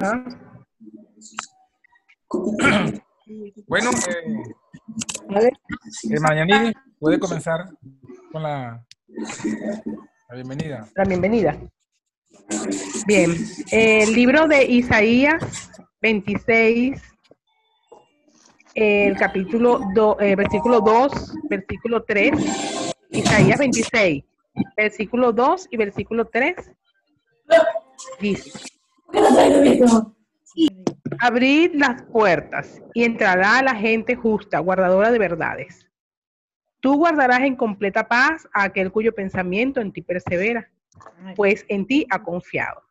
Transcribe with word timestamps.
Ajá. 0.00 0.24
Bueno, 3.66 3.90
eh, 4.08 5.50
eh, 6.10 6.20
Mañanini, 6.20 6.72
puede 6.98 7.18
comenzar 7.18 7.64
con 8.30 8.42
la, 8.42 8.84
la 10.28 10.34
bienvenida. 10.34 10.88
La 10.96 11.04
bienvenida. 11.04 11.56
Bien, 13.06 13.34
el 13.70 14.12
libro 14.12 14.46
de 14.48 14.64
Isaías 14.64 15.70
26, 16.02 17.00
el 18.74 19.16
capítulo, 19.16 19.80
do- 19.94 20.20
eh, 20.20 20.34
versículo 20.36 20.80
2, 20.80 21.34
versículo 21.48 22.02
3, 22.02 22.32
Isaías 23.12 23.58
26, 23.58 24.24
versículo 24.76 25.32
2 25.32 25.68
y 25.70 25.76
versículo 25.78 26.26
3, 26.26 26.56
dice, 28.20 28.50
abrid 31.20 31.74
las 31.74 32.02
puertas 32.04 32.82
y 32.94 33.04
entrará 33.04 33.62
la 33.62 33.74
gente 33.74 34.16
justa, 34.16 34.58
guardadora 34.58 35.10
de 35.10 35.18
verdades. 35.18 35.88
Tú 36.80 36.96
guardarás 36.96 37.40
en 37.40 37.56
completa 37.56 38.08
paz 38.08 38.48
a 38.52 38.64
aquel 38.64 38.90
cuyo 38.90 39.14
pensamiento 39.14 39.80
en 39.80 39.92
ti 39.92 40.02
persevera 40.02 40.68
pues 41.36 41.64
en 41.68 41.86
ti 41.86 42.06
ha 42.10 42.22
confiado. 42.22 42.82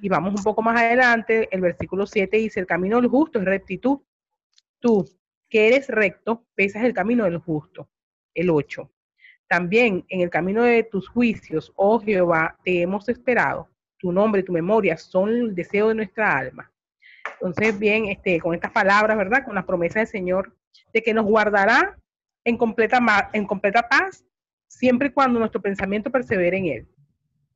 Y 0.00 0.08
vamos 0.08 0.34
un 0.36 0.42
poco 0.42 0.62
más 0.62 0.80
adelante, 0.80 1.48
el 1.50 1.60
versículo 1.60 2.06
7 2.06 2.36
dice, 2.36 2.60
el 2.60 2.66
camino 2.66 3.00
del 3.00 3.08
justo 3.10 3.38
es 3.38 3.44
rectitud. 3.44 4.00
Tú, 4.80 5.08
que 5.48 5.68
eres 5.68 5.88
recto, 5.88 6.44
pesas 6.54 6.84
el 6.84 6.92
camino 6.92 7.24
del 7.24 7.38
justo. 7.38 7.88
El 8.34 8.50
8. 8.50 8.90
También 9.46 10.04
en 10.08 10.20
el 10.20 10.30
camino 10.30 10.62
de 10.62 10.82
tus 10.82 11.08
juicios, 11.08 11.72
oh 11.76 12.00
Jehová, 12.00 12.58
te 12.64 12.82
hemos 12.82 13.08
esperado. 13.08 13.68
Tu 14.04 14.12
nombre 14.12 14.42
y 14.42 14.44
tu 14.44 14.52
memoria 14.52 14.98
son 14.98 15.30
el 15.30 15.54
deseo 15.54 15.88
de 15.88 15.94
nuestra 15.94 16.36
alma. 16.36 16.70
Entonces, 17.40 17.78
bien, 17.78 18.04
este, 18.04 18.38
con 18.38 18.54
estas 18.54 18.70
palabras, 18.70 19.16
¿verdad? 19.16 19.46
Con 19.46 19.54
las 19.54 19.64
promesas 19.64 19.94
del 19.94 20.06
Señor 20.08 20.54
de 20.92 21.02
que 21.02 21.14
nos 21.14 21.24
guardará 21.24 21.96
en 22.44 22.58
completa, 22.58 23.00
en 23.32 23.46
completa 23.46 23.88
paz, 23.88 24.22
siempre 24.68 25.08
y 25.08 25.10
cuando 25.10 25.38
nuestro 25.38 25.62
pensamiento 25.62 26.10
persevere 26.10 26.58
en 26.58 26.66
Él. 26.66 26.88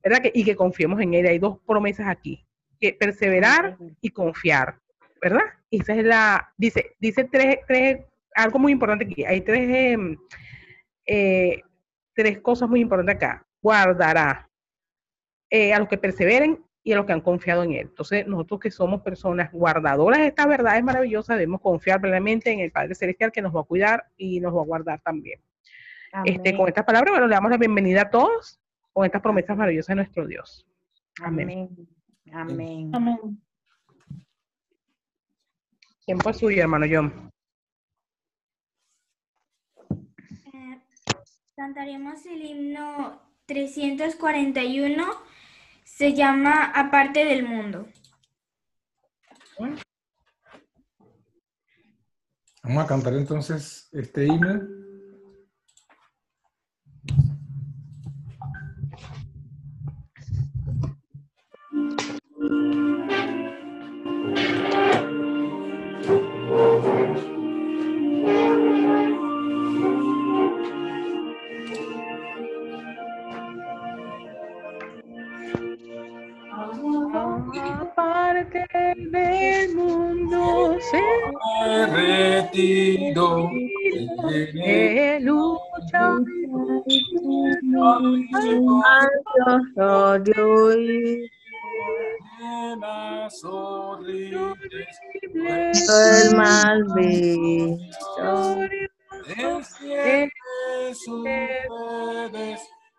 ¿verdad? 0.03 0.23
Que- 0.23 0.31
y 0.33 0.43
que 0.43 0.55
confiemos 0.55 0.99
en 1.01 1.13
Él. 1.13 1.27
Hay 1.27 1.37
dos 1.37 1.59
promesas 1.67 2.07
aquí, 2.07 2.43
que 2.79 2.93
perseverar 2.93 3.77
y 4.01 4.09
confiar, 4.09 4.79
¿verdad? 5.21 5.43
Y 5.69 5.81
esa 5.81 5.93
es 5.93 6.03
la, 6.03 6.51
dice, 6.57 6.95
dice 6.99 7.25
tres, 7.25 7.59
tres, 7.67 7.99
algo 8.33 8.57
muy 8.57 8.71
importante 8.71 9.05
aquí, 9.05 9.23
hay 9.23 9.41
tres, 9.41 9.69
em, 9.69 10.17
eh, 11.05 11.61
tres 12.15 12.39
cosas 12.39 12.67
muy 12.67 12.79
importantes 12.79 13.17
acá. 13.17 13.45
Guardará 13.61 14.48
eh, 15.49 15.73
a 15.73 15.79
los 15.79 15.87
que 15.87 15.97
perseveren 15.97 16.63
y 16.83 16.93
a 16.93 16.95
los 16.97 17.05
que 17.05 17.13
han 17.13 17.21
confiado 17.21 17.63
en 17.63 17.71
Él. 17.73 17.87
Entonces, 17.89 18.25
nosotros 18.27 18.59
que 18.59 18.71
somos 18.71 19.01
personas 19.01 19.51
guardadoras 19.51 20.19
de 20.19 20.27
estas 20.27 20.47
verdades 20.47 20.83
maravillosas, 20.83 21.37
debemos 21.37 21.61
confiar 21.61 21.99
plenamente 22.01 22.51
en 22.51 22.59
el 22.59 22.71
Padre 22.71 22.95
Celestial 22.95 23.31
que 23.31 23.41
nos 23.41 23.55
va 23.55 23.61
a 23.61 23.65
cuidar 23.65 24.05
y 24.17 24.39
nos 24.39 24.55
va 24.55 24.61
a 24.61 24.65
guardar 24.65 25.01
también. 25.01 25.39
Este, 26.25 26.57
con 26.57 26.67
estas 26.67 26.85
palabras, 26.85 27.11
bueno, 27.11 27.27
le 27.27 27.35
damos 27.35 27.51
la 27.51 27.57
bienvenida 27.57 28.03
a 28.03 28.09
todos 28.09 28.59
con 28.93 29.05
estas 29.05 29.21
promesas 29.21 29.55
maravillosas 29.55 29.89
de 29.89 29.95
nuestro 29.95 30.25
Dios. 30.25 30.65
Amén. 31.21 31.69
Amén. 32.31 32.91
Amén. 32.93 33.41
Tiempo 36.05 36.29
es 36.31 36.37
suyo, 36.37 36.61
hermano 36.61 36.85
John. 36.89 37.31
Eh, 40.53 40.81
Cantaremos 41.55 42.25
el 42.25 42.41
himno 42.43 43.28
341. 43.49 45.03
Se 45.83 46.13
llama 46.13 46.71
Aparte 46.73 47.25
del 47.25 47.43
mundo. 47.43 47.87
Vamos 52.61 52.83
a 52.83 52.87
cantar 52.87 53.13
entonces 53.15 53.89
este 53.91 54.25
himno. 54.27 54.78
El 96.09 96.35
mal 96.35 96.83
visto. 96.95 98.57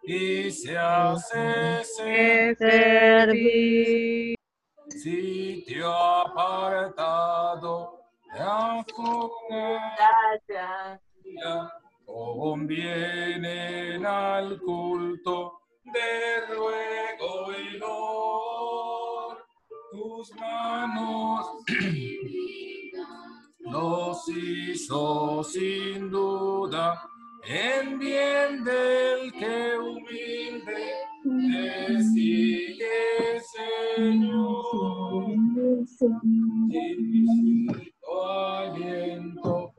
y 0.02 0.50
se 0.50 0.78
hace 0.78 1.84
ser 1.84 2.56
servir. 2.56 4.34
sitio 4.88 5.92
apartado 5.92 8.00
de 8.32 8.40
afuera 8.40 10.00
convienen 12.06 13.19
hizo 24.90 25.44
sin 25.44 26.10
duda 26.10 27.00
en 27.44 27.98
bien 27.98 28.64
del 28.64 29.32
que 29.32 29.78
humilde 29.78 30.92
te 31.22 32.02
sigue, 32.02 33.40
Señor. 33.96 35.34
Infinito 36.70 37.80
aliento 38.22 39.74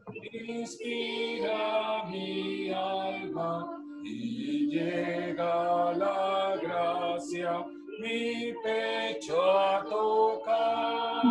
inspira 0.49 2.03
mi 2.09 2.71
alma 2.71 3.67
y 4.03 4.67
llega 4.67 5.93
la 5.93 6.57
gracia 6.61 7.65
mi 8.01 8.53
pecho 8.63 9.41
a 9.41 9.83
tocar. 9.83 11.30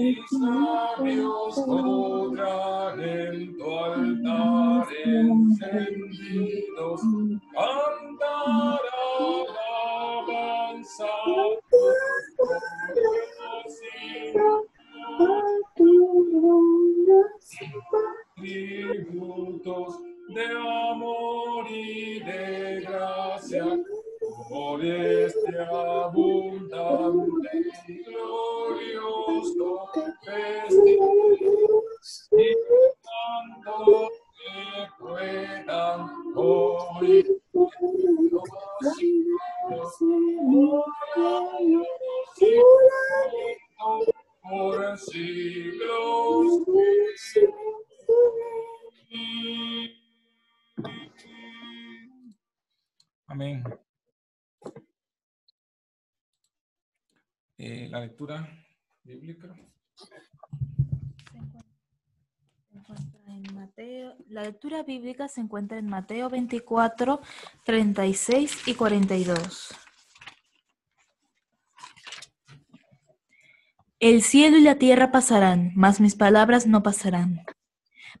Mis 0.00 0.32
labios 0.32 1.54
podrán 1.66 3.00
en 3.00 3.54
tu 3.54 3.70
altar 3.70 4.86
encendidos 5.04 7.02
se 65.28 65.40
encuentra 65.40 65.78
en 65.78 65.88
Mateo 65.88 66.28
24, 66.30 67.20
36 67.64 68.68
y 68.68 68.74
42. 68.74 69.74
El 73.98 74.22
cielo 74.22 74.56
y 74.56 74.62
la 74.62 74.76
tierra 74.76 75.12
pasarán, 75.12 75.72
mas 75.74 76.00
mis 76.00 76.14
palabras 76.14 76.66
no 76.66 76.82
pasarán. 76.82 77.44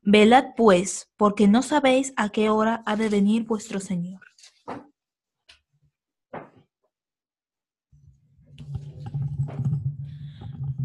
Velad 0.02 0.48
pues, 0.56 1.10
porque 1.16 1.48
no 1.48 1.62
sabéis 1.62 2.12
a 2.16 2.28
qué 2.28 2.50
hora 2.50 2.82
ha 2.84 2.96
de 2.96 3.08
venir 3.08 3.44
vuestro 3.44 3.80
Señor. 3.80 4.20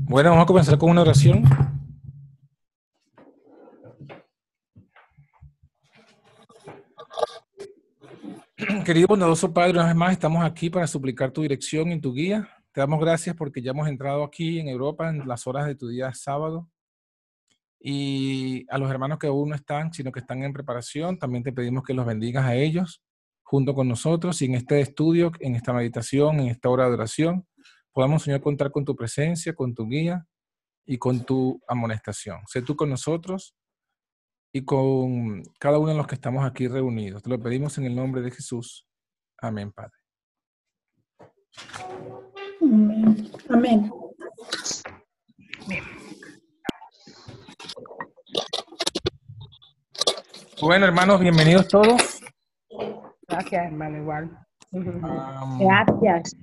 Bueno, 0.07 0.29
vamos 0.29 0.43
a 0.43 0.47
comenzar 0.47 0.77
con 0.77 0.91
una 0.91 1.01
oración. 1.01 1.43
Querido 8.83 9.07
bondadoso 9.07 9.53
Padre, 9.53 9.73
una 9.73 9.85
vez 9.85 9.95
más 9.95 10.11
estamos 10.11 10.43
aquí 10.43 10.69
para 10.69 10.85
suplicar 10.85 11.31
tu 11.31 11.41
dirección 11.41 11.91
y 11.91 12.01
tu 12.01 12.13
guía. 12.13 12.49
Te 12.71 12.81
damos 12.81 12.99
gracias 12.99 13.35
porque 13.35 13.61
ya 13.61 13.71
hemos 13.71 13.87
entrado 13.87 14.23
aquí 14.23 14.59
en 14.59 14.67
Europa 14.67 15.09
en 15.09 15.27
las 15.27 15.47
horas 15.47 15.65
de 15.65 15.75
tu 15.75 15.87
día 15.87 16.13
sábado. 16.13 16.69
Y 17.79 18.65
a 18.69 18.77
los 18.77 18.89
hermanos 18.91 19.17
que 19.17 19.27
aún 19.27 19.49
no 19.49 19.55
están, 19.55 19.93
sino 19.93 20.11
que 20.11 20.19
están 20.19 20.43
en 20.43 20.51
preparación, 20.51 21.17
también 21.17 21.43
te 21.43 21.53
pedimos 21.53 21.83
que 21.83 21.93
los 21.93 22.05
bendigas 22.05 22.45
a 22.45 22.55
ellos 22.55 23.01
junto 23.43 23.73
con 23.73 23.87
nosotros 23.87 24.41
y 24.41 24.45
en 24.45 24.55
este 24.55 24.81
estudio, 24.81 25.31
en 25.39 25.55
esta 25.55 25.71
meditación, 25.71 26.39
en 26.39 26.47
esta 26.47 26.69
hora 26.69 26.87
de 26.87 26.93
oración, 26.95 27.47
podamos, 27.93 28.23
Señor, 28.23 28.41
contar 28.41 28.71
con 28.71 28.83
tu 28.83 28.95
presencia, 28.95 29.53
con 29.53 29.73
tu 29.73 29.87
guía 29.87 30.25
y 30.85 30.97
con 30.97 31.23
tu 31.23 31.61
amonestación. 31.67 32.39
Sé 32.47 32.61
tú 32.61 32.75
con 32.75 32.89
nosotros 32.89 33.55
y 34.55 34.63
con 34.63 35.43
cada 35.59 35.79
uno 35.79 35.89
de 35.89 35.97
los 35.97 36.07
que 36.07 36.15
estamos 36.15 36.45
aquí 36.45 36.69
reunidos. 36.69 37.21
Te 37.21 37.29
lo 37.29 37.37
pedimos 37.37 37.77
en 37.77 37.87
el 37.87 37.93
nombre 37.93 38.21
de 38.21 38.31
Jesús. 38.31 38.87
Amén, 39.37 39.69
Padre. 39.73 39.91
Amén. 42.61 43.31
Amén. 43.49 43.91
Bueno, 50.61 50.85
hermanos, 50.85 51.19
bienvenidos 51.19 51.67
todos. 51.67 52.21
Gracias, 53.27 53.65
hermano, 53.65 53.97
igual. 53.97 54.39
Gracias. 54.71 56.33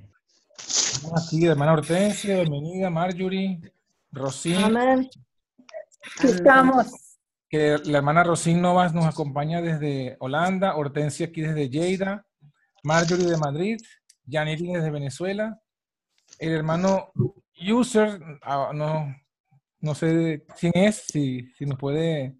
estamos 0.59 1.27
aquí, 1.27 1.47
hermana 1.47 1.73
Hortensia, 1.73 2.43
bienvenida, 2.43 2.91
Marjorie, 2.91 3.59
Rosín, 4.11 4.57
Amén. 4.57 5.09
Aquí 6.19 6.27
estamos. 6.27 7.12
Que 7.53 7.77
la 7.85 7.99
hermana 7.99 8.25
Rosín 8.25 8.63
Novas 8.63 8.95
nos 8.95 9.05
acompaña 9.05 9.61
desde 9.61 10.17
Holanda, 10.21 10.75
Hortensia 10.75 11.27
aquí 11.27 11.43
desde 11.43 11.69
Lleida, 11.69 12.27
Marjorie 12.83 13.27
de 13.27 13.37
Madrid, 13.37 13.79
Yaniri 14.25 14.73
desde 14.73 14.91
Venezuela, 14.91 15.61
el 16.39 16.53
hermano 16.53 17.13
User, 17.71 18.19
ah, 18.41 18.71
no, 18.73 19.15
no 19.81 19.95
sé 19.95 20.47
quién 20.59 20.73
es, 20.75 21.05
si, 21.07 21.47
si 21.53 21.67
nos 21.67 21.79
puede, 21.79 22.35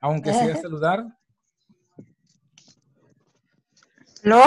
aunque 0.00 0.32
sea 0.32 0.56
saludar. 0.56 1.04
¿Aló? 4.24 4.44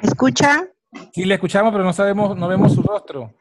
¿Escucha? 0.00 0.64
Sí, 1.12 1.24
le 1.24 1.34
escuchamos, 1.34 1.72
pero 1.72 1.82
no 1.82 1.92
sabemos, 1.92 2.36
no 2.36 2.46
vemos 2.46 2.72
su 2.72 2.82
rostro. 2.82 3.34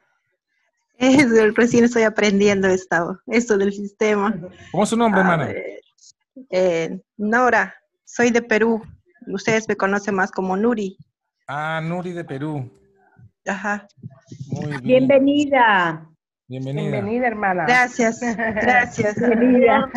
Es, 0.98 1.28
recién 1.56 1.84
estoy 1.86 2.04
aprendiendo 2.04 2.68
esto, 2.68 3.20
esto 3.28 3.58
del 3.58 3.74
sistema. 3.74 4.34
¿Cómo 4.72 4.84
es 4.84 4.90
su 4.90 4.98
nombre, 4.98 5.22
hermana? 5.22 5.54
eh, 6.50 7.00
Nora, 7.18 7.76
soy 8.04 8.32
de 8.32 8.42
Perú. 8.42 8.82
Ustedes 9.28 9.68
me 9.68 9.76
conocen 9.76 10.16
más 10.16 10.32
como 10.32 10.56
Nuri. 10.56 10.98
Ah, 11.48 11.82
Nuri 11.84 12.12
de 12.14 12.24
Perú. 12.24 12.72
Ajá. 13.48 13.88
Muy 14.50 14.68
bien. 14.68 14.84
Bienvenida. 14.84 16.08
Bienvenida. 16.48 16.92
Bienvenida, 16.92 17.28
hermana. 17.28 17.66
Gracias, 17.66 18.20
gracias. 18.22 19.16
Bienvenida. 19.20 19.90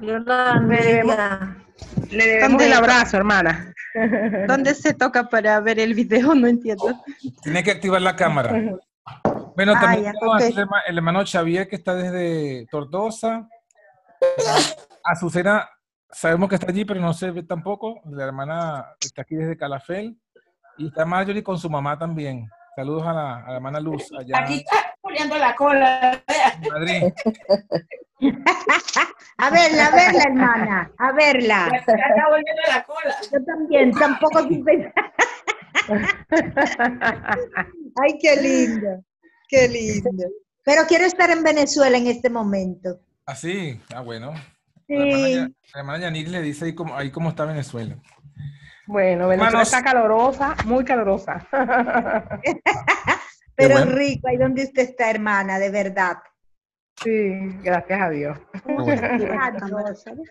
Bendiga. 0.00 1.56
Le 2.10 2.26
debemos 2.26 2.50
¿Dónde- 2.50 2.66
el 2.66 2.72
abrazo, 2.74 3.16
hermana. 3.16 3.72
¿Dónde 4.46 4.74
se 4.74 4.94
toca 4.94 5.28
para 5.28 5.60
ver 5.60 5.78
el 5.78 5.94
video? 5.94 6.34
No 6.34 6.46
entiendo. 6.46 7.02
Tiene 7.42 7.62
que 7.62 7.70
activar 7.70 8.00
la 8.02 8.16
cámara. 8.16 8.50
Bueno, 9.54 9.72
Ah, 9.76 9.80
también 9.80 10.04
ya, 10.04 10.12
el, 10.46 10.58
herma- 10.58 10.82
el 10.86 10.96
hermano 10.96 11.22
Xavier 11.26 11.68
que 11.68 11.76
está 11.76 11.94
desde 11.94 12.66
Tortosa. 12.70 13.48
Azucena, 15.04 15.68
sabemos 16.10 16.48
que 16.48 16.54
está 16.56 16.70
allí, 16.70 16.84
pero 16.84 17.00
no 17.00 17.12
se 17.12 17.30
ve 17.30 17.42
tampoco. 17.42 18.00
La 18.10 18.24
hermana 18.24 18.86
está 19.00 19.22
aquí 19.22 19.34
desde 19.34 19.56
Calafel. 19.56 20.16
Y 20.78 20.88
está 20.88 21.04
Marjorie 21.04 21.42
con 21.42 21.58
su 21.58 21.68
mamá 21.68 21.98
también. 21.98 22.48
Saludos 22.76 23.06
a 23.06 23.12
la, 23.12 23.44
a 23.44 23.48
la 23.50 23.56
hermana 23.56 23.80
Luz 23.80 24.08
allá 24.18 24.38
Aquí 24.38 24.54
está 24.60 24.94
poniendo 25.02 25.36
la 25.36 25.54
cola. 25.54 26.22
en 26.26 26.72
Madrid. 26.72 27.12
A 29.38 29.50
verla, 29.50 29.86
a 29.86 29.90
verla, 29.96 30.22
hermana. 30.22 30.92
A 30.98 31.12
verla. 31.12 31.68
Ya 31.72 31.78
está 31.78 32.28
volviendo 32.28 32.62
la 32.68 32.84
cola. 32.84 33.14
Yo 33.32 33.44
también, 33.44 33.90
tampoco. 33.90 34.38
Ay, 38.00 38.18
qué 38.20 38.36
lindo. 38.40 39.02
Qué 39.52 39.68
lindo. 39.68 40.10
Pero 40.64 40.82
quiero 40.88 41.04
estar 41.04 41.28
en 41.30 41.42
Venezuela 41.42 41.98
en 41.98 42.06
este 42.06 42.30
momento. 42.30 43.00
Así, 43.26 43.78
ah, 43.94 44.00
bueno. 44.00 44.32
La 44.88 44.96
hermana, 45.04 45.26
Sí. 45.26 45.34
La 45.74 45.80
hermana 45.80 45.98
Yanir 46.00 46.28
le 46.28 46.40
dice 46.42 46.64
ahí 46.66 46.74
cómo, 46.74 46.96
ahí 46.96 47.10
cómo 47.10 47.28
está 47.28 47.44
Venezuela. 47.44 47.96
Bueno, 48.86 49.28
Venezuela 49.28 49.46
Hermanos. 49.48 49.68
está 49.68 49.82
calorosa, 49.84 50.56
muy 50.64 50.84
calorosa. 50.84 51.46
Pero 53.54 53.74
bueno. 53.76 53.92
rico, 53.92 54.28
ahí 54.28 54.36
donde 54.38 54.64
usted 54.64 54.82
está, 54.82 55.10
hermana, 55.10 55.58
de 55.58 55.70
verdad. 55.70 56.16
sí, 57.02 57.10
gracias 57.62 58.00
a 58.00 58.10
Dios. 58.10 58.38
Bueno. 58.64 59.02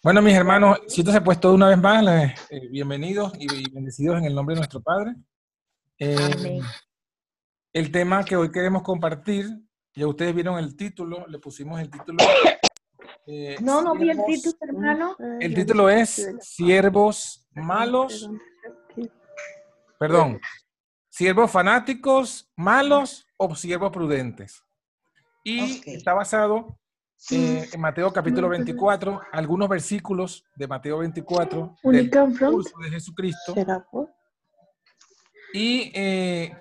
Bueno, 0.00 0.22
mis 0.22 0.34
hermanos, 0.34 0.78
siéntanse 0.86 1.20
puestos 1.20 1.52
una 1.52 1.68
vez 1.70 1.78
más, 1.78 2.04
les- 2.04 2.32
eh, 2.50 2.68
bienvenidos 2.70 3.32
y, 3.36 3.52
y 3.52 3.68
bendecidos 3.72 4.16
en 4.18 4.26
el 4.26 4.34
nombre 4.34 4.54
de 4.54 4.60
nuestro 4.60 4.80
Padre. 4.80 5.14
Eh, 5.98 6.14
Amén. 6.38 6.60
El 7.78 7.92
tema 7.92 8.24
que 8.24 8.34
hoy 8.34 8.50
queremos 8.50 8.82
compartir, 8.82 9.46
ya 9.94 10.08
ustedes 10.08 10.34
vieron 10.34 10.58
el 10.58 10.76
título, 10.76 11.24
le 11.28 11.38
pusimos 11.38 11.80
el 11.80 11.88
título. 11.88 12.18
eh, 13.26 13.56
No, 13.60 13.82
no 13.82 13.94
vi 13.94 14.10
el 14.10 14.18
título, 14.26 14.56
hermano. 14.60 15.16
El 15.38 15.54
título 15.54 15.88
es 15.88 16.28
Siervos 16.40 17.46
malos, 17.54 18.28
perdón, 19.98 20.40
siervos 21.08 21.50
fanáticos 21.52 22.50
malos 22.56 23.26
o 23.36 23.54
siervos 23.54 23.92
prudentes. 23.92 24.60
Y 25.44 25.80
está 25.88 26.14
basado 26.14 26.80
eh, 27.30 27.68
en 27.72 27.80
Mateo 27.80 28.12
capítulo 28.12 28.48
24, 28.48 29.20
algunos 29.30 29.68
versículos 29.68 30.44
de 30.56 30.66
Mateo 30.66 30.98
24 30.98 31.76
del 31.84 32.10
discurso 32.10 32.76
de 32.80 32.90
Jesucristo. 32.90 33.54
Y 35.54 35.92
eh, 35.94 36.52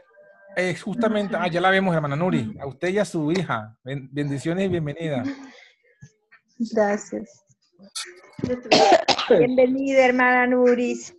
es 0.58 0.82
justamente, 0.82 1.36
ah, 1.38 1.48
ya 1.48 1.62
la 1.62 1.70
vemos, 1.70 1.94
hermana 1.96 2.16
Nuri, 2.16 2.58
a 2.60 2.66
usted 2.66 2.88
y 2.90 2.98
a 2.98 3.06
su 3.06 3.32
hija. 3.32 3.78
Ben- 3.84 4.10
bendiciones 4.12 4.66
y 4.66 4.70
bienvenida. 4.70 5.24
Gracias. 6.74 7.46
Bienvenida, 9.30 10.06
hermana 10.06 10.48
Nuris. 10.48 11.16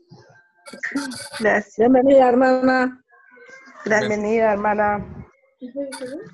Gracias. 1.38 1.76
Bienvenida, 1.78 2.28
hermana. 2.28 3.04
Bienvenida, 3.84 4.52
hermana. 4.52 5.26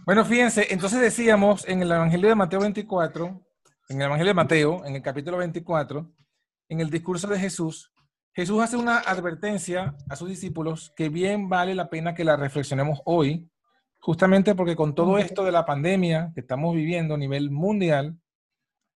Bueno, 0.06 0.24
fíjense, 0.24 0.66
entonces 0.70 1.00
decíamos 1.00 1.68
en 1.68 1.82
el 1.82 1.92
Evangelio 1.92 2.28
de 2.30 2.34
Mateo 2.34 2.60
24, 2.60 3.40
en 3.90 3.96
el 4.00 4.06
Evangelio 4.06 4.30
de 4.30 4.34
Mateo, 4.34 4.84
en 4.86 4.96
el 4.96 5.02
capítulo 5.02 5.36
24, 5.38 6.10
en 6.68 6.80
el 6.80 6.90
discurso 6.90 7.28
de 7.28 7.38
Jesús, 7.38 7.92
Jesús 8.34 8.60
hace 8.60 8.76
una 8.76 8.98
advertencia 8.98 9.96
a 10.08 10.16
sus 10.16 10.28
discípulos 10.28 10.92
que 10.96 11.08
bien 11.08 11.48
vale 11.48 11.74
la 11.74 11.88
pena 11.88 12.14
que 12.14 12.24
la 12.24 12.36
reflexionemos 12.36 13.00
hoy, 13.04 13.48
justamente 14.00 14.56
porque 14.56 14.74
con 14.74 14.94
todo 14.94 15.18
esto 15.18 15.44
de 15.44 15.52
la 15.52 15.64
pandemia 15.64 16.32
que 16.34 16.40
estamos 16.40 16.74
viviendo 16.74 17.14
a 17.14 17.18
nivel 17.18 17.50
mundial, 17.50 18.18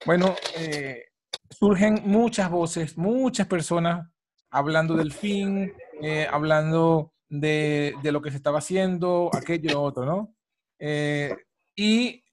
bueno, 0.06 0.36
eh, 0.58 1.06
surgen 1.52 2.02
muchas 2.06 2.50
voces, 2.50 2.98
muchas 2.98 3.46
personas 3.46 4.10
hablando 4.50 4.96
del 4.96 5.12
fin, 5.12 5.72
eh, 6.02 6.28
hablando 6.32 7.14
de, 7.30 7.94
lo 8.04 8.22
que 8.24 8.32
se 8.32 8.38
estaba 8.38 8.58
haciendo, 8.58 9.30
aquello, 9.34 9.74
lo 9.74 9.84
otro, 9.84 10.06
¿no? 10.06 10.34
Eh, 10.80 11.36
y 11.76 12.24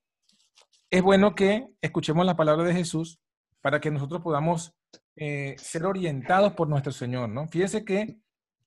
es 0.91 1.03
bueno 1.03 1.35
que 1.35 1.69
escuchemos 1.83 2.25
la 2.25 2.37
palabra 2.37 2.65
de 2.65 2.73
Jesús 2.73 3.19
para 3.61 3.79
que 3.81 3.91
nosotros 3.91 4.23
podamos 4.23 4.75
eh, 5.17 5.55
ser 5.59 5.85
orientados 5.85 6.53
por 6.53 6.69
nuestro 6.69 6.93
Señor, 6.93 7.29
¿no? 7.29 7.49
Fíjense 7.49 7.85
que 7.85 8.19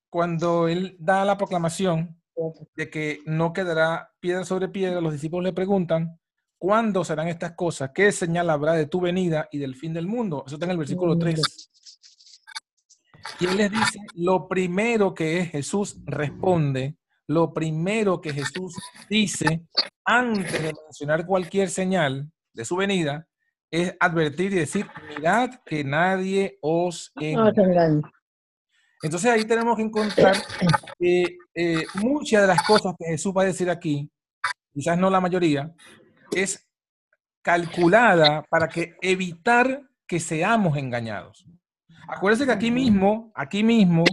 cuando 0.09 0.67
Él 0.67 0.95
da 0.99 1.25
la 1.25 1.37
proclamación 1.37 2.21
de 2.75 2.89
que 2.89 3.19
no 3.25 3.51
quedará 3.53 4.13
piedra 4.19 4.45
sobre 4.45 4.69
piedra, 4.69 5.01
los 5.01 5.13
discípulos 5.13 5.43
le 5.43 5.53
preguntan, 5.53 6.19
¿cuándo 6.57 7.03
serán 7.03 7.27
estas 7.27 7.53
cosas? 7.53 7.91
¿Qué 7.93 8.11
señal 8.11 8.49
habrá 8.49 8.73
de 8.73 8.85
tu 8.85 9.01
venida 9.01 9.49
y 9.51 9.57
del 9.57 9.75
fin 9.75 9.93
del 9.93 10.07
mundo? 10.07 10.43
Eso 10.45 10.55
está 10.55 10.65
en 10.65 10.71
el 10.71 10.77
versículo 10.77 11.17
3. 11.17 11.41
Y 13.39 13.45
Él 13.45 13.57
les 13.57 13.71
dice, 13.71 13.99
lo 14.15 14.47
primero 14.47 15.13
que 15.13 15.45
Jesús 15.45 15.99
responde 16.05 16.97
lo 17.27 17.53
primero 17.53 18.21
que 18.21 18.33
Jesús 18.33 18.75
dice 19.09 19.65
antes 20.05 20.63
de 20.63 20.73
mencionar 20.85 21.25
cualquier 21.25 21.69
señal 21.69 22.31
de 22.53 22.65
su 22.65 22.77
venida 22.77 23.27
es 23.71 23.95
advertir 23.99 24.53
y 24.53 24.59
decir, 24.59 24.87
mirad 25.09 25.51
que 25.65 25.83
nadie 25.83 26.57
os 26.61 27.11
engañe. 27.15 28.01
Entonces 29.03 29.31
ahí 29.31 29.45
tenemos 29.45 29.75
que 29.75 29.83
encontrar 29.83 30.35
que 30.97 31.37
eh, 31.53 31.85
muchas 31.95 32.41
de 32.41 32.47
las 32.47 32.63
cosas 32.63 32.95
que 32.97 33.05
Jesús 33.05 33.33
va 33.35 33.43
a 33.43 33.45
decir 33.45 33.69
aquí, 33.69 34.09
quizás 34.73 34.97
no 34.97 35.09
la 35.09 35.21
mayoría, 35.21 35.71
es 36.31 36.67
calculada 37.41 38.43
para 38.49 38.67
que 38.67 38.95
evitar 39.01 39.83
que 40.07 40.19
seamos 40.19 40.77
engañados. 40.77 41.45
Acuérdense 42.07 42.45
que 42.45 42.51
aquí 42.51 42.71
mismo, 42.71 43.31
aquí 43.35 43.63
mismo, 43.63 44.03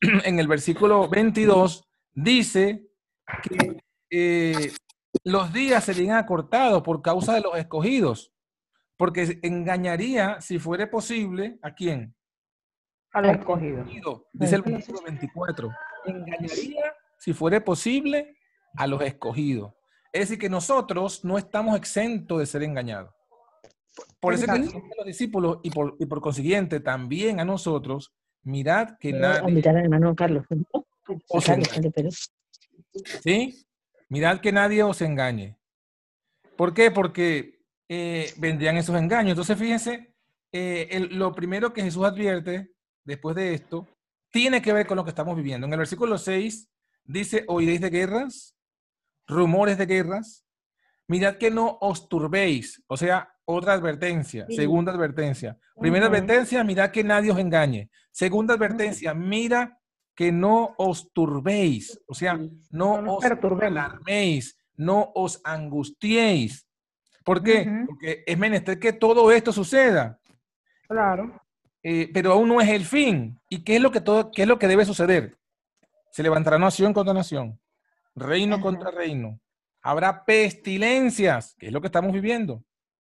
en 0.24 0.38
el 0.38 0.48
versículo 0.48 1.08
22, 1.08 1.84
dice 2.12 2.86
que 3.42 3.80
eh, 4.10 4.72
los 5.24 5.52
días 5.52 5.84
serían 5.84 6.16
acortados 6.16 6.82
por 6.82 7.00
causa 7.00 7.34
de 7.34 7.40
los 7.40 7.56
escogidos, 7.56 8.31
porque 9.02 9.40
engañaría, 9.42 10.40
si 10.40 10.60
fuera 10.60 10.88
posible, 10.88 11.58
¿a 11.60 11.74
quién? 11.74 12.14
Al 13.10 13.30
escogido. 13.30 13.84
Dice 14.32 14.54
el 14.54 14.62
versículo 14.62 15.02
24. 15.02 15.70
Engañaría, 16.06 16.94
si 17.18 17.32
fuera 17.32 17.64
posible, 17.64 18.36
a 18.76 18.86
los 18.86 19.02
escogidos. 19.02 19.74
Es 20.12 20.20
decir, 20.20 20.38
que 20.38 20.48
nosotros 20.48 21.24
no 21.24 21.36
estamos 21.36 21.76
exentos 21.76 22.38
de 22.38 22.46
ser 22.46 22.62
engañados. 22.62 23.12
Por 24.20 24.34
eso 24.34 24.46
que 24.46 24.52
a 24.52 24.58
los 24.58 25.04
discípulos 25.04 25.58
y 25.64 25.70
por, 25.72 25.96
y 25.98 26.06
por 26.06 26.20
consiguiente 26.20 26.78
también 26.78 27.40
a 27.40 27.44
nosotros, 27.44 28.14
mirad 28.44 28.98
que 29.00 29.14
nadie... 29.14 29.48
Invitar 29.48 29.78
al 29.78 29.82
hermano 29.82 30.14
Carlos. 30.14 30.46
os 31.28 31.48
engañe. 31.48 31.90
¿Sí? 33.20 33.66
Mirad 34.08 34.38
que 34.38 34.52
nadie 34.52 34.84
os 34.84 35.02
engañe. 35.02 35.58
¿Por 36.54 36.72
qué? 36.72 36.92
Porque 36.92 37.61
eh, 37.94 38.32
vendrían 38.38 38.76
esos 38.78 38.96
engaños. 38.96 39.32
Entonces, 39.32 39.58
fíjense, 39.58 40.14
eh, 40.50 40.88
el- 40.90 41.18
lo 41.18 41.34
primero 41.34 41.72
que 41.74 41.82
Jesús 41.82 42.04
advierte 42.04 42.70
después 43.04 43.36
de 43.36 43.52
esto 43.54 43.86
tiene 44.30 44.62
que 44.62 44.72
ver 44.72 44.86
con 44.86 44.96
lo 44.96 45.04
que 45.04 45.10
estamos 45.10 45.36
viviendo. 45.36 45.66
En 45.66 45.72
el 45.74 45.78
versículo 45.78 46.16
6 46.16 46.70
dice, 47.04 47.44
oiréis 47.48 47.80
de 47.82 47.90
guerras, 47.90 48.56
rumores 49.26 49.76
de 49.76 49.84
guerras. 49.86 50.44
Mirad 51.06 51.36
que 51.36 51.50
no 51.50 51.76
os 51.82 52.08
turbéis. 52.08 52.82
O 52.86 52.96
sea, 52.96 53.28
otra 53.44 53.74
advertencia, 53.74 54.46
Sí. 54.48 54.56
segunda 54.56 54.92
advertencia. 54.92 55.58
Primera 55.78 56.06
advertencia, 56.06 56.64
mirad 56.64 56.90
que 56.92 57.04
nadie 57.04 57.30
os 57.32 57.38
engañe. 57.38 57.90
Segunda 58.10 58.54
advertencia, 58.54 59.12
mira 59.12 59.78
que 60.14 60.32
no 60.32 60.74
os 60.78 61.12
turbéis. 61.12 62.00
O 62.06 62.14
sea, 62.14 62.38
no 62.70 63.02
No 63.02 63.16
os 63.16 63.24
alarméis, 63.24 64.56
no 64.76 65.12
os 65.14 65.40
angustiéis. 65.44 66.66
¿Por 67.24 67.42
qué? 67.42 67.62
Ujú. 67.62 67.86
Porque 67.86 68.24
es 68.26 68.38
menester 68.38 68.78
que 68.78 68.92
todo 68.92 69.30
esto 69.32 69.52
suceda, 69.52 70.18
Claro. 70.88 71.40
eh, 71.82 72.10
pero 72.12 72.32
aún 72.32 72.48
no 72.48 72.60
es 72.60 72.68
el 72.68 72.84
fin. 72.84 73.40
¿Y 73.48 73.62
qué 73.64 73.76
es 73.76 73.82
lo 73.82 73.90
que 73.90 74.00
todo, 74.00 74.30
qué 74.30 74.42
es 74.42 74.48
lo 74.48 74.58
que 74.58 74.68
debe 74.68 74.84
suceder? 74.84 75.38
Se 76.10 76.22
levantará 76.22 76.58
nación 76.58 76.92
contra 76.92 77.14
nación, 77.14 77.58
reino 78.14 78.60
contra 78.60 78.90
reino. 78.90 79.40
Habrá 79.82 80.24
pestilencias, 80.24 81.54
que 81.58 81.66
es 81.66 81.72
lo 81.72 81.80
que 81.80 81.86
estamos 81.88 82.12
viviendo. 82.12 82.62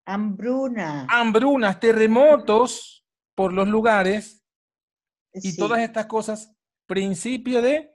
Hambruna. 0.05 1.05
Hambrunas, 1.09 1.79
terremotos 1.79 3.05
por 3.35 3.53
los 3.53 3.67
lugares 3.67 4.43
y 5.33 5.51
Sí. 5.51 5.57
todas 5.57 5.79
estas 5.79 6.05
cosas, 6.07 6.55
principio 6.85 7.61
de 7.61 7.91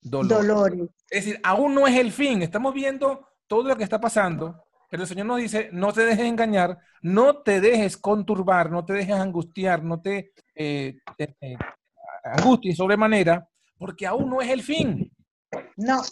dolor. 0.00 0.46
Dolores. 0.46 0.88
Es 1.10 1.24
decir, 1.24 1.40
aún 1.42 1.74
no 1.74 1.86
es 1.86 1.96
el 1.96 2.12
fin. 2.12 2.42
Estamos 2.42 2.74
viendo 2.74 3.26
todo 3.46 3.64
lo 3.68 3.76
que 3.76 3.84
está 3.84 4.00
pasando, 4.00 4.62
pero 4.88 5.02
el 5.02 5.08
Señor 5.08 5.26
nos 5.26 5.38
dice, 5.38 5.70
no 5.72 5.92
te 5.92 6.04
dejes 6.04 6.26
engañar, 6.26 6.78
no 7.02 7.42
te 7.42 7.60
dejes 7.60 7.96
conturbar, 7.96 8.70
no 8.70 8.84
te 8.84 8.94
dejes 8.94 9.16
angustiar, 9.16 9.84
no 9.84 10.00
te 10.00 10.32
eh, 10.54 10.98
angusties 12.24 12.76
sobremanera, 12.76 13.48
porque 13.76 14.06
aún 14.06 14.30
no 14.30 14.40
es 14.40 14.50
el 14.50 14.62
fin. 14.62 15.12
No, 15.76 16.02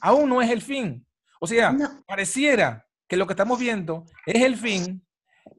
Aún 0.00 0.28
no 0.28 0.40
es 0.40 0.50
el 0.50 0.62
fin. 0.62 1.06
O 1.40 1.46
sea, 1.46 1.72
no. 1.72 2.04
pareciera 2.06 2.86
que 3.08 3.16
lo 3.16 3.26
que 3.26 3.32
estamos 3.32 3.58
viendo 3.58 4.06
es 4.26 4.42
el 4.42 4.56
fin 4.56 5.04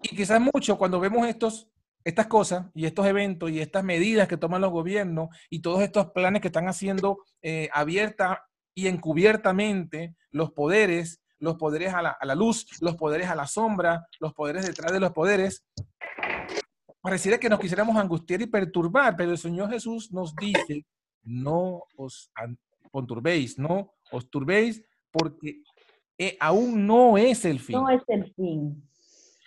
y 0.02 0.16
quizás 0.16 0.40
mucho 0.40 0.78
cuando 0.78 1.00
vemos 1.00 1.28
estos, 1.28 1.70
estas 2.04 2.28
cosas 2.28 2.68
y 2.74 2.86
estos 2.86 3.06
eventos 3.06 3.52
y 3.52 3.60
estas 3.60 3.84
medidas 3.84 4.28
que 4.28 4.38
toman 4.38 4.62
los 4.62 4.72
gobiernos 4.72 5.30
y 5.50 5.62
todos 5.62 5.82
estos 5.82 6.12
planes 6.12 6.42
que 6.42 6.48
están 6.48 6.68
haciendo 6.68 7.18
eh, 7.42 7.70
abierta 7.74 8.46
y 8.74 8.88
encubiertamente 8.88 10.16
los 10.32 10.52
poderes, 10.52 11.21
los 11.42 11.58
poderes 11.58 11.94
a 11.94 12.02
la, 12.02 12.12
a 12.12 12.26
la 12.26 12.36
luz, 12.36 12.66
los 12.82 12.96
poderes 12.96 13.28
a 13.28 13.36
la 13.36 13.48
sombra, 13.48 14.08
los 14.20 14.34
poderes 14.34 14.66
detrás 14.66 14.92
de 14.94 15.00
los 15.00 15.12
poderes, 15.12 15.66
pareciera 17.02 17.38
que 17.40 17.50
nos 17.50 17.60
quisiéramos 17.60 17.98
angustiar 17.98 18.42
y 18.42 18.46
perturbar, 18.48 19.16
pero 19.18 19.32
el 19.32 19.38
Señor 19.38 19.70
Jesús 19.70 20.12
nos 20.12 20.36
dice, 20.36 20.86
no 21.24 21.84
os 21.98 22.32
conturbéis, 22.92 23.58
no 23.58 23.94
os 24.12 24.30
turbéis, 24.30 24.84
porque 25.12 25.62
eh, 26.18 26.38
aún 26.40 26.86
no 26.86 27.18
es 27.18 27.44
el 27.46 27.60
fin. 27.60 27.76
No 27.78 27.90
es 27.90 28.04
el 28.08 28.32
fin. 28.36 28.88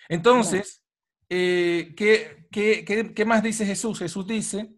Entonces, 0.09 0.83
eh, 1.29 1.95
¿qué, 1.97 2.47
qué, 2.51 2.85
qué- 2.85 3.15
qué 3.15 3.25
más 3.25 3.43
dice 3.43 3.65
Jesús? 3.65 3.99
Jesús 4.01 4.27
dice 4.27 4.75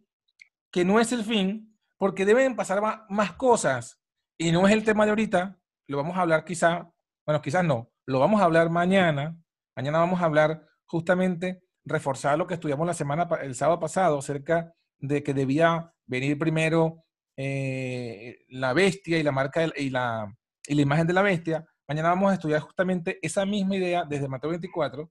que 0.70 0.84
no 0.84 1.00
es 1.00 1.10
el 1.12 1.24
fin 1.24 1.76
porque 1.96 2.26
deben 2.26 2.54
pasar 2.56 2.82
más 3.08 3.32
cosas 3.32 3.98
y 4.38 4.52
no 4.52 4.66
es 4.68 4.74
el 4.74 4.84
tema 4.84 5.04
de 5.04 5.10
ahorita, 5.10 5.58
lo 5.86 5.96
vamos 5.96 6.16
a 6.16 6.20
hablar 6.20 6.44
quizá, 6.44 6.90
bueno, 7.26 7.42
quizás 7.42 7.64
no, 7.64 7.90
lo 8.06 8.20
vamos 8.20 8.40
a 8.40 8.44
hablar 8.44 8.70
mañana. 8.70 9.36
Mañana 9.76 9.98
vamos 9.98 10.20
a 10.20 10.24
hablar 10.24 10.66
justamente, 10.86 11.62
reforzar 11.84 12.38
lo 12.38 12.46
que 12.46 12.54
estudiamos 12.54 12.86
la 12.86 12.94
semana, 12.94 13.28
el 13.42 13.54
sábado 13.54 13.80
pasado, 13.80 14.18
acerca 14.18 14.72
de 14.98 15.22
que 15.22 15.34
debía 15.34 15.92
venir 16.06 16.38
primero 16.38 17.04
eh, 17.36 18.38
la 18.48 18.72
bestia 18.72 19.18
y 19.18 19.22
la 19.22 19.32
marca 19.32 19.60
del- 19.60 19.74
y 19.76 19.90
la, 19.90 20.32
y 20.66 20.74
la 20.74 20.82
imagen 20.82 21.06
de 21.06 21.12
la 21.12 21.22
bestia. 21.22 21.66
Mañana 21.88 22.08
vamos 22.10 22.30
a 22.30 22.34
estudiar 22.34 22.60
justamente 22.60 23.18
esa 23.22 23.44
misma 23.44 23.76
idea 23.76 24.04
desde 24.04 24.28
Mateo 24.28 24.50
24, 24.50 25.10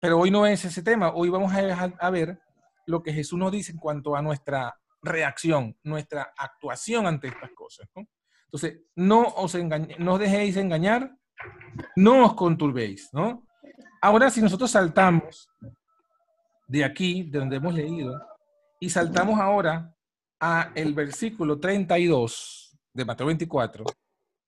pero 0.00 0.18
hoy 0.18 0.30
no 0.30 0.46
es 0.46 0.64
ese 0.64 0.82
tema. 0.82 1.12
Hoy 1.14 1.28
vamos 1.30 1.52
a, 1.52 1.58
a 1.98 2.10
ver 2.10 2.38
lo 2.86 3.02
que 3.02 3.12
Jesús 3.12 3.38
nos 3.38 3.52
dice 3.52 3.72
en 3.72 3.78
cuanto 3.78 4.14
a 4.16 4.22
nuestra 4.22 4.74
reacción, 5.02 5.76
nuestra 5.82 6.32
actuación 6.36 7.06
ante 7.06 7.28
estas 7.28 7.50
cosas. 7.52 7.88
¿no? 7.96 8.06
Entonces, 8.44 8.82
no 8.96 9.22
os 9.28 9.54
engañe- 9.54 9.96
no 9.98 10.14
os 10.14 10.20
dejéis 10.20 10.56
engañar, 10.56 11.16
no 11.96 12.26
os 12.26 12.34
conturbéis, 12.34 13.10
¿no? 13.12 13.46
Ahora, 14.02 14.30
si 14.30 14.40
nosotros 14.40 14.70
saltamos 14.70 15.48
de 16.66 16.84
aquí, 16.84 17.24
de 17.24 17.38
donde 17.38 17.56
hemos 17.56 17.74
leído, 17.74 18.20
y 18.78 18.88
saltamos 18.88 19.38
ahora 19.38 19.94
a 20.40 20.72
el 20.74 20.94
versículo 20.94 21.58
32 21.58 22.78
de 22.94 23.04
Mateo 23.04 23.26
24, 23.26 23.84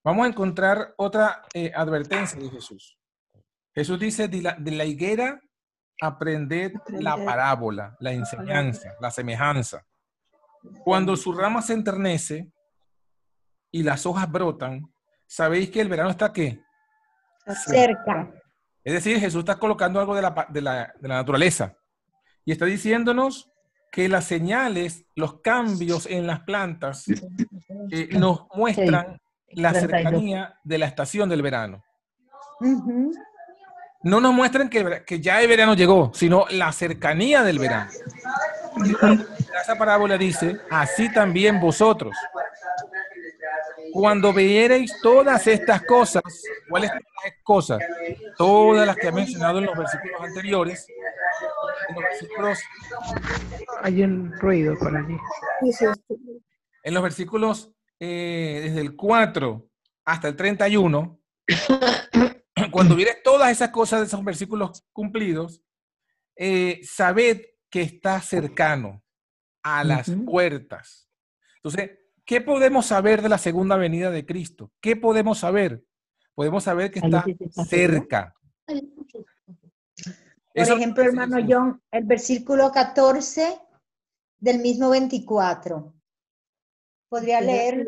vamos 0.03 0.25
a 0.25 0.29
encontrar 0.29 0.95
otra 0.97 1.43
eh, 1.53 1.71
advertencia 1.75 2.41
de 2.41 2.49
Jesús. 2.49 2.99
Jesús 3.75 3.99
dice, 3.99 4.29
de 4.29 4.43
la, 4.43 4.55
de 4.59 4.71
la 4.71 4.85
higuera 4.85 5.41
aprended 6.01 6.73
la 6.89 7.17
parábola, 7.17 7.97
la 8.01 8.13
enseñanza, 8.13 8.95
la 9.01 9.11
semejanza. 9.11 9.87
Cuando 10.85 11.17
su 11.17 11.33
rama 11.33 11.61
se 11.63 11.75
enternece 11.75 12.51
y 13.71 13.83
las 13.83 14.07
hojas 14.07 14.31
brotan, 14.31 14.93
sabéis 15.27 15.71
que 15.71 15.81
el 15.81 15.89
verano 15.89 16.11
está 16.11 16.33
qué? 16.33 16.63
Cerca. 17.67 18.31
Es 18.85 18.93
decir, 18.95 19.19
Jesús 19.21 19.41
está 19.41 19.57
colocando 19.59 20.01
algo 20.01 20.15
de 20.15 20.23
la, 20.23 20.47
de 20.49 20.61
la- 20.61 20.93
de 21.01 21.09
la 21.09 21.15
naturaleza 21.17 21.77
y 22.45 22.53
está 22.53 22.65
diciéndonos 22.65 23.51
que 23.91 24.09
las 24.09 24.25
señales, 24.25 25.05
los 25.15 25.41
cambios 25.41 26.07
en 26.07 26.27
las 26.27 26.41
plantas 26.41 27.05
eh, 27.91 28.09
nos 28.13 28.47
muestran 28.55 29.21
la 29.49 29.71
32. 29.73 29.81
cercanía 30.03 30.59
de 30.65 30.79
la 30.79 30.87
estación 30.87 31.29
del 31.29 31.43
verano. 31.43 31.85
No 34.05 34.21
nos 34.21 34.33
muestran 34.33 34.69
que, 34.69 35.05
que 35.07 35.21
ya 35.21 35.41
el 35.41 35.49
verano 35.49 35.75
llegó, 35.75 36.11
sino 36.15 36.47
la 36.51 36.73
cercanía 36.73 37.43
del 37.43 37.59
verano. 37.59 37.91
Esa 39.63 39.77
parábola 39.77 40.17
dice, 40.19 40.59
así 40.71 41.13
también 41.13 41.61
vosotros. 41.61 42.17
Cuando 43.93 44.33
viereis 44.33 44.95
todas 45.03 45.47
estas 45.47 45.83
cosas, 45.85 46.23
¿cuáles 46.69 46.91
son 46.91 46.99
las 47.25 47.35
cosas? 47.43 47.83
Todas 48.39 48.87
las 48.87 48.97
que 48.97 49.09
he 49.09 49.13
mencionado 49.13 49.59
en 49.59 49.67
los 49.67 49.77
versículos 49.77 50.21
anteriores, 50.21 50.87
en 51.89 51.95
los 51.95 52.05
versículos, 52.05 52.59
Hay 53.83 54.03
un 54.03 54.33
ruido 54.39 54.79
por 54.79 54.97
allí. 54.97 55.17
en 56.85 56.95
los 56.95 57.03
versículos 57.03 57.73
eh, 58.01 58.61
desde 58.65 58.81
el 58.81 58.97
4 58.97 59.69
hasta 60.05 60.29
el 60.29 60.37
31, 60.37 61.21
cuando 62.73 62.97
vieres 62.97 63.23
todas 63.23 63.51
esas 63.51 63.71
cosas 63.71 64.01
de 64.01 64.07
esos 64.07 64.25
versículos 64.25 64.85
cumplidos, 64.93 65.63
eh, 66.37 66.81
sabed 66.83 67.43
que 67.71 67.83
está 67.83 68.21
cercano 68.21 69.03
a 69.63 69.85
las 69.85 70.09
Ujú. 70.09 70.25
puertas. 70.25 71.09
Entonces, 71.57 71.91
¿Qué 72.25 72.41
podemos 72.41 72.87
saber 72.87 73.23
de 73.23 73.29
la 73.29 73.39
segunda 73.39 73.77
venida 73.77 74.11
de 74.11 74.25
Cristo? 74.25 74.71
¿Qué 74.81 74.97
podemos 74.97 75.39
saber? 75.39 75.83
Podemos 76.35 76.65
saber 76.65 76.91
que 76.91 77.01
está 77.01 77.25
cerca. 77.69 78.35
Por 78.67 78.77
ejemplo, 80.55 81.03
hermano 81.03 81.39
John, 81.49 81.83
el 81.91 82.05
versículo 82.05 82.71
14 82.71 83.59
del 84.39 84.59
mismo 84.61 84.91
24. 84.91 85.95
¿Podría 87.09 87.41
leer? 87.41 87.87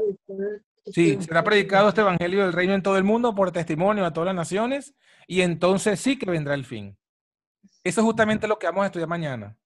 Sí, 0.87 1.19
será 1.23 1.43
predicado 1.43 1.89
este 1.89 2.03
evangelio 2.03 2.43
del 2.43 2.53
reino 2.53 2.75
en 2.75 2.83
todo 2.83 2.99
el 2.99 3.05
mundo 3.05 3.35
por 3.35 3.53
testimonio 3.53 4.05
a 4.05 4.13
todas 4.13 4.27
las 4.27 4.35
naciones 4.35 4.95
y 5.27 5.41
entonces 5.41 6.01
sí 6.01 6.19
que 6.19 6.31
vendrá 6.31 6.55
el 6.55 6.65
fin. 6.65 6.99
Eso 7.83 8.01
es 8.01 8.05
justamente 8.05 8.49
lo 8.49 8.59
que 8.59 8.67
vamos 8.67 8.83
a 8.83 8.87
estudiar 8.87 9.09
mañana. 9.09 9.57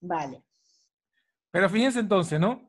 Vale. 0.00 0.42
Pero 1.50 1.68
fíjense 1.68 2.00
entonces, 2.00 2.38
¿no? 2.38 2.68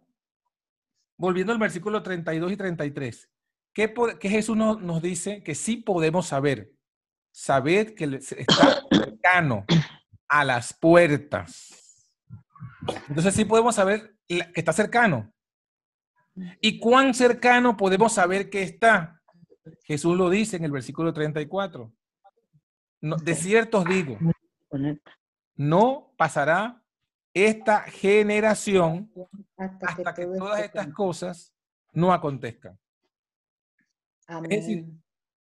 Volviendo 1.18 1.54
al 1.54 1.60
versículo 1.60 2.04
32 2.04 2.52
y 2.52 2.58
33. 2.58 3.30
¿Qué, 3.74 3.94
qué 4.20 4.30
Jesús 4.30 4.56
nos, 4.56 4.82
nos 4.82 5.02
dice 5.02 5.44
que 5.44 5.56
sí 5.56 5.78
podemos 5.78 6.28
saber? 6.28 6.72
Sabed 7.32 7.94
que 7.94 8.06
está 8.22 8.82
cercano 8.90 9.66
a 10.28 10.44
las 10.44 10.74
puertas. 10.74 12.12
Entonces 13.10 13.34
sí 13.34 13.46
podemos 13.46 13.76
saber 13.76 14.16
que 14.28 14.52
está 14.56 14.74
cercano. 14.74 15.34
¿Y 16.62 16.80
cuán 16.80 17.14
cercano 17.14 17.78
podemos 17.78 18.14
saber 18.14 18.50
que 18.50 18.64
está? 18.64 19.22
Jesús 19.84 20.18
lo 20.18 20.30
dice 20.30 20.58
en 20.58 20.66
el 20.66 20.72
versículo 20.72 21.14
34. 21.14 21.92
No, 23.02 23.16
de 23.18 23.36
cierto 23.36 23.80
os 23.80 23.86
digo, 23.86 24.18
no 25.56 26.14
pasará 26.18 26.82
esta 27.34 27.82
generación 27.82 29.12
Hasta, 29.58 29.88
hasta 29.88 30.14
que 30.14 30.26
todas 30.26 30.60
estas 30.62 30.88
cosas 30.88 31.54
no 31.94 32.14
acontezcan. 32.14 32.78
decir, 34.50 34.80
Amén. 34.80 35.04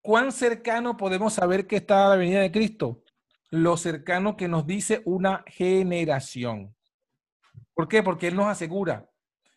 ¿Cuán 0.05 0.31
cercano 0.31 0.97
podemos 0.97 1.33
saber 1.33 1.65
que 1.65 1.77
está 1.77 2.09
la 2.09 2.15
venida 2.15 2.41
de 2.41 2.51
Cristo? 2.51 3.03
Lo 3.49 3.75
cercano 3.75 4.37
que 4.37 4.47
nos 4.47 4.67
dice 4.67 5.01
una 5.05 5.43
generación. 5.47 6.75
¿Por 7.73 7.87
qué? 7.87 8.03
Porque 8.03 8.27
Él 8.27 8.35
nos 8.35 8.45
asegura. 8.45 9.09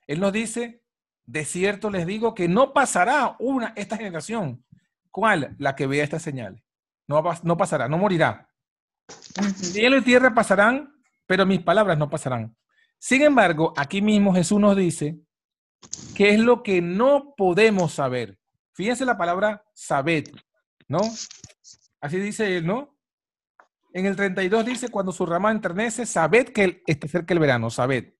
Él 0.06 0.20
nos 0.20 0.32
dice, 0.32 0.82
de 1.26 1.44
cierto 1.44 1.90
les 1.90 2.06
digo 2.06 2.34
que 2.34 2.48
no 2.48 2.72
pasará 2.72 3.36
una, 3.38 3.74
esta 3.76 3.98
generación. 3.98 4.64
¿Cuál? 5.10 5.54
La 5.58 5.76
que 5.76 5.86
vea 5.86 6.02
estas 6.02 6.22
señales. 6.22 6.62
No, 7.06 7.22
no 7.42 7.56
pasará, 7.58 7.86
no 7.86 7.98
morirá. 7.98 8.48
Cielo 9.54 9.98
y 9.98 10.02
tierra 10.02 10.32
pasarán, 10.34 10.94
pero 11.26 11.44
mis 11.44 11.60
palabras 11.60 11.98
no 11.98 12.08
pasarán. 12.08 12.56
Sin 12.98 13.22
embargo, 13.22 13.72
aquí 13.76 14.02
mismo 14.02 14.34
Jesús 14.34 14.60
nos 14.60 14.76
dice 14.76 15.20
qué 16.16 16.30
es 16.30 16.40
lo 16.40 16.62
que 16.62 16.82
no 16.82 17.34
podemos 17.36 17.92
saber. 17.94 18.38
Fíjense 18.74 19.04
la 19.04 19.16
palabra 19.16 19.64
saber, 19.72 20.24
¿no? 20.88 21.00
Así 22.00 22.18
dice 22.18 22.56
él, 22.56 22.66
¿no? 22.66 22.96
En 23.92 24.06
el 24.06 24.16
32 24.16 24.66
dice, 24.66 24.90
cuando 24.90 25.12
su 25.12 25.24
rama 25.26 25.50
enternece, 25.50 26.06
sabed 26.06 26.48
que 26.48 26.82
está 26.86 27.08
cerca 27.08 27.34
el 27.34 27.40
verano, 27.40 27.70
sabed. 27.70 28.14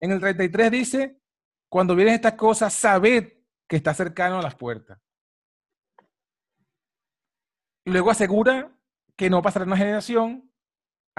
En 0.00 0.12
el 0.12 0.20
33 0.20 0.70
dice, 0.70 1.20
cuando 1.68 1.94
vienen 1.94 2.14
estas 2.14 2.34
cosas, 2.34 2.72
sabed 2.72 3.34
que 3.68 3.76
está 3.76 3.94
cercano 3.94 4.38
a 4.38 4.42
las 4.42 4.54
puertas. 4.54 4.98
Luego 7.84 8.10
asegura 8.10 8.76
que 9.16 9.30
no 9.30 9.42
pasará 9.42 9.64
una 9.64 9.76
generación 9.76 10.49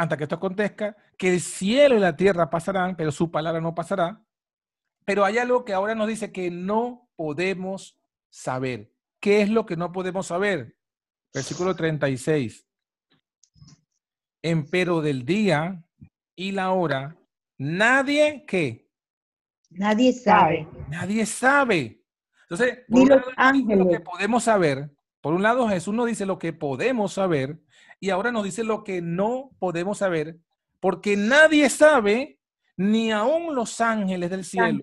hasta 0.01 0.17
que 0.17 0.23
esto 0.23 0.35
acontezca, 0.35 0.97
que 1.17 1.31
el 1.33 1.39
cielo 1.39 1.95
y 1.95 1.99
la 1.99 2.15
tierra 2.15 2.49
pasarán, 2.49 2.95
pero 2.95 3.11
su 3.11 3.29
palabra 3.29 3.61
no 3.61 3.75
pasará. 3.75 4.19
Pero 5.05 5.23
hay 5.25 5.37
algo 5.37 5.63
que 5.63 5.73
ahora 5.73 5.93
nos 5.93 6.07
dice 6.07 6.31
que 6.31 6.49
no 6.49 7.07
podemos 7.15 7.99
saber. 8.29 8.91
¿Qué 9.19 9.41
es 9.41 9.49
lo 9.49 9.65
que 9.65 9.77
no 9.77 9.91
podemos 9.91 10.27
saber? 10.27 10.75
Versículo 11.33 11.75
36. 11.75 12.65
Empero 14.41 15.01
del 15.01 15.23
día 15.23 15.83
y 16.35 16.51
la 16.51 16.71
hora, 16.71 17.15
nadie 17.59 18.43
que, 18.47 18.89
Nadie 19.69 20.11
sabe. 20.13 20.67
nadie 20.89 21.25
sabe. 21.25 22.03
Entonces, 22.49 22.79
por 22.89 22.99
Ni 22.99 23.05
los 23.05 23.17
dice 23.19 23.29
lo 23.29 23.35
que 23.35 23.41
ángeles. 23.41 24.01
podemos 24.01 24.43
saber. 24.43 24.91
Por 25.21 25.33
un 25.35 25.43
lado, 25.43 25.69
Jesús 25.69 25.93
nos 25.93 26.07
dice 26.07 26.25
lo 26.25 26.39
que 26.39 26.51
podemos 26.53 27.13
saber 27.13 27.61
y 28.01 28.09
ahora 28.09 28.31
nos 28.31 28.43
dice 28.43 28.63
lo 28.65 28.83
que 28.83 29.01
no 29.01 29.51
podemos 29.59 29.99
saber, 29.99 30.35
porque 30.81 31.15
nadie 31.15 31.69
sabe, 31.69 32.39
ni 32.75 33.11
aun 33.11 33.53
los 33.53 33.79
ángeles 33.79 34.31
del 34.31 34.43
cielo. 34.43 34.81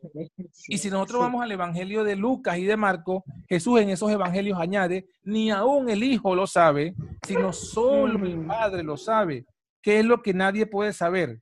Y 0.69 0.79
si 0.79 0.89
nosotros 0.89 1.23
vamos 1.23 1.43
al 1.43 1.51
Evangelio 1.51 2.05
de 2.05 2.15
Lucas 2.15 2.57
y 2.59 2.65
de 2.65 2.77
Marcos, 2.77 3.25
Jesús 3.49 3.81
en 3.81 3.91
esos 3.91 4.09
evangelios 4.13 4.61
añade, 4.61 5.09
ni 5.25 5.51
aún 5.51 5.89
el 5.91 6.05
Hijo 6.05 6.37
lo 6.37 6.47
sabe, 6.47 6.95
sino 7.27 7.53
solo 7.53 8.25
el 8.25 8.37
Mm. 8.37 8.47
Padre 8.47 8.83
lo 8.85 8.97
sabe. 8.97 9.45
¿Qué 9.83 9.99
es 9.99 10.05
lo 10.05 10.23
que 10.23 10.33
nadie 10.33 10.67
puede 10.67 10.93
saber? 10.93 11.41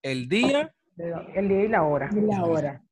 El 0.00 0.28
día, 0.28 0.72
El 1.34 1.48
día 1.48 1.64
y 1.64 1.68
la 1.68 1.82
hora. 1.82 2.08
Y 2.14 2.20
la 2.20 2.44
hora. 2.44 2.82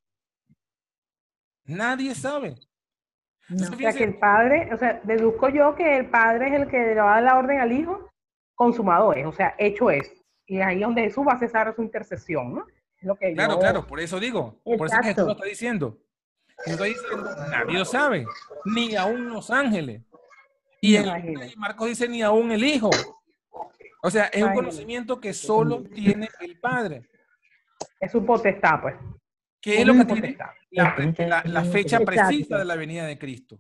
nadie 1.65 2.15
sabe. 2.17 2.57
No. 3.51 3.57
Entonces, 3.65 3.75
O 3.75 3.79
sea, 3.81 3.93
que 3.93 4.05
el 4.05 4.15
padre, 4.19 4.71
o 4.73 4.77
sea, 4.79 5.01
deduzco 5.03 5.49
yo 5.49 5.75
que 5.75 5.97
el 5.99 6.07
padre 6.09 6.49
es 6.49 6.55
el 6.63 6.69
que 6.69 6.79
le 6.79 6.95
va 6.95 7.13
a 7.13 7.15
dar 7.17 7.23
la 7.25 7.39
orden 7.39 7.61
al 7.61 7.73
hijo, 7.73 8.09
consumado 8.55 9.13
es, 9.13 9.27
o 9.27 9.33
sea, 9.33 9.55
hecho 9.59 9.91
es. 9.91 10.13
Y 10.47 10.61
ahí 10.61 10.77
es 10.77 10.83
donde 10.83 11.03
Jesús 11.03 11.27
va 11.27 11.33
a 11.33 11.39
cesar 11.39 11.75
su 11.75 11.83
intercesión, 11.83 12.55
¿no? 12.55 12.67
Es 12.99 13.05
Lo 13.05 13.17
que 13.17 13.33
claro, 13.35 13.55
yo- 13.55 13.59
claro, 13.61 13.87
por 13.87 14.01
eso 14.01 14.21
digo, 14.21 14.61
por 14.65 14.87
eso 14.87 14.97
que 15.01 15.09
Jesús 15.09 15.25
lo 15.27 15.33
está 15.33 15.45
diciendo. 15.45 15.99
Jesús 16.65 16.73
está 16.73 16.85
diciendo, 16.85 17.31
nadie 17.51 17.79
lo 17.79 17.85
sabe, 17.85 18.27
ni 18.67 18.95
aún 18.95 19.29
los 19.31 19.51
ángeles. 19.51 20.03
Y 20.83 20.97
Marcos 21.57 21.89
dice, 21.89 22.09
ni 22.09 22.23
aún 22.23 22.53
el 22.53 22.65
Hijo. 22.65 22.91
O 24.03 24.11
sea, 24.11 24.27
es 24.27 24.43
un 24.43 24.55
conocimiento 24.55 25.21
que 25.21 25.33
solo 25.35 25.83
tiene 25.83 26.29
el 26.41 26.59
Padre. 26.59 27.03
Es 27.99 28.13
su 28.13 28.25
potestad, 28.25 28.81
pues. 28.81 28.95
¿Qué 29.61 29.81
es 29.81 29.87
lo 29.87 29.95
que 29.95 30.05
tiene? 30.05 30.37
La, 30.71 30.95
la- 31.19 31.43
la 31.45 31.65
fecha 31.65 31.99
Exacto. 31.99 32.05
precisa 32.07 32.59
de 32.59 32.65
la 32.65 32.77
venida 32.77 33.05
de 33.07 33.19
Cristo. 33.19 33.59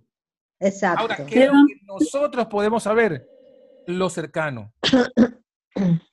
Exacto. 0.58 1.00
Ahora, 1.02 1.16
¿qué 1.26 1.44
es 1.44 1.52
lo 1.52 1.66
que 1.66 1.74
nosotros 1.84 2.46
podemos 2.46 2.82
saber? 2.82 3.26
Lo 3.86 4.08
cercano. 4.10 4.72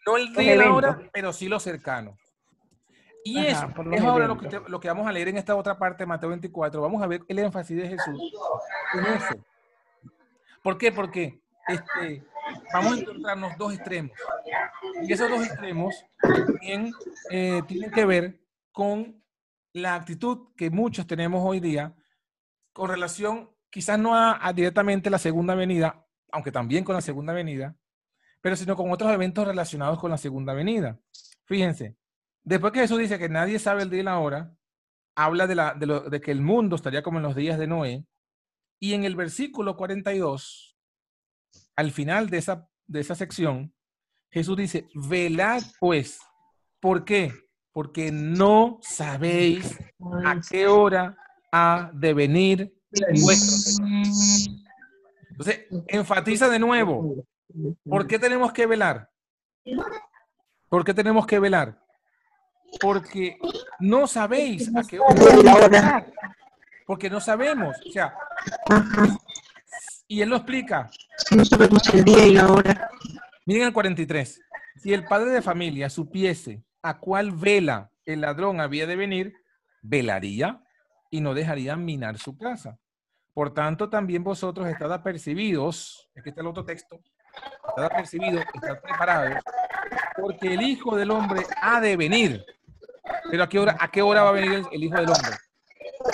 No 0.05 0.15
el 0.15 0.31
día 0.33 0.53
y 0.53 0.57
la 0.57 0.71
hora, 0.71 1.09
pero 1.11 1.33
sí 1.33 1.49
lo 1.49 1.59
cercano. 1.59 2.15
Y 3.25 3.39
Ajá, 3.39 3.67
eso 3.73 3.91
es 3.91 4.01
ahora 4.01 4.27
lo 4.27 4.37
que, 4.37 4.61
lo 4.67 4.79
que 4.79 4.87
vamos 4.87 5.05
a 5.07 5.11
leer 5.11 5.27
en 5.29 5.37
esta 5.37 5.55
otra 5.55 5.77
parte 5.77 6.03
de 6.03 6.07
Mateo 6.07 6.29
24. 6.29 6.79
Vamos 6.79 7.01
a 7.03 7.07
ver 7.07 7.21
el 7.27 7.39
énfasis 7.39 7.75
de 7.75 7.89
Jesús 7.89 8.33
en 8.93 9.05
eso. 9.07 9.35
¿Por 10.63 10.77
qué? 10.77 10.91
Porque 10.93 11.41
este, 11.67 12.23
vamos 12.71 12.93
a 12.93 12.99
encontrarnos 13.01 13.57
dos 13.57 13.73
extremos. 13.73 14.11
Y 15.01 15.11
esos 15.11 15.27
dos 15.29 15.45
extremos 15.45 16.05
también 16.21 16.93
eh, 17.31 17.61
tienen 17.67 17.91
que 17.91 18.05
ver 18.05 18.39
con 18.71 19.21
la 19.77 19.95
actitud 19.95 20.49
que 20.55 20.69
muchos 20.69 21.07
tenemos 21.07 21.41
hoy 21.43 21.59
día 21.59 21.95
con 22.73 22.89
relación, 22.89 23.49
quizás 23.69 23.97
no 23.97 24.15
a, 24.15 24.45
a 24.45 24.53
directamente 24.53 25.09
la 25.09 25.19
segunda 25.19 25.55
venida, 25.55 26.05
aunque 26.31 26.51
también 26.51 26.83
con 26.83 26.95
la 26.95 27.01
segunda 27.01 27.33
venida, 27.33 27.75
pero 28.41 28.55
sino 28.55 28.75
con 28.75 28.91
otros 28.91 29.11
eventos 29.11 29.47
relacionados 29.47 29.99
con 29.99 30.11
la 30.11 30.17
segunda 30.17 30.53
venida. 30.53 30.99
Fíjense, 31.45 31.95
después 32.43 32.73
que 32.73 32.81
Jesús 32.81 32.99
dice 32.99 33.17
que 33.17 33.29
nadie 33.29 33.59
sabe 33.59 33.83
el 33.83 33.89
día 33.89 34.01
y 34.01 34.03
la 34.03 34.19
hora, 34.19 34.53
habla 35.15 35.47
de, 35.47 35.55
la, 35.55 35.73
de, 35.73 36.21
que 36.21 36.31
el 36.31 36.41
mundo 36.41 36.75
estaría 36.75 37.01
como 37.01 37.17
en 37.17 37.23
los 37.23 37.35
días 37.35 37.57
de 37.57 37.67
Noé, 37.67 38.05
y 38.79 38.93
en 38.93 39.03
el 39.03 39.15
versículo 39.15 39.75
42, 39.75 40.77
al 41.75 41.91
final 41.91 42.29
de 42.29 42.37
esa, 42.37 42.69
de 42.85 42.99
esa 42.99 43.15
sección, 43.15 43.73
Jesús 44.29 44.57
dice, 44.57 44.87
velad 44.93 45.63
pues. 45.79 46.19
¿Por 46.79 47.03
qué? 47.03 47.33
Porque 47.77 48.11
no 48.11 48.79
sabéis 48.81 49.77
a 50.25 50.41
qué 50.49 50.65
hora 50.65 51.15
ha 51.51 51.91
de 51.93 52.11
venir 52.15 52.75
vuestro 53.21 53.55
Señor. 53.55 54.07
Entonces, 55.29 55.67
enfatiza 55.85 56.49
de 56.49 56.57
nuevo, 56.57 57.23
¿por 57.87 58.07
qué 58.07 58.17
tenemos 58.17 58.51
que 58.51 58.65
velar? 58.65 59.11
¿Por 60.67 60.83
qué 60.83 60.95
tenemos 60.95 61.27
que 61.27 61.37
velar? 61.37 61.79
Porque 62.81 63.37
no 63.79 64.07
sabéis 64.07 64.75
a 64.75 64.81
qué 64.81 64.97
hora. 64.99 66.07
Porque 66.87 67.11
no 67.11 67.21
sabemos. 67.21 67.77
O 67.87 67.91
sea, 67.91 68.15
y 70.07 70.23
él 70.23 70.29
lo 70.29 70.37
explica. 70.37 70.89
No 71.29 71.45
sabemos 71.45 71.87
el 71.93 72.03
día 72.03 72.25
y 72.25 72.33
la 72.33 72.47
hora. 72.47 72.89
Miren 73.45 73.67
el 73.67 73.73
43. 73.73 74.41
Si 74.77 74.93
el 74.95 75.05
padre 75.05 75.29
de 75.29 75.43
familia 75.43 75.91
supiese 75.91 76.63
a 76.81 76.99
cuál 76.99 77.31
vela 77.31 77.91
el 78.05 78.21
ladrón 78.21 78.61
había 78.61 78.87
de 78.87 78.95
venir, 78.95 79.33
velaría 79.81 80.61
y 81.09 81.21
no 81.21 81.33
dejaría 81.33 81.75
minar 81.75 82.17
su 82.17 82.37
casa. 82.37 82.77
Por 83.33 83.53
tanto, 83.53 83.89
también 83.89 84.23
vosotros 84.23 84.67
estad 84.67 84.91
apercibidos, 84.91 86.09
aquí 86.17 86.29
está 86.29 86.41
el 86.41 86.47
otro 86.47 86.65
texto, 86.65 86.99
estad 87.69 87.85
apercibidos, 87.85 88.43
estad 88.53 88.81
preparados, 88.81 89.43
porque 90.19 90.53
el 90.53 90.61
Hijo 90.61 90.95
del 90.95 91.11
Hombre 91.11 91.43
ha 91.61 91.79
de 91.79 91.95
venir. 91.97 92.45
Pero 93.29 93.43
¿a 93.43 93.49
qué 93.49 93.59
hora, 93.59 93.77
a 93.79 93.89
qué 93.89 94.01
hora 94.01 94.23
va 94.23 94.29
a 94.29 94.33
venir 94.33 94.53
el, 94.53 94.65
el 94.71 94.83
Hijo 94.83 94.95
del 94.95 95.09
Hombre? 95.09 95.31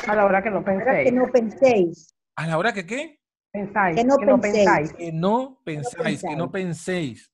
A 0.08 0.16
la 0.16 0.26
hora 0.26 0.44
que 0.44 0.50
no 0.50 0.60
que 0.64 0.72
penséis. 0.72 1.14
no 1.14 1.32
penséis. 1.32 2.16
¿A 2.36 2.48
la 2.48 2.58
hora 2.58 2.74
que 2.74 2.86
qué? 2.86 3.20
Pensáis, 3.52 3.96
Que 3.96 4.04
no 4.04 4.18
que 4.18 4.26
no 4.26 4.42
penséis. 4.42 4.66
pensáis. 4.66 4.94
Que 4.94 5.12
no 5.12 5.60
pensáis, 5.64 6.22
que 6.22 6.36
no 6.36 6.52
penséis. 6.52 7.32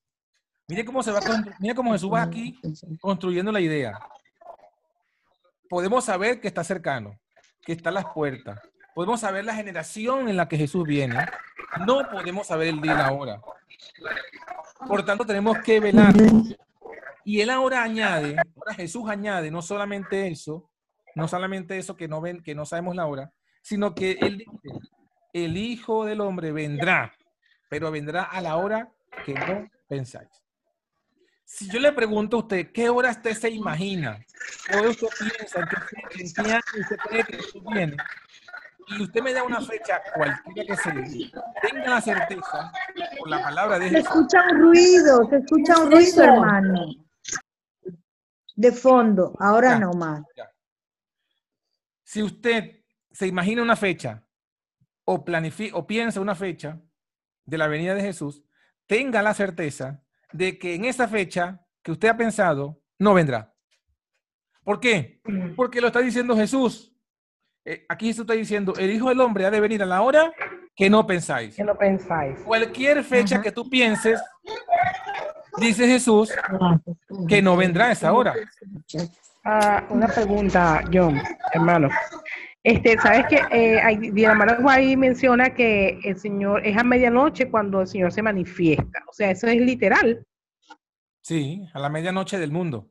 Mire 0.70 0.84
cómo 0.84 1.02
se 1.02 1.10
va, 1.10 1.18
mire 1.58 1.74
cómo 1.74 1.92
Jesús 1.92 2.12
va 2.12 2.22
aquí 2.22 2.60
construyendo 3.00 3.50
la 3.50 3.60
idea. 3.60 3.98
Podemos 5.68 6.04
saber 6.04 6.40
que 6.40 6.46
está 6.46 6.62
cercano, 6.62 7.18
que 7.62 7.72
está 7.72 7.88
a 7.88 7.92
las 7.92 8.04
puertas. 8.14 8.60
Podemos 8.94 9.18
saber 9.18 9.44
la 9.44 9.54
generación 9.54 10.28
en 10.28 10.36
la 10.36 10.46
que 10.46 10.56
Jesús 10.56 10.86
viene. 10.86 11.26
No 11.86 12.08
podemos 12.08 12.46
saber 12.46 12.68
el 12.68 12.80
día 12.80 12.92
y 12.92 12.96
la 12.96 13.12
hora. 13.12 13.40
Por 14.86 15.04
tanto, 15.04 15.24
tenemos 15.24 15.58
que 15.58 15.80
velar. 15.80 16.14
Y 17.24 17.40
él 17.40 17.50
ahora 17.50 17.82
añade, 17.82 18.36
Jesús 18.76 19.08
añade 19.08 19.50
no 19.50 19.62
solamente 19.62 20.28
eso, 20.28 20.70
no 21.16 21.26
solamente 21.26 21.78
eso 21.78 21.96
que 21.96 22.06
no 22.06 22.20
ven, 22.20 22.42
que 22.42 22.54
no 22.54 22.64
sabemos 22.64 22.94
la 22.94 23.06
hora, 23.06 23.32
sino 23.60 23.92
que 23.92 24.12
él 24.20 24.38
dice, 24.38 24.78
el 25.32 25.56
Hijo 25.56 26.04
del 26.04 26.20
Hombre 26.20 26.52
vendrá, 26.52 27.12
pero 27.68 27.90
vendrá 27.90 28.22
a 28.22 28.40
la 28.40 28.56
hora 28.56 28.88
que 29.24 29.34
no 29.34 29.68
pensáis. 29.88 30.28
Si 31.52 31.68
yo 31.68 31.80
le 31.80 31.90
pregunto 31.92 32.36
a 32.36 32.40
usted, 32.40 32.70
¿qué 32.72 32.88
hora 32.88 33.10
usted 33.10 33.34
se 33.34 33.50
imagina? 33.50 34.24
¿Qué 34.68 34.76
hora 34.76 34.88
usted 34.90 35.08
piensa? 35.18 35.58
¿En 35.60 35.66
qué, 35.68 35.76
fecha, 35.80 36.20
en 36.20 36.32
qué 36.44 36.52
año 36.52 36.62
usted 36.80 36.96
cree 37.08 37.24
que 37.24 37.36
Jesús 37.38 37.62
viene? 37.72 37.96
Y 38.86 39.02
usted 39.02 39.20
me 39.20 39.32
da 39.32 39.42
una 39.42 39.60
fecha 39.60 40.00
cualquiera 40.14 40.64
que 40.64 40.76
sea, 40.80 40.94
tenga 41.60 41.90
la 41.90 42.00
certeza, 42.00 42.72
por 43.18 43.28
la 43.28 43.42
palabra 43.42 43.78
de 43.80 43.88
Se 43.88 43.96
Jesús, 43.96 44.08
escucha 44.10 44.44
un 44.48 44.58
ruido, 44.60 45.28
se 45.28 45.36
escucha 45.38 45.78
un 45.82 45.90
ruido, 45.92 46.22
hermano. 46.22 46.86
De 48.54 48.72
fondo, 48.72 49.36
ahora 49.40 49.70
Ya. 49.70 49.78
no 49.80 49.92
más. 49.92 50.22
si 52.04 52.22
usted 52.22 52.84
se 53.10 53.26
imagina 53.26 53.60
una 53.62 53.76
fecha 53.76 54.24
o, 55.04 55.24
planifica, 55.24 55.76
o 55.76 55.84
piensa 55.86 56.20
una 56.20 56.36
fecha 56.36 56.80
de 57.44 57.58
la 57.58 57.66
venida 57.66 57.94
de 57.96 58.02
Jesús, 58.02 58.44
tenga 58.86 59.20
la 59.20 59.34
certeza 59.34 60.00
de 60.32 60.58
que 60.58 60.74
en 60.74 60.84
esa 60.84 61.08
fecha 61.08 61.60
que 61.82 61.92
usted 61.92 62.08
ha 62.08 62.16
pensado, 62.16 62.80
no 62.98 63.14
vendrá. 63.14 63.52
¿Por 64.62 64.78
qué? 64.78 65.20
Porque 65.56 65.80
lo 65.80 65.88
está 65.88 66.00
diciendo 66.00 66.36
Jesús. 66.36 66.94
Eh, 67.64 67.84
aquí 67.88 68.06
Jesús 68.06 68.22
está 68.22 68.34
diciendo, 68.34 68.74
el 68.78 68.90
Hijo 68.90 69.08
del 69.08 69.20
Hombre 69.20 69.46
ha 69.46 69.50
de 69.50 69.60
venir 69.60 69.82
a 69.82 69.86
la 69.86 70.02
hora 70.02 70.32
que 70.74 70.88
no 70.88 71.06
pensáis. 71.06 71.56
Que 71.56 71.64
no 71.64 71.76
pensáis. 71.76 72.38
Cualquier 72.40 73.04
fecha 73.04 73.40
que 73.42 73.52
tú 73.52 73.68
pienses, 73.68 74.20
dice 75.58 75.86
Jesús, 75.86 76.32
que 77.28 77.42
no 77.42 77.56
vendrá 77.56 77.86
a 77.86 77.92
esa 77.92 78.12
hora. 78.12 78.34
Ah, 79.44 79.84
una 79.90 80.06
pregunta, 80.06 80.84
John, 80.92 81.20
hermano. 81.52 81.88
Este, 82.62 82.98
sabes 82.98 83.26
que 83.26 83.40
eh, 83.50 84.10
Diana 84.12 84.58
ahí 84.68 84.96
menciona 84.96 85.54
que 85.54 85.98
el 86.04 86.18
Señor 86.18 86.66
es 86.66 86.76
a 86.76 86.84
medianoche 86.84 87.50
cuando 87.50 87.80
el 87.80 87.86
Señor 87.86 88.12
se 88.12 88.22
manifiesta. 88.22 89.02
O 89.08 89.12
sea, 89.12 89.30
eso 89.30 89.46
es 89.46 89.60
literal. 89.60 90.26
Sí, 91.22 91.66
a 91.72 91.78
la 91.78 91.88
medianoche 91.88 92.38
del 92.38 92.52
mundo. 92.52 92.86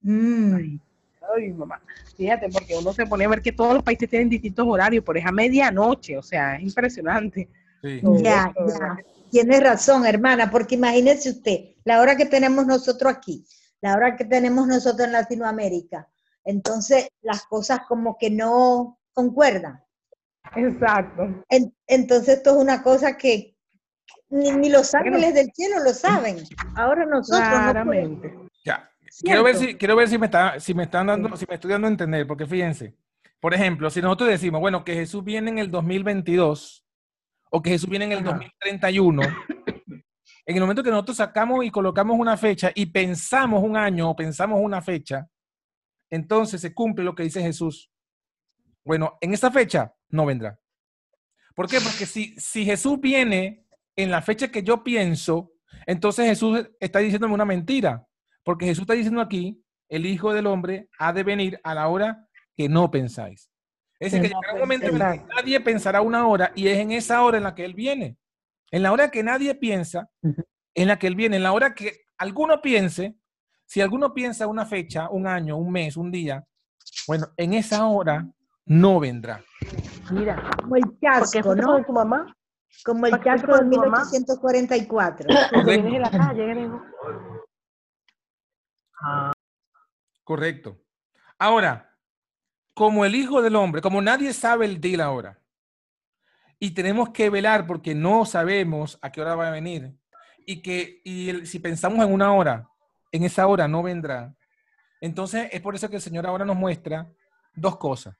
Mm, 0.00 0.78
Ay, 1.34 1.52
mamá. 1.52 1.80
Fíjate, 2.16 2.48
porque 2.48 2.76
uno 2.76 2.92
se 2.92 3.06
pone 3.06 3.24
a 3.24 3.28
ver 3.28 3.42
que 3.42 3.52
todos 3.52 3.74
los 3.74 3.82
países 3.82 4.08
tienen 4.08 4.28
distintos 4.28 4.66
horarios, 4.66 5.02
pero 5.04 5.18
es 5.18 5.26
a 5.26 5.32
medianoche. 5.32 6.16
O 6.16 6.22
sea, 6.22 6.56
es 6.56 6.62
impresionante. 6.62 7.48
Sí. 7.82 8.00
Ya, 8.22 8.52
ya. 8.66 8.98
Tienes 9.30 9.60
razón, 9.62 10.06
hermana, 10.06 10.50
porque 10.50 10.76
imagínese 10.76 11.30
usted, 11.30 11.74
la 11.84 12.00
hora 12.00 12.16
que 12.16 12.26
tenemos 12.26 12.66
nosotros 12.66 13.12
aquí, 13.12 13.44
la 13.80 13.94
hora 13.94 14.16
que 14.16 14.24
tenemos 14.24 14.66
nosotros 14.68 15.06
en 15.06 15.12
Latinoamérica, 15.12 16.08
entonces 16.44 17.08
las 17.22 17.44
cosas 17.46 17.80
como 17.88 18.16
que 18.18 18.30
no 18.30 18.98
concuerdan. 19.12 19.82
Exacto. 20.56 21.44
En- 21.48 21.74
entonces 21.86 22.36
esto 22.38 22.50
es 22.50 22.56
una 22.56 22.82
cosa 22.82 23.16
que 23.16 23.56
ni, 24.28 24.50
ni 24.50 24.68
los 24.68 24.94
ángeles 24.94 25.34
del 25.34 25.50
cielo 25.54 25.82
lo 25.82 25.92
saben. 25.92 26.38
Ahora 26.76 27.06
nosotros 27.06 27.48
no. 27.48 27.62
Claramente. 27.62 28.34
Ya. 28.64 28.90
Quiero 29.22 29.44
ver 29.44 29.56
si, 29.56 29.74
quiero 29.76 29.94
ver 29.96 30.08
si 30.08 30.18
me 30.18 30.26
está, 30.26 30.58
si 30.58 30.74
me 30.74 30.84
están 30.84 31.06
dando, 31.06 31.36
si 31.36 31.46
me 31.48 31.54
estoy 31.54 31.70
dando 31.70 31.86
a 31.86 31.90
entender, 31.90 32.26
porque 32.26 32.46
fíjense, 32.46 32.96
por 33.38 33.54
ejemplo, 33.54 33.88
si 33.90 34.02
nosotros 34.02 34.28
decimos, 34.28 34.60
bueno, 34.60 34.84
que 34.84 34.94
Jesús 34.94 35.22
viene 35.22 35.50
en 35.50 35.58
el 35.58 35.70
2022 35.70 36.84
o 37.50 37.62
que 37.62 37.70
Jesús 37.70 37.88
viene 37.88 38.06
en 38.06 38.12
el 38.12 38.18
Ajá. 38.18 38.30
2031, 38.30 39.22
en 40.46 40.56
el 40.56 40.60
momento 40.60 40.82
que 40.82 40.90
nosotros 40.90 41.16
sacamos 41.16 41.64
y 41.64 41.70
colocamos 41.70 42.18
una 42.18 42.36
fecha 42.36 42.72
y 42.74 42.86
pensamos 42.86 43.62
un 43.62 43.76
año 43.76 44.10
o 44.10 44.16
pensamos 44.16 44.58
una 44.60 44.82
fecha, 44.82 45.28
entonces 46.14 46.60
se 46.60 46.72
cumple 46.72 47.04
lo 47.04 47.14
que 47.14 47.24
dice 47.24 47.42
Jesús. 47.42 47.90
Bueno, 48.84 49.18
en 49.20 49.34
esa 49.34 49.50
fecha 49.50 49.94
no 50.10 50.26
vendrá. 50.26 50.60
¿Por 51.54 51.68
qué? 51.68 51.80
Porque 51.80 52.06
si, 52.06 52.34
si 52.36 52.64
Jesús 52.64 53.00
viene 53.00 53.66
en 53.96 54.10
la 54.10 54.22
fecha 54.22 54.48
que 54.48 54.62
yo 54.62 54.84
pienso, 54.84 55.52
entonces 55.86 56.26
Jesús 56.26 56.68
está 56.80 56.98
diciéndome 57.00 57.34
una 57.34 57.44
mentira. 57.44 58.06
Porque 58.42 58.66
Jesús 58.66 58.82
está 58.82 58.94
diciendo 58.94 59.20
aquí, 59.20 59.62
el 59.88 60.06
Hijo 60.06 60.32
del 60.32 60.46
Hombre 60.46 60.88
ha 60.98 61.12
de 61.12 61.22
venir 61.22 61.60
a 61.64 61.74
la 61.74 61.88
hora 61.88 62.28
que 62.56 62.68
no 62.68 62.90
pensáis. 62.90 63.50
Es 63.98 64.12
decir, 64.12 64.22
que 64.22 64.28
llegará 64.28 64.54
un 64.54 64.60
momento 64.60 64.86
en 64.86 64.94
el 64.94 64.98
que 64.98 65.04
pensáis. 65.04 65.34
nadie 65.36 65.60
pensará 65.60 66.00
una 66.00 66.26
hora 66.26 66.52
y 66.54 66.68
es 66.68 66.78
en 66.78 66.92
esa 66.92 67.22
hora 67.22 67.38
en 67.38 67.44
la 67.44 67.54
que 67.54 67.64
Él 67.64 67.74
viene. 67.74 68.18
En 68.70 68.82
la 68.82 68.92
hora 68.92 69.10
que 69.10 69.22
nadie 69.22 69.54
piensa, 69.54 70.10
en 70.22 70.88
la 70.88 70.98
que 70.98 71.06
Él 71.06 71.14
viene, 71.14 71.36
en 71.36 71.42
la 71.42 71.52
hora 71.52 71.74
que 71.74 72.04
alguno 72.18 72.60
piense, 72.60 73.16
si 73.66 73.80
alguno 73.80 74.12
piensa 74.14 74.46
una 74.46 74.66
fecha, 74.66 75.08
un 75.10 75.26
año, 75.26 75.56
un 75.56 75.70
mes, 75.72 75.96
un 75.96 76.10
día, 76.10 76.44
bueno, 77.06 77.28
en 77.36 77.54
esa 77.54 77.86
hora 77.86 78.26
no 78.66 79.00
vendrá. 79.00 79.42
Mira, 80.10 80.36
Como 80.60 80.76
el 80.76 80.82
¿por 80.82 80.98
qué 81.00 81.06
chasco, 81.42 81.54
¿no? 81.54 81.72
con 81.72 81.84
tu 81.86 81.92
mamá? 81.92 82.36
Como 82.84 83.06
el 83.06 83.10
¿Por 83.12 83.20
qué 83.20 83.30
fue 83.30 83.38
chasco 83.38 83.52
de 83.52 83.58
con 83.60 83.70
tu 83.70 83.76
mamá? 83.78 83.98
1844. 84.10 85.28
Cuando 85.50 85.70
vienes 85.70 85.92
de 85.92 85.98
la 85.98 86.10
calle, 86.10 86.46
Grego. 86.46 86.82
Correcto. 90.22 90.78
Ahora, 91.38 91.90
como 92.74 93.04
el 93.04 93.14
Hijo 93.14 93.42
del 93.42 93.56
Hombre, 93.56 93.80
como 93.82 94.00
nadie 94.00 94.32
sabe 94.32 94.64
el 94.66 94.80
día 94.80 94.92
y 94.92 94.96
la 94.96 95.10
hora, 95.10 95.40
y 96.58 96.70
tenemos 96.72 97.10
que 97.10 97.28
velar 97.30 97.66
porque 97.66 97.94
no 97.94 98.24
sabemos 98.24 98.98
a 99.02 99.10
qué 99.12 99.20
hora 99.20 99.34
va 99.34 99.48
a 99.48 99.52
venir, 99.52 99.96
y 100.46 100.62
que 100.62 101.00
y 101.04 101.28
el- 101.28 101.46
si 101.46 101.58
pensamos 101.58 102.04
en 102.04 102.12
una 102.12 102.32
hora, 102.32 102.68
en 103.14 103.22
esa 103.22 103.46
hora 103.46 103.68
no 103.68 103.80
vendrá, 103.80 104.34
entonces 105.00 105.48
es 105.52 105.60
por 105.60 105.76
eso 105.76 105.88
que 105.88 105.96
el 105.96 106.02
Señor 106.02 106.26
ahora 106.26 106.44
nos 106.44 106.56
muestra 106.56 107.08
dos 107.54 107.76
cosas. 107.76 108.16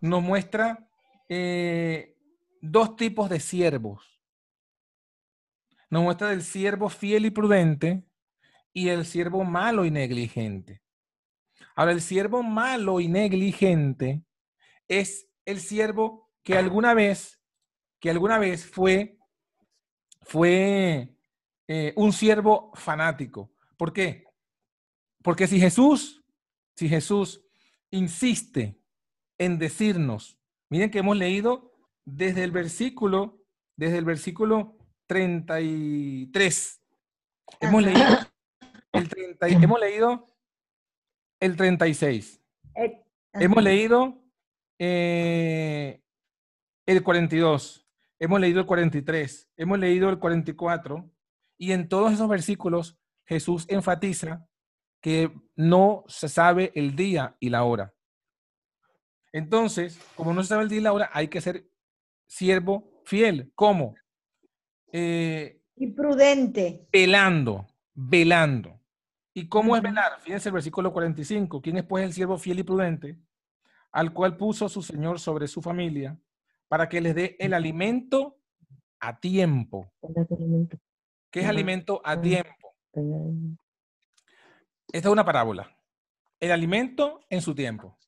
Nos 0.00 0.22
muestra 0.22 0.86
eh, 1.30 2.14
dos 2.60 2.96
tipos 2.96 3.30
de 3.30 3.40
siervos. 3.40 4.20
Nos 5.88 6.02
muestra 6.02 6.32
el 6.32 6.42
siervo 6.42 6.90
fiel 6.90 7.24
y 7.24 7.30
prudente 7.30 8.04
y 8.74 8.88
el 8.88 9.06
siervo 9.06 9.44
malo 9.44 9.86
y 9.86 9.90
negligente. 9.90 10.82
Ahora, 11.74 11.92
el 11.92 12.02
siervo 12.02 12.42
malo 12.42 13.00
y 13.00 13.08
negligente 13.08 14.24
es 14.88 15.26
el 15.46 15.58
siervo 15.60 16.30
que 16.42 16.58
alguna 16.58 16.92
vez, 16.92 17.40
que 17.98 18.10
alguna 18.10 18.38
vez 18.38 18.66
fue, 18.66 19.16
fue 20.20 21.16
eh, 21.66 21.94
un 21.96 22.12
siervo 22.12 22.72
fanático. 22.74 23.52
¿Por 23.82 23.92
qué? 23.92 24.28
Porque 25.24 25.48
si 25.48 25.58
Jesús, 25.58 26.22
si 26.76 26.88
Jesús 26.88 27.44
insiste 27.90 28.80
en 29.38 29.58
decirnos, 29.58 30.38
miren 30.70 30.88
que 30.88 31.00
hemos 31.00 31.16
leído 31.16 31.72
desde 32.04 32.44
el 32.44 32.52
versículo, 32.52 33.42
desde 33.76 33.98
el 33.98 34.04
versículo 34.04 34.78
33. 35.08 36.80
Hemos 37.58 37.82
leído 37.82 38.18
el 38.92 39.08
30, 39.08 39.48
y- 39.48 39.54
hemos 39.54 39.80
leído 39.80 40.26
el 41.40 41.56
36. 41.56 42.40
Eh, 42.76 43.02
Hemos 43.32 43.64
leído 43.64 44.22
eh, 44.78 46.00
el 46.86 47.02
42. 47.02 47.84
Hemos 48.20 48.38
leído 48.38 48.60
el 48.60 48.66
43. 48.66 49.50
Hemos 49.56 49.80
leído 49.80 50.08
el 50.08 50.20
44. 50.20 51.10
Y 51.58 51.72
en 51.72 51.88
todos 51.88 52.12
esos 52.12 52.28
versículos 52.28 53.01
Jesús 53.32 53.66
enfatiza 53.68 54.46
que 55.00 55.32
no 55.56 56.04
se 56.06 56.28
sabe 56.28 56.70
el 56.74 56.94
día 56.94 57.36
y 57.40 57.50
la 57.50 57.64
hora. 57.64 57.92
Entonces, 59.32 59.98
como 60.14 60.32
no 60.32 60.42
se 60.42 60.50
sabe 60.50 60.62
el 60.64 60.68
día 60.68 60.78
y 60.78 60.82
la 60.82 60.92
hora, 60.92 61.10
hay 61.12 61.28
que 61.28 61.40
ser 61.40 61.66
siervo 62.26 63.00
fiel. 63.04 63.50
¿Cómo? 63.54 63.94
Eh, 64.92 65.60
Y 65.76 65.88
prudente. 65.88 66.86
velando, 66.92 67.66
velando. 67.94 68.78
¿Y 69.34 69.48
cómo 69.48 69.74
es 69.76 69.82
velar? 69.82 70.20
Fíjense 70.20 70.50
el 70.50 70.52
versículo 70.52 70.92
45. 70.92 71.62
¿Quién 71.62 71.78
es 71.78 71.84
pues 71.84 72.04
el 72.04 72.12
siervo 72.12 72.36
fiel 72.36 72.58
y 72.58 72.62
prudente? 72.62 73.18
Al 73.90 74.12
cual 74.12 74.36
puso 74.36 74.68
su 74.68 74.82
Señor 74.82 75.18
sobre 75.18 75.48
su 75.48 75.62
familia 75.62 76.18
para 76.68 76.88
que 76.88 77.00
les 77.00 77.14
dé 77.14 77.36
el 77.38 77.54
alimento 77.54 78.38
a 79.00 79.18
tiempo. 79.18 79.90
¿Qué 81.30 81.40
es 81.40 81.46
alimento 81.46 82.00
a 82.04 82.20
tiempo? 82.20 82.61
Esta 84.92 85.08
es 85.08 85.12
una 85.12 85.24
parábola. 85.24 85.76
El 86.40 86.50
alimento 86.52 87.20
en 87.30 87.40
su 87.42 87.54
tiempo. 87.54 87.98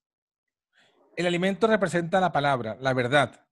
el 1.16 1.26
alimento 1.26 1.68
representa 1.68 2.20
la 2.20 2.32
palabra, 2.32 2.76
la 2.80 2.92
verdad. 2.92 3.46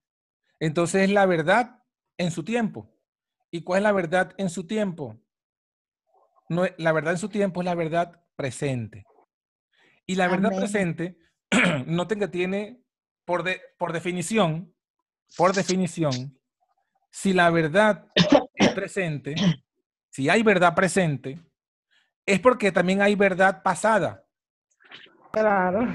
Entonces 0.59 1.03
es 1.03 1.09
la 1.11 1.25
verdad 1.25 1.81
en 2.17 2.29
su 2.31 2.43
tiempo. 2.43 2.93
¿Y 3.51 3.63
cuál 3.63 3.79
es 3.79 3.83
la 3.83 3.91
verdad 3.93 4.33
en 4.37 4.49
su 4.49 4.67
tiempo? 4.67 5.17
No, 6.49 6.63
la 6.77 6.91
verdad 6.91 7.13
en 7.13 7.19
su 7.19 7.29
tiempo 7.29 7.61
es 7.61 7.65
la 7.65 7.75
verdad 7.75 8.21
presente. 8.35 9.05
Y 10.05 10.15
la 10.15 10.27
verdad 10.27 10.47
Amén. 10.47 10.59
presente, 10.59 11.17
noten 11.87 12.19
que 12.19 12.27
tiene, 12.27 12.83
por, 13.23 13.43
de- 13.43 13.61
por 13.77 13.93
definición, 13.93 14.75
por 15.37 15.53
definición, 15.53 16.37
si 17.11 17.31
la 17.31 17.49
verdad 17.49 18.07
es 18.55 18.69
presente, 18.73 19.35
si 20.13 20.29
hay 20.29 20.43
verdad 20.43 20.75
presente, 20.75 21.43
es 22.23 22.39
porque 22.39 22.71
también 22.71 23.01
hay 23.01 23.15
verdad 23.15 23.63
pasada. 23.63 24.23
Claro. 25.31 25.87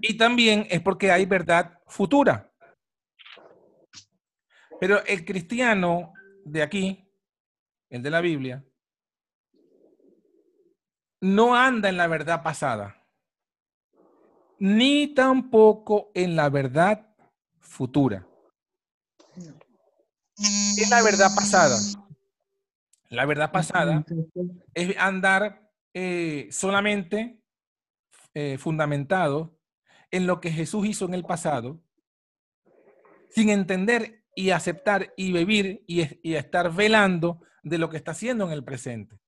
Y 0.00 0.16
también 0.16 0.66
es 0.68 0.80
porque 0.80 1.12
hay 1.12 1.26
verdad 1.26 1.78
futura. 1.86 2.50
Pero 4.80 5.04
el 5.04 5.24
cristiano 5.24 6.12
de 6.44 6.60
aquí, 6.60 7.08
el 7.88 8.02
de 8.02 8.10
la 8.10 8.20
Biblia, 8.20 8.64
no 11.20 11.54
anda 11.54 11.88
en 11.88 11.96
la 11.96 12.08
verdad 12.08 12.42
pasada, 12.42 13.06
ni 14.58 15.14
tampoco 15.14 16.10
en 16.14 16.34
la 16.34 16.50
verdad 16.50 17.14
futura. 17.60 18.26
¿Qué 19.36 20.82
es 20.82 20.90
la 20.90 21.04
verdad 21.04 21.28
pasada? 21.36 21.76
La 23.12 23.26
verdad 23.26 23.52
pasada 23.52 24.06
es 24.72 24.96
andar 24.96 25.70
eh, 25.92 26.48
solamente 26.50 27.42
eh, 28.32 28.56
fundamentado 28.56 29.58
en 30.10 30.26
lo 30.26 30.40
que 30.40 30.50
Jesús 30.50 30.86
hizo 30.86 31.04
en 31.04 31.12
el 31.12 31.22
pasado, 31.22 31.82
sin 33.28 33.50
entender 33.50 34.24
y 34.34 34.48
aceptar 34.48 35.12
y 35.14 35.30
vivir 35.30 35.84
y, 35.86 36.04
y 36.26 36.36
estar 36.36 36.72
velando 36.72 37.42
de 37.62 37.76
lo 37.76 37.90
que 37.90 37.98
está 37.98 38.12
haciendo 38.12 38.46
en 38.46 38.52
el 38.52 38.64
presente. 38.64 39.18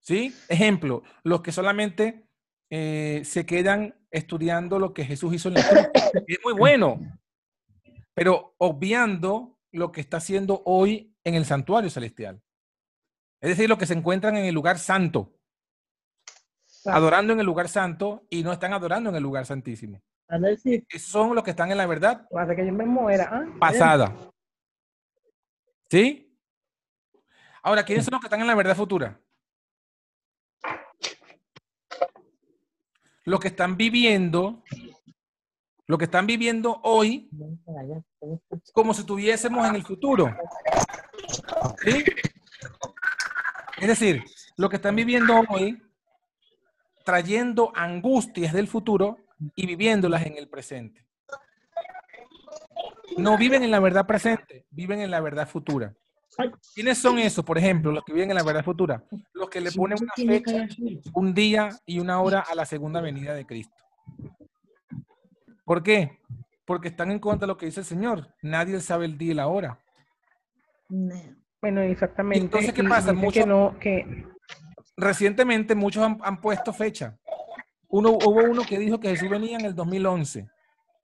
¿Sí? 0.00 0.34
Ejemplo, 0.50 1.02
los 1.22 1.40
que 1.40 1.52
solamente 1.52 2.28
eh, 2.68 3.22
se 3.24 3.46
quedan 3.46 3.98
estudiando 4.10 4.78
lo 4.78 4.92
que 4.92 5.06
Jesús 5.06 5.32
hizo 5.32 5.48
en 5.48 5.54
la 5.54 5.66
cruz. 5.66 5.88
Es 6.26 6.38
muy 6.44 6.52
bueno, 6.58 7.00
pero 8.12 8.54
obviando 8.58 9.58
lo 9.72 9.90
que 9.90 10.02
está 10.02 10.18
haciendo 10.18 10.62
hoy 10.66 11.13
en 11.24 11.34
el 11.34 11.44
santuario 11.44 11.90
celestial. 11.90 12.40
Es 13.40 13.50
decir, 13.50 13.68
lo 13.68 13.78
que 13.78 13.86
se 13.86 13.94
encuentran 13.94 14.36
en 14.36 14.44
el 14.44 14.54
lugar 14.54 14.78
santo 14.78 15.34
adorando 16.86 17.32
en 17.32 17.40
el 17.40 17.46
lugar 17.46 17.68
santo 17.68 18.26
y 18.30 18.42
no 18.42 18.52
están 18.52 18.72
adorando 18.72 19.10
en 19.10 19.16
el 19.16 19.22
lugar 19.22 19.46
santísimo. 19.46 20.00
Son 20.98 21.34
los 21.34 21.44
que 21.44 21.50
están 21.50 21.70
en 21.70 21.78
la 21.78 21.86
verdad 21.86 22.26
que 22.56 22.66
yo 22.66 22.72
me 22.72 22.84
muera. 22.84 23.28
¿ah? 23.30 23.46
pasada. 23.58 24.14
¿Sí? 25.90 26.36
Ahora, 27.62 27.84
¿quiénes 27.84 28.04
son 28.04 28.12
los 28.12 28.20
que 28.20 28.26
están 28.26 28.40
en 28.40 28.46
la 28.46 28.54
verdad 28.54 28.76
futura? 28.76 29.20
Los 33.24 33.40
que 33.40 33.48
están 33.48 33.76
viviendo, 33.76 34.62
los 35.86 35.98
que 35.98 36.04
están 36.04 36.26
viviendo 36.26 36.80
hoy 36.82 37.30
como 38.74 38.92
si 38.92 39.00
estuviésemos 39.00 39.66
en 39.66 39.76
el 39.76 39.82
futuro. 39.82 40.36
¿Sí? 41.84 42.04
Es 43.76 43.88
decir, 43.88 44.24
los 44.56 44.70
que 44.70 44.76
están 44.76 44.94
viviendo 44.94 45.42
hoy 45.48 45.82
trayendo 47.04 47.72
angustias 47.74 48.52
del 48.52 48.68
futuro 48.68 49.18
y 49.54 49.66
viviéndolas 49.66 50.24
en 50.26 50.36
el 50.36 50.48
presente. 50.48 51.04
No 53.16 53.36
viven 53.36 53.62
en 53.62 53.70
la 53.70 53.80
verdad 53.80 54.06
presente, 54.06 54.64
viven 54.70 55.00
en 55.00 55.10
la 55.10 55.20
verdad 55.20 55.48
futura. 55.48 55.94
¿Quiénes 56.74 56.98
son 56.98 57.18
esos, 57.18 57.44
por 57.44 57.58
ejemplo, 57.58 57.92
los 57.92 58.04
que 58.04 58.12
viven 58.12 58.30
en 58.30 58.36
la 58.36 58.42
verdad 58.42 58.64
futura? 58.64 59.04
Los 59.32 59.48
que 59.48 59.60
le 59.60 59.70
ponen 59.70 59.98
una 60.00 60.12
fecha, 60.14 60.66
un 61.12 61.34
día 61.34 61.68
y 61.86 62.00
una 62.00 62.20
hora 62.20 62.40
a 62.40 62.54
la 62.54 62.64
segunda 62.64 63.00
venida 63.00 63.34
de 63.34 63.46
Cristo. 63.46 63.84
¿Por 65.64 65.82
qué? 65.82 66.18
Porque 66.64 66.88
están 66.88 67.10
en 67.10 67.18
contra 67.18 67.46
de 67.46 67.52
lo 67.52 67.56
que 67.56 67.66
dice 67.66 67.80
el 67.80 67.86
Señor. 67.86 68.34
Nadie 68.42 68.80
sabe 68.80 69.04
el 69.04 69.16
día 69.16 69.32
y 69.32 69.34
la 69.34 69.46
hora. 69.46 69.78
No. 70.88 71.14
Bueno, 71.60 71.80
exactamente. 71.80 72.44
Entonces, 72.44 72.72
¿qué 72.72 72.82
y 72.82 72.86
pasa? 72.88 73.12
Mucho- 73.12 73.40
que 73.40 73.46
no, 73.46 73.78
que 73.78 74.26
Recientemente 74.96 75.74
muchos 75.74 76.02
han, 76.04 76.18
han 76.22 76.40
puesto 76.40 76.72
fecha. 76.72 77.18
Uno, 77.88 78.10
hubo 78.10 78.44
uno 78.44 78.62
que 78.68 78.78
dijo 78.78 79.00
que 79.00 79.08
Jesús 79.08 79.28
venía 79.28 79.56
en 79.58 79.64
el 79.64 79.74
2011. 79.74 80.48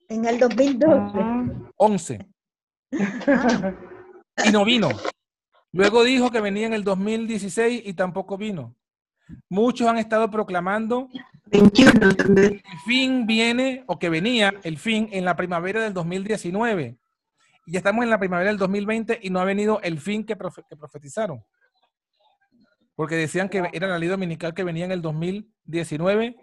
En 0.08 0.24
el 0.24 0.38
2012. 0.38 1.18
Ah, 1.18 1.44
11. 1.76 2.26
y 4.44 4.50
no 4.52 4.64
vino. 4.64 4.88
Luego 5.72 6.04
dijo 6.04 6.30
que 6.30 6.40
venía 6.40 6.66
en 6.66 6.72
el 6.74 6.84
2016 6.84 7.82
y 7.84 7.94
tampoco 7.94 8.36
vino. 8.36 8.74
Muchos 9.48 9.86
han 9.88 9.98
estado 9.98 10.30
proclamando 10.30 11.08
21 11.46 12.14
también. 12.16 12.60
que 12.60 12.70
el 12.70 12.78
fin 12.84 13.26
viene 13.26 13.84
o 13.86 13.98
que 13.98 14.08
venía 14.08 14.52
el 14.64 14.78
fin 14.78 15.08
en 15.12 15.24
la 15.24 15.36
primavera 15.36 15.82
del 15.82 15.94
2019. 15.94 16.96
Y 17.70 17.74
ya 17.74 17.78
estamos 17.78 18.02
en 18.02 18.10
la 18.10 18.18
primavera 18.18 18.50
del 18.50 18.58
2020 18.58 19.20
y 19.22 19.30
no 19.30 19.38
ha 19.38 19.44
venido 19.44 19.80
el 19.82 20.00
fin 20.00 20.24
que, 20.26 20.36
profe- 20.36 20.64
que 20.68 20.74
profetizaron. 20.76 21.44
Porque 22.96 23.14
decían 23.14 23.48
que 23.48 23.62
era 23.72 23.86
la 23.86 23.96
ley 23.96 24.08
dominical 24.08 24.54
que 24.54 24.64
venía 24.64 24.86
en 24.86 24.90
el 24.90 25.00
2019 25.00 26.34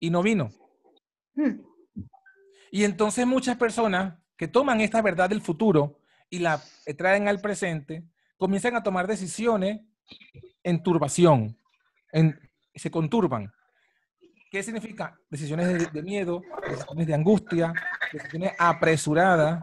y 0.00 0.10
no 0.10 0.24
vino. 0.24 0.50
Hmm. 1.36 1.60
Y 2.72 2.82
entonces 2.82 3.24
muchas 3.28 3.56
personas 3.58 4.14
que 4.36 4.48
toman 4.48 4.80
esta 4.80 5.00
verdad 5.02 5.30
del 5.30 5.40
futuro 5.40 6.00
y 6.28 6.40
la 6.40 6.60
traen 6.98 7.28
al 7.28 7.40
presente, 7.40 8.02
comienzan 8.36 8.74
a 8.74 8.82
tomar 8.82 9.06
decisiones 9.06 9.82
en 10.64 10.82
turbación, 10.82 11.56
en, 12.10 12.40
se 12.74 12.90
conturban. 12.90 13.52
¿Qué 14.50 14.64
significa? 14.64 15.16
Decisiones 15.30 15.68
de, 15.68 15.86
de 15.86 16.02
miedo, 16.02 16.42
decisiones 16.68 17.06
de 17.06 17.14
angustia, 17.14 17.72
decisiones 18.12 18.52
apresuradas, 18.58 19.62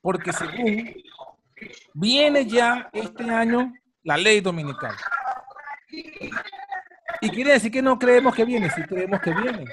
porque 0.00 0.32
según 0.32 0.94
viene 1.94 2.46
ya 2.46 2.88
este 2.92 3.30
año 3.30 3.72
la 4.02 4.16
ley 4.16 4.40
dominical. 4.40 4.94
Y 7.20 7.28
quiere 7.30 7.52
decir 7.52 7.70
que 7.70 7.82
no 7.82 7.98
creemos 7.98 8.34
que 8.34 8.44
viene, 8.44 8.70
sí 8.70 8.82
creemos 8.84 9.20
que 9.20 9.34
viene. 9.34 9.64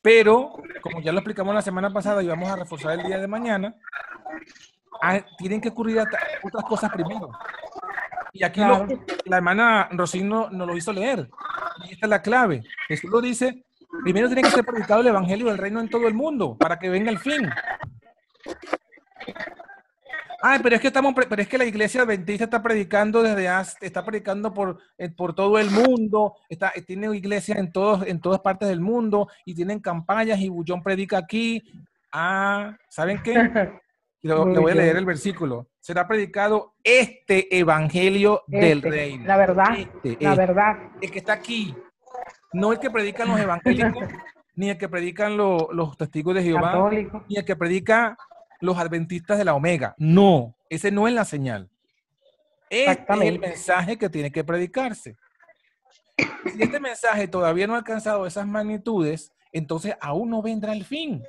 Pero, 0.00 0.52
como 0.82 1.00
ya 1.00 1.12
lo 1.12 1.18
explicamos 1.18 1.54
la 1.54 1.62
semana 1.62 1.90
pasada 1.92 2.22
y 2.22 2.26
vamos 2.26 2.50
a 2.50 2.56
reforzar 2.56 2.98
el 2.98 3.06
día 3.06 3.18
de 3.18 3.26
mañana, 3.26 3.74
ah, 5.02 5.20
tienen 5.38 5.60
que 5.60 5.70
ocurrir 5.70 5.98
otras 5.98 6.64
cosas 6.66 6.90
primero. 6.92 7.30
Y 8.32 8.44
aquí 8.44 8.60
lo- 8.60 8.86
la 9.26 9.36
hermana 9.36 9.88
Rocín 9.92 10.28
nos 10.28 10.50
lo 10.52 10.76
hizo 10.76 10.92
leer. 10.92 11.28
Y 11.88 11.92
esta 11.94 12.06
es 12.06 12.10
la 12.10 12.20
clave. 12.22 12.62
Jesús 12.88 13.10
lo 13.10 13.20
dice, 13.20 13.64
primero 14.02 14.26
tiene 14.28 14.42
que 14.42 14.50
ser 14.50 14.64
predicado 14.64 15.00
el 15.00 15.06
evangelio 15.08 15.46
del 15.46 15.58
reino 15.58 15.80
en 15.80 15.88
todo 15.88 16.06
el 16.06 16.14
mundo 16.14 16.56
para 16.58 16.78
que 16.78 16.88
venga 16.90 17.10
el 17.10 17.18
fin. 17.18 17.48
Ay, 20.46 20.60
pero 20.62 20.74
es 20.76 20.80
que 20.82 20.88
estamos, 20.88 21.14
pero 21.14 21.40
es 21.40 21.48
que 21.48 21.56
la 21.56 21.64
iglesia 21.64 22.02
adventista 22.02 22.44
está 22.44 22.62
predicando 22.62 23.22
desde 23.22 23.48
hace, 23.48 23.78
está 23.86 24.04
predicando 24.04 24.52
por, 24.52 24.78
eh, 24.98 25.08
por 25.08 25.34
todo 25.34 25.58
el 25.58 25.70
mundo, 25.70 26.34
está, 26.50 26.70
eh, 26.74 26.82
tiene 26.82 27.06
iglesias 27.16 27.56
en 27.58 27.72
todos, 27.72 28.06
en 28.06 28.20
todas 28.20 28.40
partes 28.40 28.68
del 28.68 28.80
mundo 28.80 29.28
y 29.46 29.54
tienen 29.54 29.80
campañas 29.80 30.38
y 30.40 30.50
Bullón 30.50 30.82
predica 30.82 31.16
aquí. 31.16 31.62
Ah, 32.12 32.76
¿saben 32.88 33.22
qué? 33.22 33.32
Le 34.22 34.34
voy 34.34 34.72
a 34.72 34.74
leer 34.74 34.96
el 34.96 35.04
versículo. 35.04 35.68
Será 35.80 36.06
predicado 36.08 36.74
este 36.82 37.58
evangelio 37.58 38.42
del 38.46 38.78
Este, 38.78 38.90
reino. 38.90 39.26
La 39.26 39.36
verdad, 39.36 39.78
Este, 39.78 40.16
la 40.20 40.30
este. 40.32 40.46
verdad. 40.46 40.76
El 41.00 41.10
que 41.10 41.18
está 41.18 41.34
aquí. 41.34 41.74
No 42.52 42.72
el 42.72 42.78
que 42.78 42.90
predican 42.90 43.28
los 43.28 43.38
evangélicos, 43.40 43.92
ni 44.56 44.70
el 44.70 44.78
que 44.78 44.88
predican 44.88 45.36
lo- 45.36 45.68
los 45.72 45.96
testigos 45.98 46.34
de 46.34 46.42
Jehová, 46.42 46.72
Católico. 46.72 47.24
ni 47.28 47.36
el 47.36 47.44
que 47.44 47.56
predica 47.56 48.16
los 48.64 48.78
adventistas 48.78 49.38
de 49.38 49.44
la 49.44 49.54
Omega. 49.54 49.94
No, 49.98 50.56
ese 50.70 50.90
no 50.90 51.06
es 51.06 51.14
la 51.14 51.24
señal. 51.24 51.70
Este 52.70 53.04
es 53.12 53.20
el 53.20 53.38
mensaje 53.38 53.98
que 53.98 54.08
tiene 54.08 54.32
que 54.32 54.42
predicarse. 54.42 55.16
Si 56.16 56.62
este 56.62 56.80
mensaje 56.80 57.28
todavía 57.28 57.66
no 57.66 57.74
ha 57.74 57.78
alcanzado 57.78 58.26
esas 58.26 58.46
magnitudes, 58.46 59.32
entonces 59.52 59.94
aún 60.00 60.30
no 60.30 60.42
vendrá 60.42 60.72
el 60.72 60.84
fin. 60.84 61.22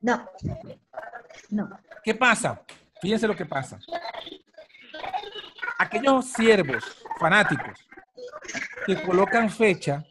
No. 0.00 0.28
No. 1.50 1.70
¿Qué 2.02 2.14
pasa? 2.14 2.62
Fíjense 3.00 3.26
lo 3.26 3.34
que 3.34 3.46
pasa. 3.46 3.78
Aquellos 5.78 6.26
siervos 6.26 6.84
fanáticos 7.18 7.86
que 8.86 9.02
colocan 9.02 9.50
fecha, 9.50 10.04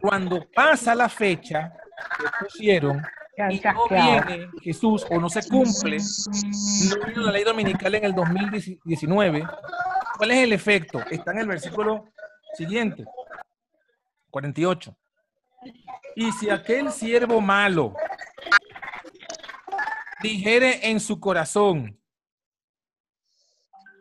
cuando 0.00 0.46
pasa 0.54 0.94
la 0.94 1.08
fecha 1.08 1.72
que 2.18 2.44
pusieron 2.44 3.02
y 3.36 3.60
no 3.60 3.88
viene 3.88 4.48
Jesús 4.62 5.04
o 5.10 5.18
no 5.18 5.28
se 5.28 5.48
cumple, 5.48 5.98
no 5.98 7.06
vino 7.06 7.22
la 7.22 7.32
ley 7.32 7.44
dominical 7.44 7.94
en 7.94 8.04
el 8.04 8.14
2019, 8.14 9.46
¿cuál 10.16 10.30
es 10.30 10.38
el 10.38 10.52
efecto? 10.52 11.00
Está 11.10 11.32
en 11.32 11.38
el 11.38 11.48
versículo 11.48 12.08
siguiente, 12.54 13.04
48. 14.30 14.96
Y 16.16 16.30
si 16.32 16.50
aquel 16.50 16.92
siervo 16.92 17.40
malo 17.40 17.94
dijere 20.22 20.90
en 20.90 21.00
su 21.00 21.18
corazón, 21.18 21.98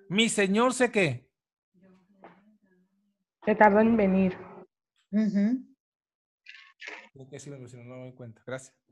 mi 0.10 0.30
señor 0.30 0.74
sé 0.74 0.92
qué, 0.92 1.24
Se 3.46 3.56
tarda 3.56 3.82
en 3.82 3.98
venir. 3.98 4.38
Ujú. 5.12 5.66
Tengo 7.14 7.30
que 7.30 7.36
decirlo, 7.36 7.58
porque 7.60 7.72
si 7.72 7.78
no, 7.78 7.84
no 7.84 7.96
me 7.98 8.04
doy 8.04 8.14
cuenta. 8.14 8.42
Gracias. 8.46 8.83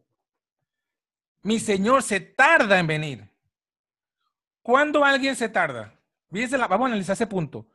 Mi 1.43 1.59
señor 1.59 2.03
se 2.03 2.19
tarda 2.19 2.79
en 2.79 2.87
venir. 2.87 3.29
¿Cuándo 4.61 5.03
alguien 5.03 5.35
se 5.35 5.49
tarda? 5.49 5.93
Fíjense 6.31 6.57
la- 6.57 6.67
vamos 6.67 6.85
a 6.85 6.87
analizar 6.89 7.13
ese 7.13 7.27
punto. 7.27 7.67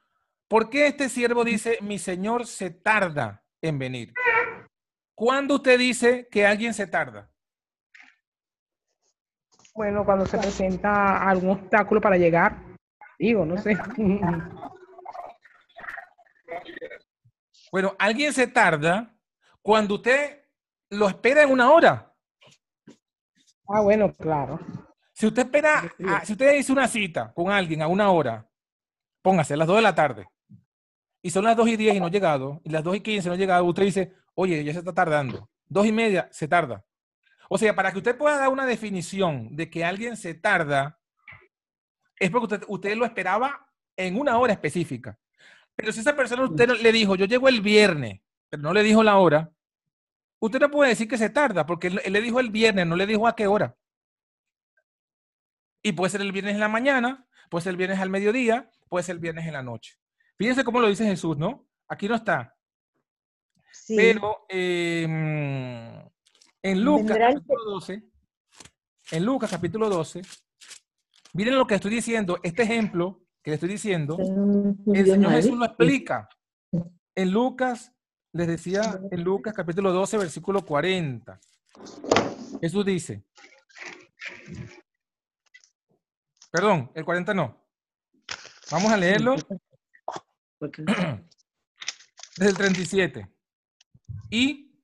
¿Por 0.48 0.70
qué 0.70 0.86
este 0.86 1.08
siervo 1.08 1.44
dice, 1.44 1.78
mi 1.80 1.98
señor 1.98 2.46
se 2.46 2.70
tarda 2.70 3.42
en 3.60 3.78
venir? 3.78 4.14
¿Cuándo 5.14 5.56
usted 5.56 5.78
dice 5.78 6.28
que 6.30 6.46
alguien 6.46 6.72
se 6.74 6.86
tarda? 6.86 7.28
Bueno, 9.74 10.04
cuando 10.04 10.24
se 10.26 10.38
presenta 10.38 11.28
algún 11.28 11.50
obstáculo 11.50 12.00
para 12.00 12.16
llegar, 12.16 12.56
digo, 13.18 13.44
no 13.44 13.58
sé. 13.58 13.76
Bueno, 17.72 17.94
alguien 17.98 18.32
se 18.32 18.46
tarda 18.46 19.14
cuando 19.60 19.96
usted 19.96 20.44
lo 20.90 21.08
espera 21.08 21.42
en 21.42 21.50
una 21.50 21.70
hora. 21.72 22.05
Ah, 23.68 23.80
bueno, 23.80 24.12
claro. 24.12 24.58
Si 25.12 25.26
usted 25.26 25.42
espera, 25.44 25.82
a- 26.08 26.24
si 26.24 26.32
usted 26.32 26.54
hizo 26.54 26.72
una 26.72 26.88
cita 26.88 27.32
con 27.34 27.50
alguien 27.50 27.82
a 27.82 27.88
una 27.88 28.10
hora, 28.10 28.46
póngase 29.22 29.54
a 29.54 29.56
las 29.56 29.66
2 29.66 29.76
de 29.76 29.82
la 29.82 29.94
tarde, 29.94 30.28
y 31.22 31.30
son 31.30 31.44
las 31.44 31.56
2 31.56 31.68
y 31.68 31.76
10 31.76 31.96
y 31.96 32.00
no 32.00 32.06
ha 32.06 32.10
llegado, 32.10 32.60
y 32.64 32.70
las 32.70 32.84
2 32.84 32.96
y 32.96 33.00
15 33.00 33.28
no 33.28 33.34
ha 33.34 33.38
llegado, 33.38 33.64
usted 33.64 33.82
dice, 33.84 34.12
oye, 34.34 34.62
ya 34.62 34.72
se 34.72 34.80
está 34.80 34.92
tardando. 34.92 35.48
2 35.68 35.86
y 35.86 35.92
media 35.92 36.28
se 36.30 36.46
tarda. 36.46 36.84
O 37.48 37.58
sea, 37.58 37.74
para 37.74 37.90
que 37.92 37.98
usted 37.98 38.16
pueda 38.16 38.36
dar 38.38 38.48
una 38.48 38.66
definición 38.66 39.54
de 39.56 39.70
que 39.70 39.84
alguien 39.84 40.16
se 40.16 40.34
tarda, 40.34 40.98
es 42.18 42.30
porque 42.30 42.54
usted, 42.54 42.66
usted 42.68 42.96
lo 42.96 43.04
esperaba 43.04 43.68
en 43.96 44.18
una 44.18 44.38
hora 44.38 44.52
específica. 44.52 45.18
Pero 45.74 45.92
si 45.92 46.00
esa 46.00 46.14
persona 46.16 46.44
usted 46.44 46.66
no- 46.68 46.74
le 46.74 46.92
dijo, 46.92 47.16
yo 47.16 47.26
llego 47.26 47.48
el 47.48 47.60
viernes, 47.60 48.20
pero 48.48 48.62
no 48.62 48.72
le 48.72 48.82
dijo 48.82 49.02
la 49.02 49.16
hora, 49.18 49.50
usted 50.40 50.60
no 50.60 50.70
puede 50.70 50.90
decir 50.90 51.08
que 51.08 51.18
se 51.18 51.30
tarda, 51.30 51.66
porque 51.66 51.88
él, 51.88 52.00
él 52.04 52.12
le 52.12 52.20
dijo 52.20 52.40
el 52.40 52.50
viernes, 52.50 52.86
no 52.86 52.96
le 52.96 53.06
dijo 53.06 53.26
a 53.26 53.36
qué 53.36 53.46
hora. 53.46 53.76
Y 55.82 55.92
puede 55.92 56.10
ser 56.10 56.20
el 56.20 56.32
viernes 56.32 56.54
en 56.54 56.60
la 56.60 56.68
mañana, 56.68 57.26
puede 57.50 57.62
ser 57.62 57.70
el 57.70 57.76
viernes 57.76 58.00
al 58.00 58.10
mediodía, 58.10 58.70
puede 58.88 59.04
ser 59.04 59.16
el 59.16 59.20
viernes 59.20 59.46
en 59.46 59.52
la 59.52 59.62
noche. 59.62 59.94
Fíjense 60.36 60.64
cómo 60.64 60.80
lo 60.80 60.88
dice 60.88 61.04
Jesús, 61.04 61.36
¿no? 61.36 61.66
Aquí 61.88 62.08
no 62.08 62.16
está. 62.16 62.54
Sí. 63.72 63.94
Pero 63.96 64.46
eh, 64.48 65.06
mm, 65.08 66.08
en 66.62 66.80
Lucas 66.82 67.18
capítulo 67.18 67.64
12, 67.64 68.02
en 69.12 69.24
Lucas 69.24 69.50
capítulo 69.50 69.88
12, 69.88 70.22
miren 71.34 71.56
lo 71.56 71.66
que 71.66 71.76
estoy 71.76 71.92
diciendo, 71.92 72.38
este 72.42 72.64
ejemplo 72.64 73.22
que 73.42 73.52
le 73.52 73.54
estoy 73.54 73.68
diciendo, 73.68 74.18
el 74.92 75.06
Señor 75.06 75.30
Jesús 75.32 75.56
lo 75.56 75.64
explica. 75.64 76.28
En 77.14 77.30
Lucas, 77.30 77.95
les 78.36 78.46
decía, 78.46 79.00
en 79.10 79.24
Lucas 79.24 79.54
capítulo 79.54 79.92
12, 79.92 80.18
versículo 80.18 80.64
40. 80.64 81.40
Jesús 82.60 82.84
dice, 82.84 83.24
perdón, 86.50 86.90
el 86.94 87.04
40 87.04 87.32
no. 87.34 87.56
Vamos 88.70 88.92
a 88.92 88.96
leerlo 88.96 89.36
desde 92.36 92.50
el 92.50 92.56
37 92.56 93.28
y 94.30 94.82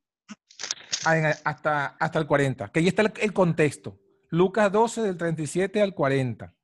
hasta, 1.44 1.86
hasta 1.86 2.18
el 2.18 2.26
40, 2.26 2.68
que 2.68 2.80
ahí 2.80 2.88
está 2.88 3.02
el, 3.02 3.12
el 3.20 3.32
contexto. 3.32 3.98
Lucas 4.30 4.72
12 4.72 5.02
del 5.02 5.16
37 5.18 5.82
al 5.82 5.94
40. 5.94 6.54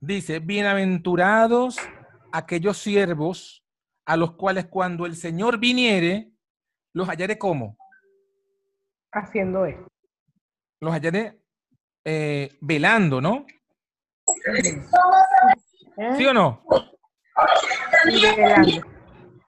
Dice, 0.00 0.38
bienaventurados 0.38 1.76
aquellos 2.32 2.78
siervos 2.78 3.64
a 4.06 4.16
los 4.16 4.32
cuales 4.32 4.66
cuando 4.66 5.06
el 5.06 5.16
Señor 5.16 5.58
viniere, 5.58 6.29
los 6.92 7.08
hallaré 7.08 7.38
como, 7.38 7.76
Haciendo 9.12 9.64
esto. 9.66 9.86
los 10.80 10.92
hallaré 10.92 11.40
eh, 12.04 12.56
velando, 12.60 13.20
¿no? 13.20 13.46
¿Eh? 15.96 16.14
¿Sí 16.16 16.26
o 16.26 16.32
no? 16.32 16.64
Velando. 18.04 18.86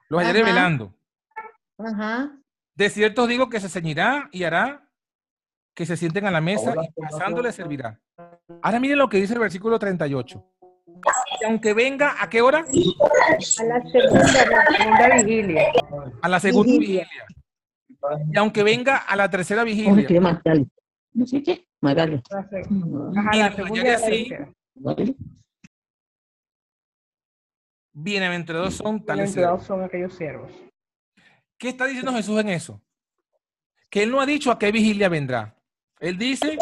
Los 0.09 0.21
hallaré 0.21 0.41
Ajá. 0.41 0.49
velando. 0.49 0.93
Ajá. 1.79 2.37
De 2.75 2.89
cierto 2.89 3.23
os 3.23 3.27
digo 3.29 3.49
que 3.49 3.59
se 3.59 3.69
ceñirá 3.69 4.29
y 4.31 4.43
hará 4.43 4.89
que 5.75 5.85
se 5.85 5.97
sienten 5.97 6.25
a 6.27 6.31
la 6.31 6.41
mesa 6.41 6.73
y 6.81 7.01
pasando 7.01 7.41
les 7.41 7.55
servirá. 7.55 7.99
Ahora 8.61 8.79
miren 8.79 8.97
lo 8.99 9.09
que 9.09 9.17
dice 9.17 9.33
el 9.33 9.39
versículo 9.39 9.79
38. 9.79 10.45
Y 11.41 11.45
aunque 11.45 11.73
venga, 11.73 12.15
¿a 12.21 12.29
qué 12.29 12.41
hora? 12.41 12.59
A 12.59 13.63
la 13.63 13.81
segunda. 13.81 14.27
Segunda 14.77 15.15
vigilia. 15.23 15.63
A 16.21 16.29
la 16.29 16.39
segunda 16.39 16.71
Vigilia. 16.71 17.07
vigilia. 17.07 17.25
Y 18.33 18.37
aunque 18.37 18.63
venga 18.63 18.97
a 18.97 19.15
la 19.15 19.29
tercera 19.29 19.61
¿Cómo 19.63 19.73
se 19.75 19.81
vigilia. 19.83 20.09
llama? 20.09 20.33
Magali. 20.43 20.67
No 21.13 21.25
sé 21.27 21.43
qué. 21.43 21.67
Magali. 21.81 22.21
La 22.29 23.29
Y 23.33 23.39
la 23.39 23.55
segunda 23.55 23.99
la. 23.99 24.53
Bienaventurados 27.95 28.73
son 28.75 29.05
tales 29.05 29.33
Bienaventurados 29.35 29.67
son 29.67 29.83
aquellos 29.83 30.15
siervos. 30.15 30.51
¿Qué 31.57 31.69
está 31.69 31.85
diciendo 31.85 32.11
Jesús 32.13 32.39
en 32.39 32.49
eso? 32.49 32.81
Que 33.89 34.03
él 34.03 34.11
no 34.11 34.19
ha 34.19 34.25
dicho 34.25 34.51
a 34.51 34.57
qué 34.57 34.71
vigilia 34.71 35.07
vendrá. 35.09 35.55
Él 35.99 36.17
dice, 36.17 36.57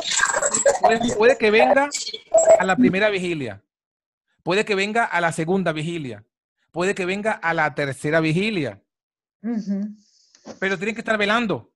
puede, 0.82 1.16
puede 1.16 1.38
que 1.38 1.50
venga 1.50 1.90
a 2.60 2.66
la 2.66 2.76
primera 2.76 3.10
vigilia, 3.10 3.64
puede 4.44 4.66
que 4.66 4.76
venga 4.76 5.06
a 5.06 5.22
la 5.22 5.32
segunda 5.32 5.72
vigilia, 5.72 6.26
puede 6.72 6.96
que 6.96 7.06
venga 7.06 7.34
a 7.34 7.54
la 7.54 7.74
tercera 7.76 8.20
vigilia, 8.20 8.82
pero 10.60 10.78
tienen 10.78 10.96
que 10.96 11.02
estar 11.02 11.18
velando. 11.18 11.72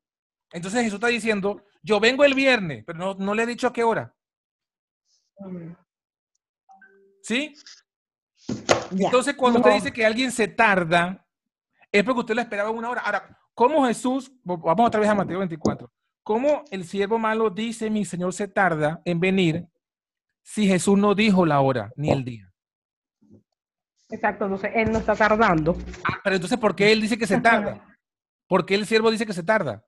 Entonces 0.51 0.82
Jesús 0.82 0.95
está 0.95 1.08
diciendo, 1.08 1.63
yo 1.82 1.99
vengo 1.99 2.23
el 2.23 2.34
viernes, 2.34 2.84
pero 2.86 2.97
no, 2.97 3.13
no 3.15 3.34
le 3.34 3.43
he 3.43 3.47
dicho 3.47 3.67
a 3.67 3.73
qué 3.73 3.84
hora. 3.84 4.13
¿Sí? 7.21 7.54
Entonces, 8.91 9.34
cuando 9.36 9.60
usted 9.60 9.71
No. 9.71 9.75
dice 9.75 9.91
que 9.91 10.06
alguien 10.06 10.32
se 10.32 10.47
tarda, 10.47 11.25
es 11.91 12.04
porque 12.04 12.19
usted 12.19 12.36
lo 12.36 12.41
esperaba 12.41 12.69
una 12.69 12.89
hora. 12.89 13.01
Ahora, 13.01 13.38
¿cómo 13.54 13.86
Jesús, 13.88 14.32
vamos 14.43 14.88
otra 14.88 14.99
vez 14.99 15.10
a 15.10 15.15
Mateo 15.15 15.39
24, 15.39 15.91
cómo 16.23 16.63
el 16.69 16.86
siervo 16.86 17.17
malo 17.17 17.49
dice, 17.49 17.89
mi 17.89 18.06
Señor 18.06 18.34
se 18.34 18.47
tarda 18.47 19.01
en 19.06 19.19
venir, 19.19 19.67
si 20.43 20.67
Jesús 20.67 20.97
no 20.97 21.15
dijo 21.15 21.45
la 21.45 21.60
hora 21.62 21.91
ni 21.95 22.12
el 22.12 22.23
día? 22.23 22.45
Exacto, 24.10 24.46
entonces 24.46 24.72
él 24.76 24.91
no 24.91 25.00
está 25.00 25.15
tardando. 25.15 25.76
Ah, 26.04 26.20
pero 26.24 26.36
entonces, 26.36 26.58
¿por 26.60 26.76
qué 26.76 26.91
él 26.91 27.02
dice 27.02 27.18
que 27.18 27.28
se 27.28 27.39
tarda? 27.41 27.84
¿Por 28.48 28.65
qué 28.65 28.76
el 28.76 28.86
siervo 28.86 29.10
dice 29.12 29.26
que 29.26 29.34
se 29.34 29.44
tarda? 29.44 29.84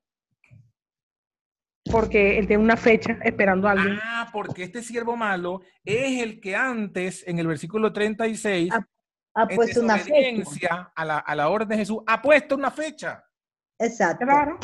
Porque 1.92 2.38
él 2.38 2.48
tiene 2.48 2.64
una 2.64 2.76
fecha 2.76 3.18
esperando 3.24 3.68
a 3.68 3.72
alguien. 3.72 3.98
Ah, 4.04 4.28
porque 4.34 4.64
este 4.64 4.84
siervo 4.84 5.16
malo 5.16 5.62
es 5.86 6.22
el 6.22 6.42
que 6.42 6.56
antes, 6.56 7.26
en 7.28 7.40
el 7.40 7.48
versículo 7.48 7.94
36, 7.94 8.72
Ah, 8.74 8.86
Ha 9.36 9.44
en 9.50 9.56
puesto 9.56 9.82
una 9.82 9.98
fecha. 10.00 10.92
a 10.96 11.06
la, 11.06 11.20
a 11.20 11.36
la 11.36 11.48
orden 11.50 11.70
de 11.70 11.78
Jesús, 11.78 12.00
ha 12.08 12.22
puesto 12.22 12.56
una 12.56 12.72
fecha. 12.72 13.24
Exacto. 13.80 14.26
Claro. 14.26 14.58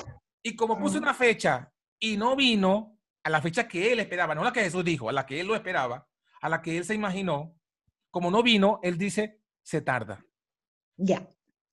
Y 0.44 0.56
como 0.56 0.78
puso 0.80 0.98
una 0.98 1.14
fecha 1.14 1.72
y 2.00 2.18
no 2.18 2.36
vino 2.36 2.98
a 3.24 3.30
la 3.30 3.42
fecha 3.42 3.68
que 3.68 3.94
él 3.94 4.00
esperaba, 4.00 4.34
no 4.36 4.44
la 4.44 4.52
que 4.52 4.62
Jesús 4.64 4.84
dijo, 4.84 5.08
a 5.10 5.14
la 5.14 5.26
que 5.26 5.40
él 5.40 5.48
lo 5.48 5.56
esperaba, 5.56 6.08
a 6.42 6.50
la 6.50 6.62
que 6.62 6.76
él 6.78 6.84
se 6.84 6.96
imaginó, 6.96 7.56
como 8.12 8.30
no 8.32 8.44
vino, 8.44 8.80
él 8.84 8.98
dice, 8.98 9.43
se 9.64 9.82
tarda. 9.82 10.26
Ya. 10.98 11.28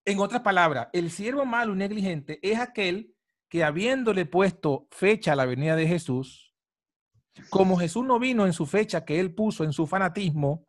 En 0.04 0.18
otras 0.20 0.42
palabras, 0.42 0.88
el 0.92 1.10
siervo 1.10 1.44
malo 1.44 1.74
y 1.74 1.76
negligente 1.76 2.38
es 2.42 2.58
aquel 2.58 3.14
que 3.48 3.64
habiéndole 3.64 4.24
puesto 4.26 4.88
fecha 4.90 5.32
a 5.32 5.36
la 5.36 5.44
venida 5.44 5.76
de 5.76 5.86
Jesús, 5.86 6.54
como 7.48 7.76
Jesús 7.76 8.04
no 8.04 8.18
vino 8.18 8.46
en 8.46 8.52
su 8.52 8.66
fecha 8.66 9.04
que 9.04 9.20
él 9.20 9.34
puso 9.34 9.64
en 9.64 9.72
su 9.72 9.86
fanatismo, 9.86 10.66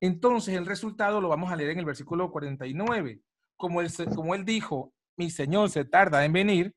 entonces 0.00 0.54
el 0.56 0.66
resultado 0.66 1.20
lo 1.20 1.28
vamos 1.28 1.50
a 1.50 1.56
leer 1.56 1.70
en 1.70 1.78
el 1.78 1.84
versículo 1.84 2.30
49. 2.30 3.20
Como 3.56 3.80
él, 3.80 3.90
como 4.14 4.34
él 4.34 4.44
dijo, 4.44 4.92
mi 5.16 5.30
Señor 5.30 5.70
se 5.70 5.84
tarda 5.84 6.24
en 6.24 6.32
venir, 6.32 6.74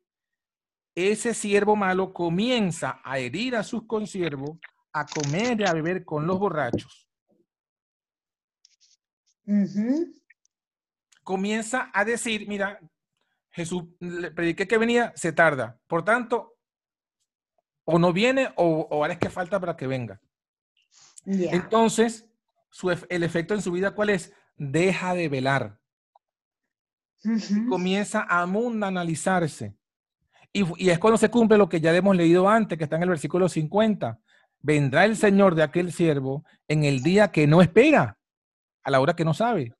ese 0.95 1.33
siervo 1.33 1.75
malo 1.75 2.13
comienza 2.13 3.01
a 3.03 3.19
herir 3.19 3.55
a 3.55 3.63
sus 3.63 3.85
consiervos, 3.85 4.57
a 4.93 5.05
comer 5.05 5.59
y 5.59 5.65
a 5.65 5.73
beber 5.73 6.05
con 6.05 6.25
los 6.25 6.39
borrachos. 6.39 7.04
Comienza 11.23 11.89
a 11.93 12.05
decir, 12.05 12.47
mira, 12.47 12.79
Jesús 13.51 13.85
le 13.99 14.31
prediqué 14.31 14.67
que 14.67 14.77
venía, 14.77 15.13
se 15.15 15.31
tarda. 15.31 15.79
Por 15.87 16.03
tanto, 16.03 16.57
o 17.85 17.99
no 17.99 18.11
viene 18.11 18.51
o, 18.55 18.87
o 18.89 18.95
ahora 18.95 19.13
es 19.13 19.19
que 19.19 19.29
falta 19.29 19.59
para 19.59 19.77
que 19.77 19.87
venga. 19.87 20.19
Entonces, 21.25 22.27
su 22.69 22.91
el 22.91 23.23
efecto 23.23 23.53
en 23.53 23.61
su 23.61 23.71
vida, 23.71 23.91
¿cuál 23.91 24.09
es? 24.09 24.33
Deja 24.57 25.13
de 25.13 25.29
velar. 25.29 25.79
Comienza 27.69 28.25
a 28.29 28.45
mundanalizarse. 28.45 29.75
Y, 30.53 30.63
y 30.83 30.89
es 30.89 30.99
cuando 30.99 31.17
se 31.17 31.29
cumple 31.29 31.57
lo 31.57 31.67
que 31.67 31.81
ya 31.81 31.95
hemos 31.95 32.15
leído 32.15 32.47
antes, 32.47 32.77
que 32.77 32.83
está 32.83 32.97
en 32.97 33.03
el 33.03 33.09
versículo 33.09 33.49
50. 33.49 34.19
Vendrá 34.59 35.05
el 35.05 35.17
Señor 35.17 35.55
de 35.55 35.63
aquel 35.63 35.91
siervo 35.91 36.43
en 36.67 36.83
el 36.83 37.01
día 37.01 37.31
que 37.31 37.47
no 37.47 37.61
espera, 37.61 38.17
a 38.85 38.91
la 38.91 39.01
hora 39.01 39.15
que 39.15 39.25
no 39.25 39.33
sabe. 39.33 39.73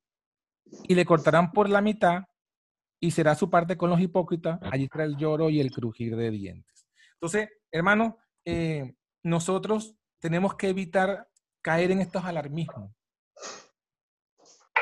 Y 0.87 0.95
le 0.95 1.05
cortarán 1.05 1.51
por 1.51 1.69
la 1.69 1.81
mitad 1.81 2.23
y 2.99 3.11
será 3.11 3.35
su 3.35 3.49
parte 3.49 3.77
con 3.77 3.89
los 3.89 4.01
hipócritas. 4.01 4.59
Allí 4.63 4.85
estará 4.85 5.05
el 5.05 5.15
lloro 5.15 5.49
y 5.49 5.61
el 5.61 5.71
crujir 5.71 6.15
de 6.15 6.31
dientes. 6.31 6.87
Entonces, 7.13 7.49
hermano, 7.71 8.17
eh, 8.43 8.95
nosotros 9.23 9.95
tenemos 10.19 10.55
que 10.55 10.69
evitar 10.69 11.29
caer 11.61 11.91
en 11.91 12.01
estos 12.01 12.23
alarmismos 12.25 12.91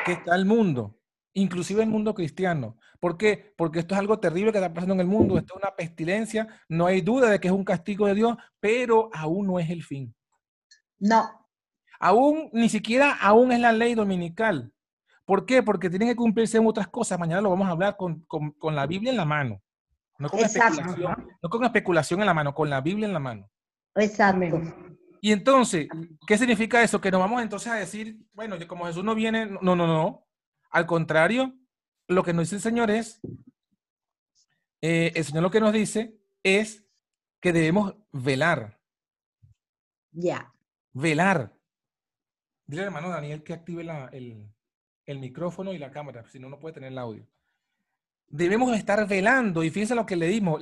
que 0.05 0.13
está 0.13 0.35
el 0.35 0.45
mundo, 0.45 0.99
inclusive 1.33 1.83
el 1.83 1.89
mundo 1.89 2.13
cristiano. 2.13 2.77
¿Por 2.99 3.17
qué? 3.17 3.53
Porque 3.57 3.79
esto 3.79 3.95
es 3.95 3.99
algo 3.99 4.19
terrible 4.19 4.51
que 4.51 4.57
está 4.57 4.73
pasando 4.73 4.93
en 4.93 4.99
el 5.01 5.07
mundo, 5.07 5.37
esto 5.37 5.55
es 5.55 5.63
una 5.63 5.75
pestilencia, 5.75 6.47
no 6.69 6.85
hay 6.85 7.01
duda 7.01 7.29
de 7.29 7.39
que 7.39 7.47
es 7.47 7.53
un 7.53 7.63
castigo 7.63 8.07
de 8.07 8.15
Dios, 8.15 8.37
pero 8.59 9.09
aún 9.13 9.47
no 9.47 9.59
es 9.59 9.69
el 9.69 9.83
fin. 9.83 10.13
No, 10.99 11.42
Aún, 12.05 12.49
ni 12.51 12.67
siquiera 12.67 13.13
aún 13.13 13.53
es 13.53 13.59
la 13.61 13.71
ley 13.71 13.95
dominical. 13.95 14.73
¿Por 15.25 15.45
qué? 15.45 15.63
Porque 15.63 15.89
tienen 15.89 16.09
que 16.09 16.17
cumplirse 16.17 16.59
otras 16.59 16.89
cosas. 16.89 17.17
Mañana 17.17 17.39
lo 17.41 17.49
vamos 17.49 17.67
a 17.67 17.71
hablar 17.71 17.95
con, 17.95 18.19
con- 18.25 18.51
con 18.51 18.75
la 18.75 18.85
Biblia 18.85 19.11
en 19.11 19.15
la 19.17 19.23
mano. 19.23 19.61
No 20.19 20.27
con, 20.27 20.41
especulación, 20.41 21.27
no 21.41 21.49
con 21.49 21.63
especulación 21.63 22.19
en 22.19 22.25
la 22.25 22.33
mano, 22.33 22.53
con 22.53 22.69
la 22.69 22.81
Biblia 22.81 23.07
en 23.07 23.13
la 23.13 23.19
mano. 23.19 23.49
exacto. 23.95 24.61
Y 25.21 25.31
entonces, 25.31 25.87
¿qué 26.27 26.37
significa 26.37 26.83
eso? 26.83 26.99
Que 26.99 27.09
nos 27.09 27.21
vamos 27.21 27.41
entonces 27.41 27.71
a 27.71 27.75
decir, 27.75 28.17
bueno, 28.33 28.57
que 28.59 28.67
como 28.67 28.85
Jesús 28.85 29.05
no 29.05 29.15
viene, 29.15 29.45
no, 29.45 29.59
no, 29.61 29.75
no, 29.77 29.87
no. 29.87 30.27
Al 30.71 30.85
contrario, 30.85 31.53
lo 32.09 32.21
que 32.23 32.33
nos 32.33 32.43
dice 32.43 32.57
el 32.57 32.61
Señor 32.61 32.91
es, 32.91 33.21
eh, 34.81 35.13
el 35.15 35.23
Señor 35.23 35.43
lo 35.43 35.51
que 35.51 35.61
nos 35.61 35.71
dice 35.71 36.17
es 36.43 36.85
que 37.39 37.53
debemos 37.53 37.95
velar, 38.11 38.77
Ya. 40.11 40.51
velar. 40.91 41.52
Dile 42.65 42.81
al 42.83 42.87
hermano 42.87 43.09
Daniel 43.09 43.43
que 43.43 43.53
active 43.53 43.83
la- 43.83 44.07
el, 44.13 44.49
el 45.05 45.19
micrófono 45.19 45.73
y 45.73 45.77
la 45.77 45.91
cámara, 45.91 46.27
si 46.29 46.39
no, 46.39 46.49
no 46.49 46.59
puede 46.59 46.73
tener 46.75 46.91
el 46.91 46.97
audio. 46.97 47.27
Debemos 48.27 48.75
estar 48.75 49.07
velando, 49.07 49.63
y 49.63 49.69
fíjense 49.69 49.93
lo 49.95 50.05
que 50.05 50.15
le 50.15 50.27
dimos, 50.27 50.59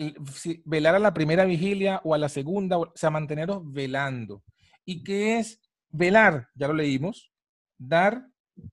velar 0.65 0.95
a 0.95 0.99
la 0.99 1.13
primera 1.13 1.45
vigilia 1.45 2.01
o 2.03 2.13
a 2.13 2.17
la 2.17 2.27
segunda, 2.27 2.77
o 2.79 2.91
sea, 2.95 3.09
manteneros 3.09 3.61
velando. 3.71 4.43
¿Y 4.83 5.03
qué 5.03 5.37
es 5.39 5.61
velar? 5.89 6.49
Ya 6.55 6.67
lo 6.67 6.73
leímos, 6.73 7.31
dar 7.77 8.27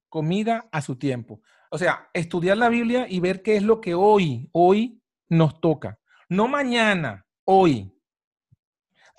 comida 0.09 0.69
a 0.73 0.81
su 0.83 0.97
tiempo. 0.97 1.41
O 1.71 1.79
sea, 1.79 2.09
estudiar 2.13 2.57
la 2.57 2.71
Biblia 2.71 3.07
y 3.09 3.21
ver 3.21 3.43
qué 3.43 3.57
es 3.57 3.63
lo 3.63 3.81
que 3.81 3.95
hoy, 3.95 4.49
hoy 4.53 5.01
nos 5.29 5.61
toca. 5.61 5.99
No 6.29 6.49
mañana, 6.49 7.25
hoy. 7.45 7.95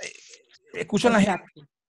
Eh, 0.02 0.12
Escuchan 0.74 1.14
la 1.14 1.22
gente, 1.22 1.46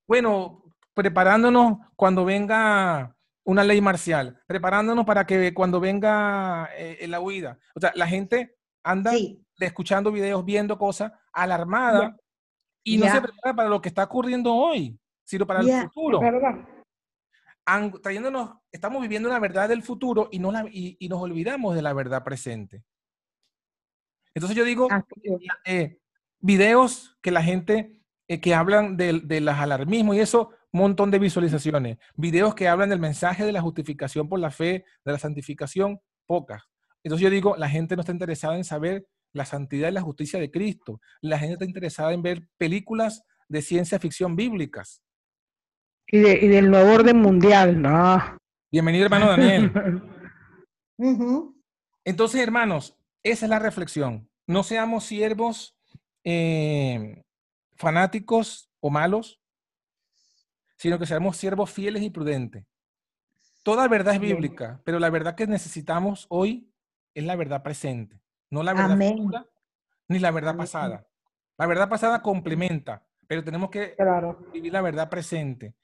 bueno, 0.06 0.62
preparándonos 0.94 1.78
cuando 1.96 2.24
venga 2.24 3.16
una 3.44 3.64
ley 3.64 3.80
marcial, 3.80 4.40
preparándonos 4.46 5.04
para 5.04 5.26
que 5.26 5.52
cuando 5.54 5.80
venga 5.80 6.68
eh, 6.76 7.06
la 7.08 7.20
huida. 7.20 7.58
O 7.74 7.80
sea, 7.80 7.92
la 7.94 8.06
gente 8.06 8.56
anda 8.82 9.10
Sí, 9.12 9.44
de 9.60 9.66
escuchando 9.66 10.10
videos, 10.10 10.44
viendo 10.44 10.78
cosas, 10.78 11.12
alarmada, 11.32 12.16
y 12.82 12.96
no 12.98 13.06
se 13.06 13.20
prepara 13.20 13.54
para 13.54 13.68
lo 13.68 13.80
que 13.80 13.90
está 13.90 14.04
ocurriendo 14.04 14.54
hoy, 14.54 14.98
sino 15.22 15.46
para 15.46 15.60
el 15.60 15.82
futuro. 15.82 16.20
Trayéndonos, 18.02 18.54
estamos 18.72 19.02
viviendo 19.02 19.28
una 19.28 19.38
verdad 19.38 19.68
del 19.68 19.82
futuro 19.82 20.28
y, 20.32 20.38
no 20.38 20.50
la, 20.50 20.64
y, 20.70 20.96
y 20.98 21.08
nos 21.08 21.20
olvidamos 21.20 21.74
de 21.74 21.82
la 21.82 21.92
verdad 21.92 22.24
presente. 22.24 22.82
Entonces 24.34 24.56
yo 24.56 24.64
digo, 24.64 24.88
eh, 25.64 25.98
videos 26.40 27.16
que 27.20 27.30
la 27.30 27.42
gente, 27.42 28.00
eh, 28.28 28.40
que 28.40 28.54
hablan 28.54 28.96
del, 28.96 29.28
del 29.28 29.48
alarmismo 29.48 30.14
y 30.14 30.20
eso, 30.20 30.50
montón 30.72 31.10
de 31.10 31.18
visualizaciones. 31.18 31.98
Videos 32.16 32.54
que 32.54 32.68
hablan 32.68 32.90
del 32.90 33.00
mensaje 33.00 33.44
de 33.44 33.52
la 33.52 33.60
justificación 33.60 34.28
por 34.28 34.38
la 34.38 34.50
fe, 34.50 34.84
de 35.04 35.12
la 35.12 35.18
santificación, 35.18 36.00
pocas. 36.26 36.62
Entonces 37.02 37.22
yo 37.24 37.30
digo, 37.30 37.56
la 37.56 37.68
gente 37.68 37.96
no 37.96 38.00
está 38.00 38.12
interesada 38.12 38.56
en 38.56 38.64
saber 38.64 39.06
la 39.32 39.44
santidad 39.44 39.88
y 39.88 39.92
la 39.92 40.02
justicia 40.02 40.38
de 40.40 40.50
Cristo. 40.50 41.00
La 41.20 41.38
gente 41.38 41.54
está 41.54 41.64
interesada 41.64 42.12
en 42.12 42.22
ver 42.22 42.46
películas 42.58 43.22
de 43.48 43.62
ciencia 43.62 43.98
ficción 43.98 44.36
bíblicas. 44.36 45.02
Y, 46.06 46.18
de- 46.18 46.38
y 46.44 46.48
del 46.48 46.70
nuevo 46.70 46.92
orden 46.92 47.18
mundial, 47.18 47.80
no. 47.80 48.36
Bienvenido, 48.70 49.04
hermano 49.04 49.28
Daniel. 49.28 49.72
Entonces, 52.04 52.40
hermanos, 52.40 52.96
esa 53.22 53.46
es 53.46 53.50
la 53.50 53.58
reflexión. 53.58 54.28
No 54.46 54.62
seamos 54.62 55.04
siervos 55.04 55.76
eh, 56.24 57.22
fanáticos 57.76 58.70
o 58.80 58.90
malos, 58.90 59.39
sino 60.80 60.98
que 60.98 61.04
seamos 61.04 61.36
siervos 61.36 61.70
fieles 61.70 62.02
y 62.02 62.08
prudentes. 62.08 62.64
Toda 63.62 63.86
verdad 63.86 64.14
es 64.14 64.20
bíblica, 64.20 64.80
pero 64.82 64.98
la 64.98 65.10
verdad 65.10 65.34
que 65.34 65.46
necesitamos 65.46 66.24
hoy 66.30 66.72
es 67.12 67.22
la 67.22 67.36
verdad 67.36 67.62
presente, 67.62 68.18
no 68.48 68.62
la 68.62 68.72
verdad 68.72 68.96
futura 68.96 69.46
ni 70.08 70.18
la 70.18 70.30
verdad 70.30 70.52
Amén. 70.52 70.62
pasada. 70.62 71.06
La 71.58 71.66
verdad 71.66 71.90
pasada 71.90 72.22
complementa, 72.22 73.06
pero 73.26 73.44
tenemos 73.44 73.68
que 73.68 73.94
Claro. 73.94 74.46
vivir 74.54 74.72
la 74.72 74.80
verdad 74.80 75.10
presente. 75.10 75.74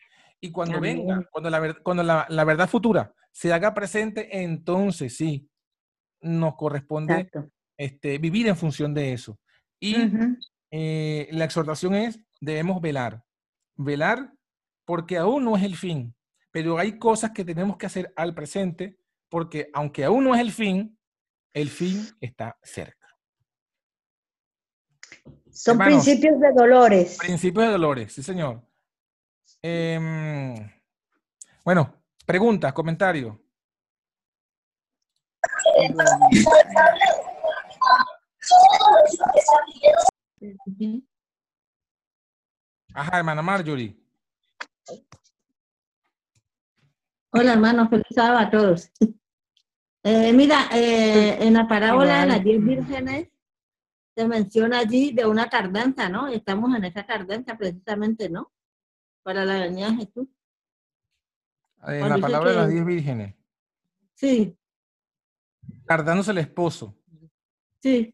Y 0.41 0.51
cuando 0.51 0.79
Amén. 0.79 0.97
venga, 1.07 1.29
cuando 1.31 1.51
la, 1.51 1.75
cuando 1.83 2.03
la, 2.03 2.27
la 2.31 2.45
verdad 2.45 2.67
futura 2.67 3.13
se 3.31 3.53
haga 3.53 3.75
presente, 3.75 4.41
entonces 4.43 5.15
sí, 5.15 5.47
nos 6.23 6.55
corresponde 6.57 7.19
Exacto. 7.21 7.51
este, 7.77 8.17
vivir 8.17 8.49
en 8.49 8.57
función 8.57 8.95
de 8.95 9.13
eso. 9.13 9.39
Y 9.79 9.95
eh, 10.71 11.29
la 11.33 11.45
exhortación 11.45 11.95
es, 11.95 12.19
debemos 12.41 12.81
velar. 12.81 13.23
Velar 13.77 14.33
porque 14.87 15.19
aún 15.19 15.45
no 15.45 15.57
es 15.57 15.65
el 15.65 15.77
fin, 15.77 16.15
pero 16.51 16.79
hay 16.79 16.99
cosas 16.99 17.33
que 17.33 17.45
tenemos 17.45 17.77
que 17.77 17.87
hacer 17.87 18.13
al 18.17 18.35
presente 18.35 18.99
porque 19.29 19.69
aunque 19.75 20.05
aún 20.05 20.25
no 20.25 20.35
es 20.35 20.41
el 20.41 20.53
fin, 20.53 20.99
el 21.53 21.69
fin 21.69 22.07
está 22.21 22.57
cerca. 22.63 23.07
Son 25.51 25.73
Hermanos. 25.81 26.05
principios 26.05 26.41
de 26.41 26.53
dolores. 26.53 27.19
Principios 27.19 27.67
de 27.67 27.73
dolores, 27.73 28.13
sí 28.13 28.23
señor. 28.23 28.63
Em, 29.61 30.55
bueno, 31.65 32.03
preguntas, 32.25 32.73
comentarios. 32.73 33.37
Ajá, 42.95 43.19
hermana 43.19 43.43
Marjorie. 43.43 44.06
Hola, 47.31 47.53
hermanos, 47.53 47.89
feliz 47.91 48.07
sábado 48.15 48.39
a 48.39 48.51
todos. 48.51 48.91
Eh, 50.03 50.33
mira, 50.33 50.69
eh, 50.73 51.37
en 51.45 51.55
la 51.55 51.67
parábola 51.69 52.21
de 52.23 52.27
las 52.29 52.43
diez 52.45 52.63
vírgenes 52.63 53.29
se 54.15 54.27
menciona 54.27 54.79
allí 54.79 55.13
de 55.13 55.27
una 55.27 55.51
tardanza, 55.51 56.09
¿no? 56.09 56.29
Estamos 56.29 56.75
en 56.77 56.85
esa 56.85 57.05
tardanza 57.05 57.57
precisamente, 57.59 58.29
¿no? 58.31 58.53
Para 59.23 59.45
la 59.45 59.59
venida 59.61 59.91
de 59.91 59.97
Jesús. 59.97 60.29
En 61.89 62.09
la 62.09 62.19
palabra 62.19 62.51
de 62.51 62.57
las 62.57 62.69
diez 62.71 62.85
vírgenes. 62.85 63.35
Sí, 64.15 64.57
Tardándose 65.87 66.31
el 66.31 66.39
esposo. 66.39 66.97
sí. 67.81 68.13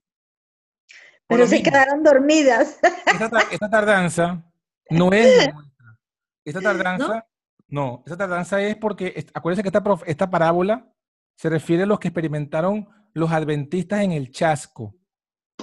Pero 1.29 1.47
se 1.47 1.57
mismo, 1.57 1.70
quedaron 1.70 2.03
dormidas. 2.03 2.79
Esta, 3.07 3.31
ta- 3.31 3.47
esta 3.51 3.70
tardanza 3.70 4.43
no 4.91 5.11
es. 5.12 5.49
Esta 6.45 6.61
tardanza, 6.61 7.26
no, 7.68 8.03
esta 8.05 8.16
tardanza 8.16 8.61
es 8.62 8.76
porque, 8.76 9.26
acuérdense 9.34 9.62
que 9.62 9.68
esta, 9.68 9.82
prof- 9.82 10.03
esta 10.07 10.28
parábola 10.30 10.93
se 11.36 11.49
refiere 11.49 11.84
a 11.84 11.86
los 11.86 11.99
que 11.99 12.09
experimentaron 12.09 12.88
los 13.14 13.30
adventistas 13.30 14.01
en 14.03 14.12
el 14.12 14.30
chasco. 14.30 14.95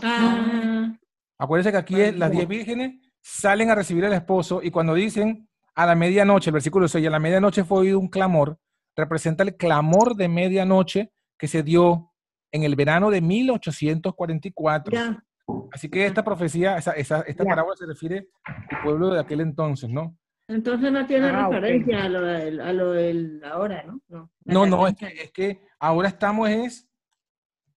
Ah, 0.02 0.96
Acuérdense 1.38 1.72
que 1.72 1.78
aquí 1.78 2.00
es- 2.02 2.18
las 2.18 2.32
diez 2.32 2.48
vírgenes 2.48 2.96
salen 3.22 3.70
a 3.70 3.76
recibir 3.76 4.06
al 4.06 4.14
esposo 4.14 4.62
y 4.64 4.72
cuando 4.72 4.94
dicen 4.94 5.48
a 5.76 5.86
la 5.86 5.96
medianoche, 5.96 6.50
el 6.50 6.54
versículo 6.54 6.88
6, 6.88 7.06
a 7.08 7.10
la 7.10 7.20
medianoche 7.20 7.64
fue 7.64 7.80
oído 7.80 8.00
un 8.00 8.10
clamor, 8.10 8.60
representa 8.96 9.44
el 9.44 9.56
clamor 9.56 10.16
de 10.16 10.28
medianoche 10.28 11.12
que 11.38 11.48
se 11.48 11.64
dio 11.64 12.12
en 12.52 12.64
el 12.64 12.76
verano 12.76 13.10
de 13.10 13.22
1844. 13.22 14.94
ya. 14.94 15.24
Así 15.72 15.90
que 15.90 16.06
esta 16.06 16.24
profecía, 16.24 16.78
esa, 16.78 16.92
esa- 16.92 17.22
esta 17.22 17.44
Ya. 17.44 17.50
parábola 17.50 17.76
se 17.76 17.86
refiere 17.88 18.28
al 18.46 18.82
pueblo 18.84 19.10
de 19.10 19.20
aquel 19.20 19.42
entonces, 19.42 19.90
¿no? 19.90 20.16
Entonces 20.50 20.92
no 20.92 21.06
tiene 21.06 21.28
Ah, 21.28 21.48
referencia 21.48 22.04
a 22.06 22.10
lo 22.10 22.22
del, 22.24 22.60
a 22.60 22.74
lo 22.74 22.92
del 22.92 23.42
ahora, 23.46 23.84
¿no? 23.84 24.02
No, 24.10 24.30
No, 24.44 24.66
no, 24.66 24.88
es 24.88 24.96
que, 24.96 25.06
es 25.08 25.32
que 25.32 25.62
ahora 25.80 26.08
estamos 26.10 26.50
es, 26.50 26.90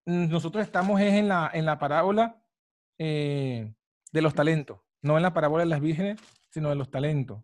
nosotros 0.06 0.64
estamos 0.64 0.98
es 1.00 1.12
en 1.12 1.28
la, 1.28 1.50
en 1.52 1.66
la 1.66 1.78
parábola 1.78 2.42
eh, 2.98 3.72
de 4.10 4.22
los 4.22 4.34
talentos, 4.34 4.80
no 5.02 5.18
en 5.18 5.22
la 5.22 5.34
parábola 5.34 5.64
de 5.64 5.68
las 5.70 5.80
vírgenes, 5.82 6.18
sino 6.50 6.70
de 6.70 6.76
los 6.76 6.90
talentos. 6.90 7.42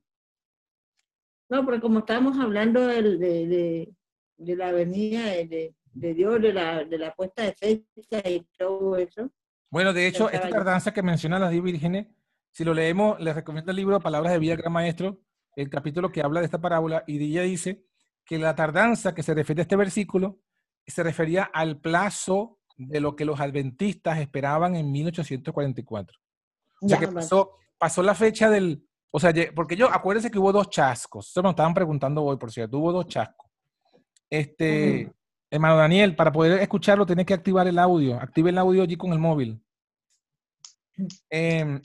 No, 1.50 1.64
porque 1.64 1.80
como 1.80 2.00
estábamos 2.00 2.38
hablando 2.38 2.86
del- 2.86 3.18
de, 3.18 3.46
de, 3.46 3.94
de 4.38 4.56
la 4.56 4.72
venida 4.72 5.24
de, 5.26 5.46
de- 5.46 5.74
de 5.92 6.14
Dios, 6.14 6.40
de 6.40 6.52
la, 6.52 6.84
de 6.84 6.98
la 6.98 7.12
puesta 7.14 7.42
de 7.42 7.52
fecha 7.54 8.28
y 8.28 8.46
todo 8.56 8.96
eso, 8.96 9.30
Bueno, 9.70 9.92
de 9.92 10.06
hecho, 10.06 10.30
esta 10.30 10.48
tardanza 10.48 10.92
que 10.94 11.02
menciona 11.02 11.38
las 11.38 11.50
diez 11.50 11.62
vírgenes, 11.62 12.06
si 12.52 12.64
lo 12.64 12.74
leemos, 12.74 13.20
les 13.20 13.34
recomiendo 13.34 13.70
el 13.70 13.76
libro 13.76 14.00
Palabras 14.00 14.32
de 14.32 14.38
Vida, 14.38 14.56
Gran 14.56 14.72
Maestro, 14.72 15.20
el 15.56 15.68
capítulo 15.70 16.10
que 16.10 16.22
habla 16.22 16.40
de 16.40 16.46
esta 16.46 16.60
parábola, 16.60 17.04
y 17.06 17.22
ella 17.22 17.42
dice 17.42 17.84
que 18.24 18.38
la 18.38 18.54
tardanza 18.54 19.14
que 19.14 19.22
se 19.22 19.34
refiere 19.34 19.60
a 19.60 19.64
este 19.64 19.76
versículo 19.76 20.40
se 20.86 21.02
refería 21.02 21.44
al 21.44 21.78
plazo 21.80 22.58
de 22.76 23.00
lo 23.00 23.16
que 23.16 23.24
los 23.24 23.40
adventistas 23.40 24.18
esperaban 24.18 24.76
en 24.76 24.90
1844. 24.90 26.18
O 26.80 26.88
sea 26.88 26.98
Ya. 27.00 27.06
que 27.06 27.12
pasó, 27.12 27.56
pasó 27.76 28.02
la 28.02 28.14
fecha 28.14 28.48
del, 28.48 28.86
o 29.10 29.18
sea, 29.18 29.32
porque 29.54 29.76
yo, 29.76 29.88
acuérdense 29.92 30.30
que 30.30 30.38
hubo 30.38 30.52
dos 30.52 30.70
chascos, 30.70 31.28
eso 31.28 31.42
me 31.42 31.50
estaban 31.50 31.74
preguntando 31.74 32.22
hoy, 32.22 32.36
por 32.36 32.52
cierto, 32.52 32.78
hubo 32.78 32.92
dos 32.92 33.06
chascos. 33.06 33.50
Este, 34.30 35.10
hermano 35.50 35.76
Daniel, 35.76 36.14
para 36.14 36.30
poder 36.30 36.60
escucharlo, 36.60 37.06
tienes 37.06 37.26
que 37.26 37.34
activar 37.34 37.66
el 37.66 37.78
audio, 37.78 38.16
active 38.20 38.50
el 38.50 38.58
audio 38.58 38.82
allí 38.82 38.96
con 38.96 39.12
el 39.12 39.18
móvil. 39.18 39.60
Em, 41.30 41.80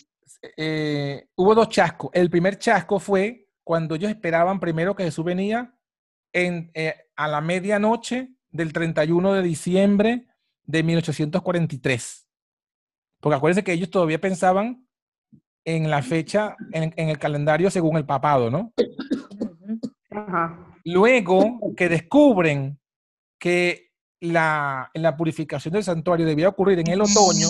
eh, 0.58 1.28
hubo 1.36 1.56
dos 1.56 1.70
chascos. 1.70 2.10
El 2.14 2.30
primer 2.30 2.60
chasco 2.60 3.00
fue 3.00 3.48
cuando 3.64 3.96
ellos 3.96 4.12
esperaban 4.12 4.60
primero 4.60 4.96
que 4.96 5.06
Jesús 5.06 5.24
venía 5.24 5.74
en, 6.34 6.72
eh, 6.74 6.96
a 7.16 7.28
la 7.28 7.42
medianoche 7.42 8.36
del 8.52 8.74
31 8.74 9.34
de 9.34 9.42
diciembre 9.42 10.28
de 10.64 10.84
1843. 10.84 12.28
Porque 13.20 13.36
acuérdense 13.38 13.64
que 13.64 13.74
ellos 13.74 13.90
todavía 13.90 14.20
pensaban 14.20 14.88
en 15.66 15.90
la 15.90 16.02
fecha, 16.02 16.58
en, 16.74 16.94
en 16.98 17.10
el 17.10 17.18
calendario 17.18 17.72
según 17.72 17.96
el 17.96 18.06
papado, 18.06 18.50
¿no? 18.50 18.74
Ajá. 20.12 20.78
Luego 20.84 21.60
que 21.78 21.88
descubren 21.88 22.80
que 23.40 23.92
la, 24.20 24.90
la 24.94 25.16
purificación 25.16 25.74
del 25.74 25.84
santuario 25.84 26.26
debía 26.26 26.50
ocurrir 26.50 26.80
en 26.80 26.88
el 26.88 27.02
otoño, 27.02 27.48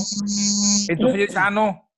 entonces 0.88 1.20
ellos 1.20 1.36
ah, 1.36 1.52
no, 1.52 1.92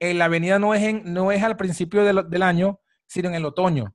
eh, 0.00 0.14
la 0.14 0.28
venida 0.28 0.58
no 0.58 0.74
es, 0.74 0.82
en, 0.82 1.12
no 1.12 1.32
es 1.32 1.42
al 1.42 1.56
principio 1.56 2.04
del, 2.04 2.28
del 2.28 2.42
año, 2.42 2.80
sino 3.06 3.28
en 3.28 3.34
el 3.34 3.44
otoño. 3.44 3.94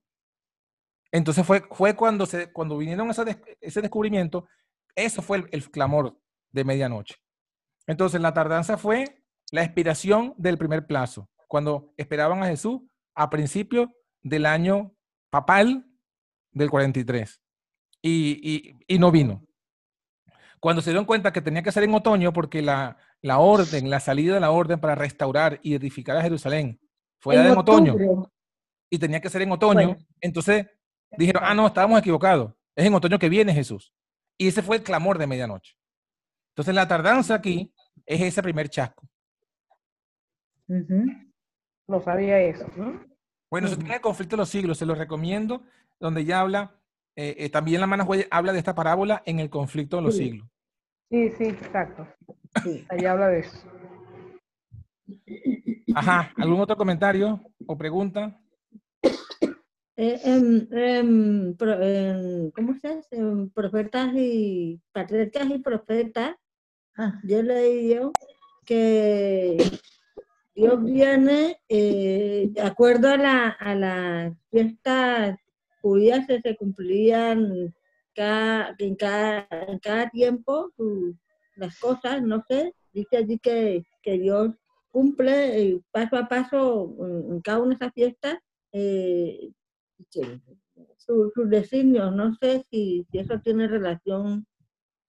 Entonces 1.12 1.46
fue, 1.46 1.64
fue 1.72 1.96
cuando, 1.96 2.26
se, 2.26 2.52
cuando 2.52 2.78
vinieron 2.78 3.10
des- 3.10 3.38
ese 3.60 3.82
descubrimiento, 3.82 4.48
eso 4.96 5.22
fue 5.22 5.46
el, 5.52 5.70
clamor 5.70 6.18
de 6.52 6.64
medianoche. 6.64 7.16
Entonces 7.88 8.22
la 8.22 8.34
tardanza 8.34 8.78
fue 8.78 9.24
la 9.52 9.64
expiración 9.64 10.34
del 10.38 10.58
primer 10.58 10.88
plazo, 10.88 11.30
cuando 11.48 11.94
esperaban 11.98 12.42
a 12.44 12.48
Jesús 12.48 12.82
a 13.16 13.30
principio 13.30 13.94
del 14.22 14.46
año 14.46 14.94
papal 15.30 15.86
del 16.52 16.70
43 16.70 17.42
y, 18.02 18.40
y, 18.42 18.96
y 18.96 19.00
no 19.00 19.12
vino. 19.12 19.46
Cuando 20.62 20.82
se 20.82 20.92
dieron 20.92 21.06
cuenta 21.06 21.34
que 21.34 21.42
tenía 21.42 21.64
que 21.64 21.72
ser 21.72 21.84
en 21.84 21.94
otoño 21.94 22.32
porque 22.32 22.62
la, 22.62 22.98
la 23.22 23.40
orden, 23.40 23.90
la 23.90 24.00
salida 24.00 24.34
de 24.34 24.40
la 24.40 24.52
orden 24.52 24.80
para 24.80 24.96
restaurar 24.96 25.60
y 25.62 25.76
edificar 25.76 26.18
a 26.18 26.22
Jerusalén 26.22 26.80
fue 27.20 27.36
En 27.36 27.46
en 27.52 27.58
otoño 27.58 27.96
y 28.90 28.98
tenía 29.00 29.22
que 29.22 29.30
ser 29.30 29.44
en 29.44 29.52
otoño, 29.52 29.88
Bueno. 29.90 29.98
entonces 30.20 30.68
dijeron, 31.18 31.44
ah, 31.46 31.54
no, 31.54 31.68
estábamos 31.68 32.00
equivocados, 32.00 32.54
es 32.76 32.86
en 32.86 32.94
otoño 32.94 33.20
que 33.20 33.30
viene 33.30 33.54
Jesús. 33.54 33.94
Y 34.38 34.48
ese 34.48 34.62
fue 34.62 34.78
el 34.78 34.84
clamor 34.84 35.18
de 35.18 35.28
medianoche. 35.28 35.76
Entonces 36.54 36.74
la 36.74 36.88
tardanza 36.88 37.36
aquí 37.36 37.74
es 38.06 38.22
ese 38.22 38.42
primer 38.42 38.70
chasco. 38.70 39.08
Ujú. 40.68 41.06
No 41.88 42.02
sabía 42.02 42.40
eso. 42.40 42.66
¿no? 42.76 43.04
Bueno, 43.50 43.68
eso 43.68 43.76
Ujú. 43.76 43.82
tiene 43.84 43.96
el 43.96 44.02
conflicto 44.02 44.36
de 44.36 44.42
los 44.42 44.50
siglos, 44.50 44.78
se 44.78 44.86
lo 44.86 44.96
recomiendo, 44.96 45.64
donde 46.00 46.26
ya 46.26 46.40
habla, 46.40 46.76
eh, 47.16 47.36
eh, 47.38 47.50
también 47.50 47.82
la 47.82 47.88
mano 47.88 48.08
habla 48.32 48.54
de 48.54 48.60
esta 48.60 48.74
parábola 48.74 49.22
en 49.26 49.40
el 49.40 49.50
conflicto 49.50 49.98
de 49.98 50.02
los 50.02 50.16
Sí. 50.18 50.24
siglos. 50.32 50.48
Sí, 51.10 51.30
sí, 51.38 51.44
exacto. 51.46 52.08
Sí. 52.64 52.86
Ahí 52.90 53.06
habla 53.06 53.28
de 53.30 53.40
eso. 53.40 53.58
Ajá, 55.96 56.32
¿algún 56.38 56.60
otro 56.62 56.76
comentario 56.78 57.42
o 57.66 57.78
pregunta? 57.78 58.38
Eh, 59.98 60.20
pro- 61.58 61.82
em, 61.82 62.52
¿Cómo 62.52 62.76
se 62.80 62.96
dice? 62.98 63.18
Profetas 63.54 64.12
y 64.16 64.80
patriarcas 64.92 65.50
y 65.50 65.60
profetas. 65.60 66.36
Ah, 66.98 67.20
Yo 67.24 67.40
he 67.40 67.44
leído 67.44 68.12
que 68.66 69.58
Dios 70.56 70.84
viene 70.84 71.58
eh, 71.70 72.48
de 72.52 72.62
acuerdo 72.62 73.10
a 73.10 73.18
la, 73.18 73.50
a 73.50 73.76
las 73.76 74.34
fiestas 74.50 75.38
judías 75.82 76.26
que 76.28 76.42
se 76.42 76.56
cumplían 76.56 77.74
cada, 78.14 78.76
en, 78.78 78.96
cada, 78.96 79.48
en 79.68 79.80
cada 79.80 80.10
tiempo 80.10 80.72
su- 80.76 81.16
las 81.56 81.80
cosas, 81.80 82.22
no 82.22 82.44
sé, 82.48 82.74
dice 82.94 83.18
allí 83.18 83.40
que, 83.40 83.84
que 84.02 84.18
Dios 84.18 84.56
cumple 84.90 85.62
eh, 85.62 85.82
paso 85.92 86.18
a 86.18 86.28
paso 86.28 86.96
en, 87.00 87.34
en 87.34 87.42
cada 87.42 87.60
una 87.60 87.70
de 87.70 87.76
esas 87.76 87.94
fiestas 87.94 88.38
eh, 88.74 89.52
que- 90.12 90.40
su- 90.98 91.32
sus 91.34 91.50
designios, 91.50 92.14
no 92.16 92.34
sé 92.36 92.66
si, 92.70 93.06
si 93.12 93.20
eso 93.20 93.40
tiene 93.40 93.68
relación, 93.68 94.46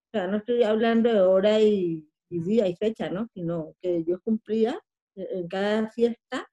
o 0.06 0.10
sea, 0.12 0.26
no 0.26 0.38
estoy 0.38 0.62
hablando 0.64 1.12
de 1.12 1.20
hora 1.20 1.60
y, 1.60 2.06
y 2.28 2.40
día 2.40 2.66
y 2.68 2.76
fecha, 2.76 3.08
¿no? 3.10 3.28
Sino 3.34 3.74
que 3.80 4.02
Dios 4.02 4.20
cumplía 4.24 4.78
eh, 5.16 5.28
en 5.32 5.48
cada 5.48 5.88
fiesta, 5.90 6.46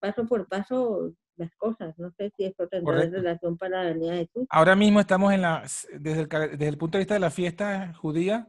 paso 0.00 0.26
por 0.26 0.48
paso, 0.48 1.12
las 1.36 1.54
cosas. 1.56 1.98
No 1.98 2.10
sé 2.12 2.30
si 2.36 2.44
eso 2.44 2.66
tendrá 2.68 2.94
Correcto. 2.94 3.16
relación 3.16 3.58
para 3.58 3.82
la 3.84 3.90
venida 3.92 4.12
de 4.12 4.18
Jesús. 4.26 4.46
Ahora 4.48 4.74
mismo 4.74 5.00
estamos 5.00 5.32
en 5.34 5.42
la, 5.42 5.62
desde 6.00 6.22
el, 6.22 6.28
desde 6.28 6.68
el 6.68 6.78
punto 6.78 6.96
de 6.96 7.02
vista 7.02 7.14
de 7.14 7.20
la 7.20 7.30
fiesta 7.30 7.92
judía, 7.94 8.48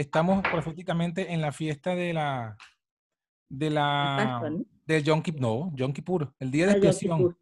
estamos 0.00 0.42
proféticamente 0.42 1.32
en 1.32 1.40
la 1.40 1.50
fiesta 1.50 1.94
de 1.96 2.12
la, 2.12 2.56
de 3.48 3.70
la, 3.70 4.14
Pascua, 4.16 4.50
¿no? 4.50 4.64
del 4.86 5.02
Yom 5.02 5.22
Kippur, 5.22 5.40
no, 5.40 5.72
Yom 5.74 5.92
Kippur, 5.92 6.32
el 6.38 6.50
día 6.50 6.66
de 6.66 6.72
Ah, 6.72 6.76
expiación. 6.76 7.36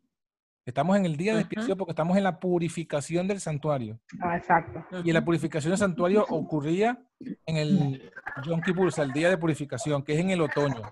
Estamos 0.65 0.97
en 0.97 1.07
el 1.07 1.17
día 1.17 1.35
de 1.35 1.43
expiación 1.43 1.79
porque 1.79 1.93
estamos 1.93 2.17
en 2.17 2.25
la 2.25 2.41
purificación 2.41 3.29
del 3.29 3.41
santuario. 3.41 4.01
Ah, 4.21 4.37
exacto. 4.37 4.85
Y 5.05 5.13
la 5.13 5.25
purificación 5.25 5.71
del 5.71 5.79
santuario 5.79 6.25
ocurría 6.29 6.99
en 7.21 7.57
el 7.57 8.11
Yom 8.45 8.61
Kippur, 8.63 8.89
o 8.89 8.91
sea, 8.91 9.05
el 9.05 9.13
día 9.13 9.29
de 9.29 9.39
purificación, 9.39 10.03
que 10.03 10.15
es 10.15 10.19
en 10.19 10.31
el 10.31 10.41
otoño. 10.41 10.83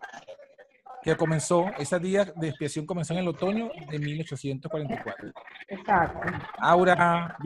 Que 1.02 1.16
comenzó, 1.16 1.66
ese 1.76 1.98
día 1.98 2.24
de 2.24 2.48
expiación 2.48 2.86
comenzó 2.86 3.14
en 3.14 3.20
el 3.20 3.28
otoño 3.28 3.68
de 3.90 3.98
1844. 3.98 5.32
Exacto. 5.68 6.20
Aura, 6.58 7.36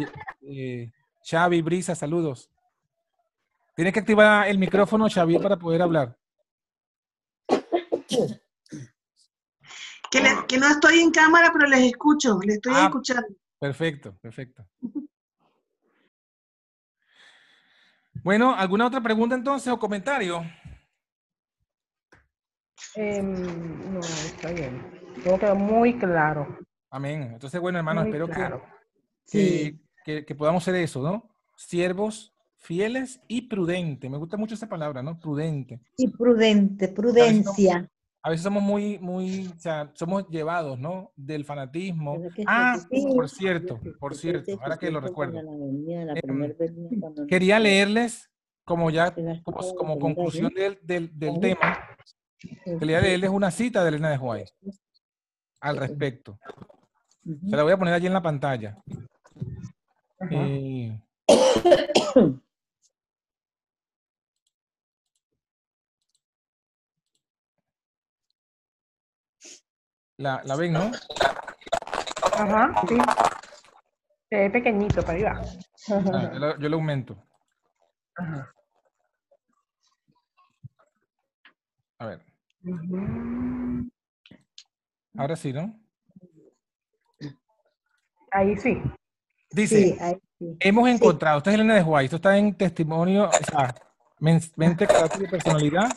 eh, 0.42 0.92
Xavi, 1.22 1.62
Brisa, 1.62 1.94
saludos. 1.94 2.50
Tienes 3.78 3.94
que 3.94 4.00
activar 4.00 4.48
el 4.48 4.58
micrófono, 4.58 5.08
Xavi, 5.08 5.38
para 5.38 5.56
poder 5.56 5.80
hablar. 5.82 6.18
Que, 10.10 10.20
le- 10.20 10.46
que 10.48 10.58
no 10.58 10.66
estoy 10.66 10.98
en 10.98 11.12
cámara, 11.12 11.50
pero 11.52 11.68
les 11.68 11.84
escucho, 11.84 12.40
les 12.42 12.56
estoy 12.56 12.72
Ah. 12.74 12.86
escuchando. 12.86 13.28
Perfecto, 13.60 14.18
perfecto. 14.20 14.66
Bueno, 18.24 18.52
¿alguna 18.52 18.88
otra 18.88 19.00
pregunta 19.00 19.36
entonces 19.36 19.72
o 19.72 19.78
comentario? 19.78 20.42
Em, 22.96 23.92
no, 23.94 24.00
está 24.00 24.50
bien. 24.50 25.14
Todo 25.22 25.38
quedó 25.38 25.54
muy 25.54 25.96
claro. 26.00 26.58
Amén. 26.90 27.30
Entonces, 27.34 27.60
bueno, 27.60 27.78
hermano, 27.78 28.00
muy 28.00 28.10
espero 28.10 28.26
que, 28.26 28.32
claro. 28.34 28.64
que, 29.30 29.38
Sí. 29.38 29.80
que- 30.04 30.24
que 30.24 30.34
podamos 30.34 30.64
ser 30.64 30.74
eso, 30.74 31.00
¿no? 31.00 31.30
Siervos 31.54 32.34
fieles 32.59 33.20
y 33.28 33.42
prudentes. 33.42 34.11
Me 34.11 34.18
gusta 34.18 34.36
mucho 34.36 34.54
esa 34.54 34.68
palabra, 34.68 35.02
¿no? 35.02 35.18
Prudente. 35.18 35.80
Y 35.96 36.09
prudente, 36.09 36.88
prudencia. 36.88 37.88
A 38.22 38.30
veces 38.30 38.42
somos 38.42 38.62
muy, 38.62 38.98
muy, 38.98 39.46
o 39.46 39.59
sea, 39.61 39.90
somos 39.94 40.28
llevados, 40.28 40.78
¿no? 40.78 41.12
Del 41.16 41.44
fanatismo. 41.44 42.20
Que 42.34 42.42
Ah, 42.46 42.76
Jesús- 42.90 43.14
por 43.14 43.28
cierto, 43.28 43.80
por 44.00 44.14
cierto, 44.16 44.59
ahora 44.61 44.76
que 44.76 44.90
lo 44.90 45.00
recuerdo. 45.00 45.40
nos- 45.42 47.26
Quería 47.28 47.59
leerles, 47.61 48.28
como 48.64 48.90
ya, 48.90 49.14
como, 49.44 49.74
como 49.76 49.98
conclusión 49.98 50.52
del, 50.54 50.78
del, 50.82 51.16
del 51.18 51.38
tema, 51.40 51.78
quería 52.78 53.00
leerles 53.00 53.30
una 53.30 53.50
cita 53.50 53.82
de 53.82 53.88
Elena 53.90 54.11
de 54.11 54.18
White 54.18 54.50
al 55.61 55.76
respecto. 55.76 56.38
Se 57.24 57.56
la 57.56 57.62
voy 57.62 57.72
a 57.72 57.78
poner 57.78 57.94
allí 57.94 58.06
en 58.09 58.12
la 58.14 58.22
pantalla. 58.22 58.76
Eh, 60.30 61.00
la, 70.18 70.42
la 70.44 70.56
ven, 70.56 70.72
¿no? 70.72 70.90
Ajá, 72.34 72.82
sí. 72.88 72.96
Se 74.28 74.36
ve 74.36 74.50
pequeñito 74.50 75.00
para 75.02 75.12
arriba. 75.12 75.42
Ah, 76.12 76.30
yo, 76.34 76.38
lo, 76.38 76.58
yo 76.58 76.68
lo 76.68 76.76
aumento. 76.76 77.16
Ajá. 78.16 78.52
A 82.00 82.06
ver, 82.06 82.20
ahora 85.16 85.34
sí, 85.34 85.52
¿no? 85.52 85.74
Ahí 88.30 88.56
sí. 88.56 88.80
Dice, 89.50 89.82
Sí, 89.82 89.96
ahí 90.00 90.16
sí. 90.38 90.56
hemos 90.60 90.88
encontrado, 90.88 91.38
esta 91.38 91.50
es 91.50 91.54
Elena 91.54 91.74
de 91.74 91.82
White, 91.82 92.04
esto 92.04 92.16
está 92.16 92.36
en 92.38 92.54
testimonio, 92.54 93.24
o 93.28 93.32
sea, 93.32 93.74
men- 94.20 94.40
mente, 94.54 94.86
carácter 94.86 95.22
y 95.22 95.26
personalidad, 95.28 95.88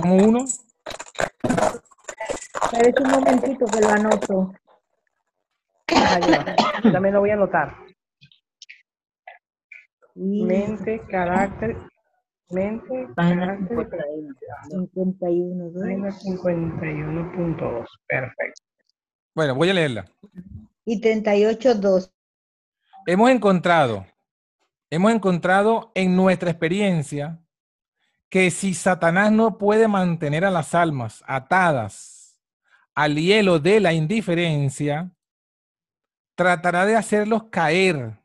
como 0.00 0.16
uno. 0.16 0.44
Espérate 2.72 3.02
un 3.02 3.10
momentito 3.10 3.66
que 3.66 3.80
lo 3.80 3.88
anoto. 3.88 4.54
También 6.92 7.14
lo 7.14 7.20
voy 7.20 7.30
a 7.30 7.34
anotar. 7.34 7.76
Mente, 10.14 11.00
carácter, 11.08 11.76
mente, 12.50 13.08
Página 13.14 13.46
carácter, 13.46 13.68
51. 13.68 14.34
51, 14.68 15.70
¿no? 15.70 15.80
página 15.80 16.10
51.2. 16.10 17.86
Perfecto. 18.06 18.62
Bueno, 19.34 19.54
voy 19.54 19.70
a 19.70 19.74
leerla. 19.74 20.04
Y 20.84 21.00
38, 21.00 21.74
2. 21.76 22.12
Hemos 23.06 23.30
encontrado, 23.30 24.06
hemos 24.90 25.12
encontrado 25.12 25.90
en 25.94 26.14
nuestra 26.14 26.50
experiencia 26.50 27.41
que 28.32 28.50
si 28.50 28.72
Satanás 28.72 29.30
no 29.30 29.58
puede 29.58 29.88
mantener 29.88 30.46
a 30.46 30.50
las 30.50 30.74
almas 30.74 31.22
atadas 31.26 32.40
al 32.94 33.16
hielo 33.16 33.58
de 33.58 33.78
la 33.78 33.92
indiferencia, 33.92 35.14
tratará 36.34 36.86
de 36.86 36.96
hacerlos 36.96 37.50
caer 37.50 38.22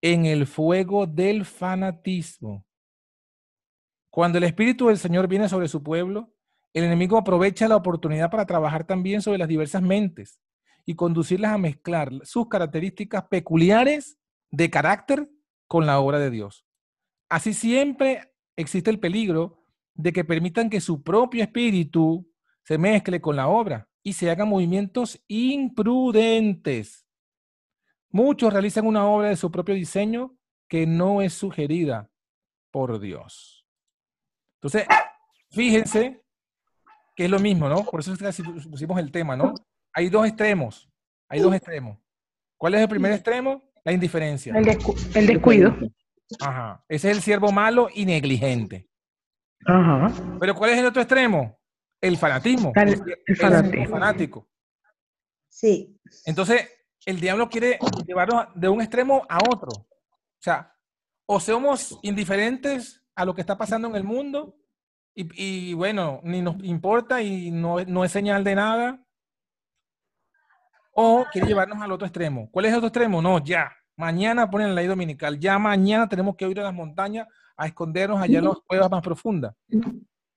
en 0.00 0.26
el 0.26 0.44
fuego 0.44 1.06
del 1.06 1.44
fanatismo. 1.44 2.66
Cuando 4.10 4.38
el 4.38 4.44
Espíritu 4.44 4.88
del 4.88 4.98
Señor 4.98 5.28
viene 5.28 5.48
sobre 5.48 5.68
su 5.68 5.84
pueblo, 5.84 6.34
el 6.74 6.82
enemigo 6.82 7.16
aprovecha 7.16 7.68
la 7.68 7.76
oportunidad 7.76 8.28
para 8.28 8.44
trabajar 8.44 8.88
también 8.88 9.22
sobre 9.22 9.38
las 9.38 9.46
diversas 9.46 9.82
mentes 9.82 10.40
y 10.84 10.96
conducirlas 10.96 11.52
a 11.52 11.58
mezclar 11.58 12.10
sus 12.24 12.48
características 12.48 13.22
peculiares 13.28 14.18
de 14.50 14.68
carácter 14.68 15.30
con 15.68 15.86
la 15.86 16.00
obra 16.00 16.18
de 16.18 16.30
Dios. 16.30 16.66
Así 17.28 17.54
siempre 17.54 18.32
existe 18.56 18.90
el 18.90 18.98
peligro 18.98 19.62
de 19.94 20.12
que 20.12 20.24
permitan 20.24 20.68
que 20.70 20.80
su 20.80 21.02
propio 21.02 21.42
espíritu 21.42 22.30
se 22.64 22.78
mezcle 22.78 23.20
con 23.20 23.36
la 23.36 23.48
obra 23.48 23.88
y 24.02 24.12
se 24.12 24.30
hagan 24.30 24.48
movimientos 24.48 25.22
imprudentes. 25.28 27.06
Muchos 28.10 28.52
realizan 28.52 28.86
una 28.86 29.06
obra 29.06 29.28
de 29.28 29.36
su 29.36 29.50
propio 29.50 29.74
diseño 29.74 30.36
que 30.68 30.86
no 30.86 31.22
es 31.22 31.32
sugerida 31.34 32.10
por 32.70 32.98
Dios. 33.00 33.66
Entonces, 34.60 34.86
fíjense 35.50 36.22
que 37.14 37.24
es 37.24 37.30
lo 37.30 37.38
mismo, 37.38 37.68
¿no? 37.68 37.84
Por 37.84 38.00
eso 38.00 38.14
pusimos 38.70 38.98
el 38.98 39.10
tema, 39.10 39.36
¿no? 39.36 39.54
Hay 39.92 40.08
dos 40.08 40.26
extremos. 40.26 40.90
Hay 41.28 41.40
dos 41.40 41.54
extremos. 41.54 41.98
¿Cuál 42.56 42.74
es 42.74 42.80
el 42.82 42.88
primer 42.88 43.12
extremo? 43.12 43.62
La 43.84 43.92
indiferencia. 43.92 44.56
El, 44.56 44.64
descu- 44.64 45.16
el 45.16 45.26
descuido. 45.26 45.74
Ajá. 46.40 46.84
Ese 46.88 47.10
es 47.10 47.16
el 47.16 47.22
siervo 47.22 47.52
malo 47.52 47.88
y 47.94 48.04
negligente. 48.04 48.88
Ajá. 49.64 50.12
Pero 50.40 50.54
¿cuál 50.54 50.70
es 50.70 50.78
el 50.78 50.86
otro 50.86 51.02
extremo? 51.02 51.58
El 52.00 52.16
fanatismo. 52.16 52.72
El- 52.74 52.88
El, 52.88 52.92
el 53.26 53.36
siervo 53.36 53.56
fanatismo. 53.56 53.88
fanático. 53.90 54.48
Sí. 55.48 55.98
Entonces, 56.24 56.68
el 57.06 57.20
diablo 57.20 57.48
quiere 57.48 57.78
llevarnos 58.06 58.46
de 58.54 58.68
un 58.68 58.80
extremo 58.80 59.24
a 59.28 59.38
otro. 59.48 59.68
O 59.70 60.40
sea, 60.40 60.74
o 61.26 61.40
somos 61.40 61.98
indiferentes 62.02 63.02
a 63.14 63.24
lo 63.24 63.34
que 63.34 63.40
está 63.40 63.56
pasando 63.56 63.88
en 63.88 63.96
el 63.96 64.04
mundo 64.04 64.56
y, 65.14 65.70
y, 65.70 65.72
bueno, 65.74 66.20
ni 66.24 66.42
nos 66.42 66.62
importa 66.62 67.22
y 67.22 67.50
no, 67.50 67.82
no 67.84 68.04
es 68.04 68.12
señal 68.12 68.44
de 68.44 68.54
nada. 68.54 69.02
O 70.92 71.26
quiere 71.32 71.48
llevarnos 71.48 71.80
al 71.80 71.92
otro 71.92 72.06
extremo. 72.06 72.50
¿Cuál 72.50 72.66
es 72.66 72.72
el 72.72 72.78
otro 72.78 72.88
extremo? 72.88 73.20
No, 73.22 73.42
ya. 73.42 73.70
Mañana 73.96 74.50
ponen 74.50 74.68
la 74.68 74.74
ley 74.74 74.86
dominical. 74.86 75.38
Ya 75.38 75.58
mañana 75.58 76.08
tenemos 76.08 76.36
que 76.36 76.48
ir 76.48 76.60
a 76.60 76.64
las 76.64 76.74
montañas 76.74 77.26
a 77.56 77.66
escondernos 77.66 78.20
allá 78.20 78.38
en 78.38 78.44
las 78.44 78.58
cuevas 78.66 78.90
más 78.90 79.02
profundas. 79.02 79.54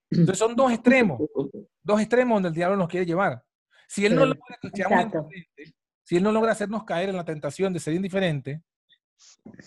Entonces 0.09 0.37
son 0.37 0.55
dos 0.55 0.71
extremos. 0.71 1.21
Dos 1.83 1.99
extremos 2.01 2.35
donde 2.35 2.49
el 2.49 2.55
diablo 2.55 2.77
nos 2.77 2.87
quiere 2.87 3.05
llevar. 3.05 3.43
Si 3.87 4.05
él 4.05 4.15
no 4.15 4.25
logra 4.25 4.57
que 4.61 4.69
seamos 4.69 5.13
si 6.03 6.17
él 6.17 6.23
no 6.23 6.31
logra 6.31 6.53
hacernos 6.53 6.85
caer 6.85 7.09
en 7.09 7.17
la 7.17 7.23
tentación 7.23 7.71
de 7.71 7.79
ser 7.79 7.93
indiferente, 7.93 8.63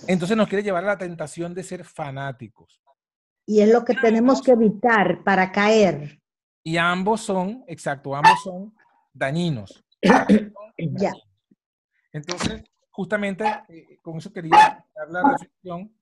entonces 0.09 0.37
nos 0.37 0.49
quiere 0.49 0.65
llevar 0.65 0.83
a 0.83 0.89
la 0.89 0.99
tentación 0.99 1.55
de 1.55 1.63
ser 1.63 1.85
fanáticos. 1.85 2.83
Y 3.47 3.61
es 3.61 3.73
lo 3.73 3.85
que 3.85 3.95
tenemos 3.95 4.43
que 4.43 4.51
evitar 4.51 5.23
para 5.23 5.53
caer. 5.53 6.21
Y 6.65 6.79
ambos 6.79 7.21
son, 7.21 7.63
exacto, 7.69 8.15
ambos 8.17 8.43
son 8.43 8.75
dañinos. 9.13 9.85
Ya. 10.79 11.13
Entonces, 12.13 12.65
justamente 12.93 13.45
eh, 13.69 13.99
con 14.03 14.19
eso 14.19 14.33
quería 14.33 14.85
dar 14.95 15.09
la 15.09 15.31
reflexión 15.31 15.93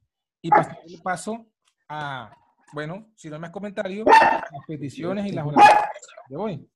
y 0.42 0.50
pasar 0.50 0.78
el 0.86 1.00
paso 1.00 1.46
a, 1.88 2.30
bueno, 2.72 3.06
si 3.14 3.28
no 3.28 3.36
hay 3.36 3.40
más 3.40 3.50
comentarios, 3.50 4.06
las 4.06 4.66
peticiones 4.66 5.26
y 5.26 5.32
las 5.32 5.46
oraciones 5.46 5.84
de 6.28 6.36
hoy. 6.36 6.68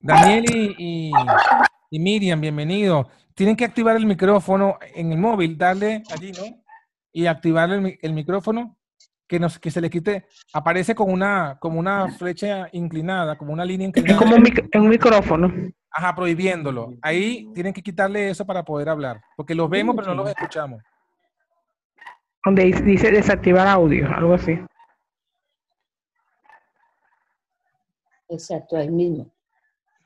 Daniel 0.00 0.44
y, 0.78 1.12
Miriam, 1.92 2.40
bienvenidos. 2.40 3.06
Tienen 3.34 3.56
que 3.56 3.64
activar 3.64 3.96
el 3.96 4.06
micrófono 4.06 4.78
en 4.94 5.12
el 5.12 5.18
móvil, 5.18 5.56
darle 5.56 6.02
allí, 6.10 6.32
¿no? 6.32 6.62
Y 7.12 7.26
activar 7.26 7.70
el, 7.70 7.98
el 8.00 8.12
micrófono, 8.12 8.76
que, 9.30 9.38
nos, 9.38 9.60
que 9.60 9.70
se 9.70 9.80
le 9.80 9.88
quite, 9.88 10.26
aparece 10.52 10.92
con 10.92 11.08
una, 11.08 11.56
como 11.60 11.78
una 11.78 12.08
flecha 12.08 12.66
inclinada, 12.72 13.38
como 13.38 13.52
una 13.52 13.64
línea 13.64 13.86
Es 13.86 13.96
inclinada. 13.96 14.18
como 14.18 14.34
un, 14.34 14.42
mic- 14.42 14.68
un 14.76 14.88
micrófono. 14.88 15.52
Ajá, 15.92 16.16
prohibiéndolo. 16.16 16.94
Ahí 17.00 17.48
tienen 17.54 17.72
que 17.72 17.80
quitarle 17.80 18.28
eso 18.30 18.44
para 18.44 18.64
poder 18.64 18.88
hablar, 18.88 19.20
porque 19.36 19.54
los 19.54 19.70
vemos 19.70 19.94
pero 19.94 20.08
no 20.08 20.22
los 20.22 20.30
escuchamos. 20.30 20.82
Donde 22.44 22.64
dice- 22.64 22.82
dice 22.82 23.10
desactivar 23.12 23.68
audio, 23.68 24.08
algo 24.12 24.34
así. 24.34 24.58
Exacto, 28.28 28.76
ahí 28.76 28.90
mismo. 28.90 29.30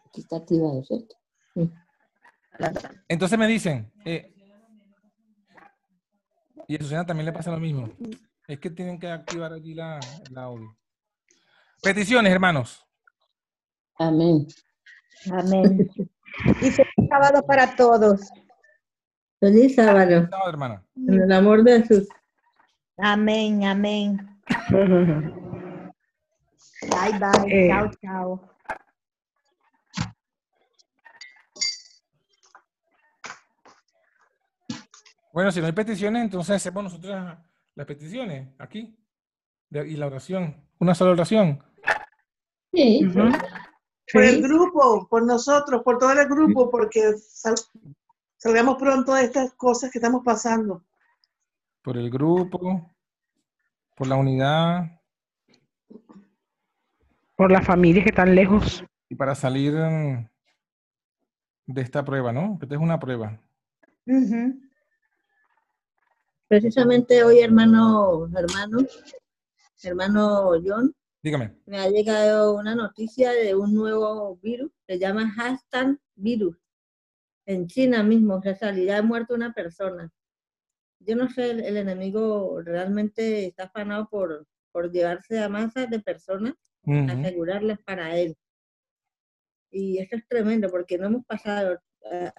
Aquí 0.07 0.21
está 0.21 0.37
activado, 0.37 0.83
¿cierto? 0.85 1.17
Entonces 3.09 3.39
me 3.39 3.47
dicen, 3.47 3.91
eh, 4.05 4.31
y 6.69 6.77
a 6.77 6.79
Susana 6.79 7.07
también 7.07 7.25
le 7.27 7.33
pasa 7.33 7.51
lo 7.51 7.59
mismo, 7.59 7.89
es 8.47 8.59
que 8.59 8.71
tienen 8.71 8.99
que 8.99 9.09
activar 9.09 9.53
allí 9.53 9.75
la, 9.75 9.99
el 10.29 10.39
audio. 10.39 10.77
Peticiones, 11.83 12.33
hermanos. 12.33 12.87
Amén. 13.99 14.47
Amén. 15.33 15.89
Y 16.61 16.71
feliz 16.71 17.09
sábado 17.09 17.43
para 17.47 17.75
todos. 17.77 18.29
Feliz 19.41 19.75
sábado. 19.75 20.27
Sábado, 20.31 20.51
hermana. 20.51 20.85
En 20.97 21.23
el 21.23 21.33
amor 21.33 21.63
de 21.63 21.83
Jesús. 21.83 22.09
Amén, 22.99 23.65
amén. 23.65 24.19
Bye, 26.91 27.19
bye. 27.19 27.49
Eh. 27.49 27.69
Chao, 27.69 27.91
chao. 28.03 28.51
Bueno, 35.33 35.51
si 35.51 35.61
no 35.61 35.67
hay 35.67 35.73
peticiones, 35.73 36.23
entonces 36.23 36.57
hacemos 36.57 36.85
nosotros 36.85 37.37
las- 37.75 37.87
peticiones 37.87 38.49
aquí. 38.59 38.97
De- 39.71 39.89
y 39.89 39.97
la 39.97 40.07
oración. 40.07 40.57
Una 40.79 40.95
sola 40.95 41.13
oración. 41.13 41.63
Sí. 42.73 43.09
Por 44.13 44.23
el 44.23 44.43
grupo, 44.43 45.07
por 45.09 45.25
nosotros, 45.25 45.83
por 45.83 45.99
todo 45.99 46.13
el 46.13 46.29
grupo, 46.29 46.71
porque 46.71 47.13
sal- 47.19 47.55
salgamos 48.37 48.77
pronto 48.77 49.15
de 49.15 49.25
estas 49.25 49.55
cosas 49.55 49.91
que 49.91 49.99
estamos 49.99 50.23
pasando. 50.25 50.85
Por 51.83 51.97
el 51.97 52.11
grupo, 52.11 52.91
por 53.97 54.07
la 54.07 54.17
unidad 54.17 55.01
Por 57.37 57.51
las 57.51 57.67
familias 57.67 58.05
que 58.05 58.11
están 58.11 58.35
lejos. 58.35 58.85
y 59.09 59.15
para 59.17 59.35
salir 59.35 59.75
mm, 59.75 60.29
de 61.67 61.83
esta 61.83 62.05
prueba, 62.05 62.33
¿no? 62.33 62.59
Que 62.59 62.67
esta 62.67 62.75
es 62.77 62.81
una 62.81 62.99
prueba. 62.99 63.41
Precisamente 66.55 67.25
hoy, 67.25 67.41
hermano, 67.41 68.29
hermano, 68.33 68.87
hermano 69.83 70.53
John, 70.65 70.95
Dígame. 71.21 71.53
me 71.67 71.79
ha 71.81 71.89
llegado 71.91 72.55
una 72.55 72.77
noticia 72.77 73.33
de 73.33 73.57
un 73.57 73.75
nuevo 73.75 74.37
virus, 74.37 74.71
se 74.87 75.01
llama 75.01 75.29
hashtag 75.33 75.99
virus. 76.15 76.57
En 77.45 77.67
China 77.67 78.05
mismo, 78.05 78.41
que 78.41 78.55
salida 78.55 78.99
ha 78.99 79.03
muerto 79.03 79.35
una 79.35 79.53
persona. 79.53 80.13
Yo 81.01 81.17
no 81.17 81.29
sé, 81.29 81.51
el, 81.51 81.61
el 81.65 81.77
enemigo 81.77 82.63
realmente 82.63 83.47
está 83.47 83.65
afanado 83.65 84.09
por, 84.09 84.47
por 84.71 84.93
llevarse 84.93 85.41
a 85.41 85.49
masas 85.49 85.91
de 85.91 85.99
personas, 85.99 86.55
Ujú. 86.85 87.11
asegurarlas 87.11 87.81
para 87.81 88.17
él. 88.17 88.37
Y 89.73 89.99
eso 89.99 90.15
es 90.15 90.29
tremendo, 90.29 90.71
porque 90.71 90.99
no 90.99 91.07
hemos 91.07 91.27
pasado 91.27 91.81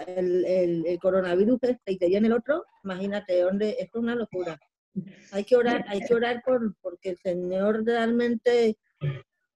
el, 0.07 0.45
el- 0.45 0.85
el 0.85 0.99
coronavirus 0.99 1.59
este 1.63 1.91
y 1.93 1.97
te 1.97 2.07
viene 2.07 2.27
el 2.27 2.33
otro, 2.33 2.65
imagínate, 2.83 3.41
dónde, 3.41 3.71
esto 3.79 3.99
es 3.99 4.03
una 4.03 4.15
locura. 4.15 4.59
Hay 5.31 5.43
que 5.43 5.55
orar, 5.55 5.83
hay 5.89 6.01
que 6.01 6.13
orar 6.13 6.41
por, 6.45 6.75
porque 6.81 7.09
el 7.11 7.17
Señor 7.17 7.83
realmente, 7.85 8.77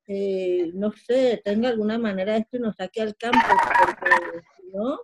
eh, 0.08 0.72
no 0.74 0.92
sé, 0.92 1.42
tenga 1.46 1.70
alguna 1.70 1.98
manera 1.98 2.36
esto 2.36 2.58
y 2.58 2.60
nos 2.60 2.76
saque 2.76 3.02
al 3.02 3.16
campo, 3.16 3.38
porque 3.86 4.42
si 4.58 4.68
no, 4.74 5.00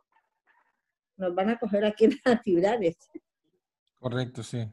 nos 1.18 1.34
van 1.36 1.52
a 1.52 1.58
coger 1.58 1.86
aquí 1.86 2.06
en 2.06 2.20
las 2.26 2.42
ciudades. 2.42 2.98
Correcto, 4.00 4.44
sí. 4.44 4.68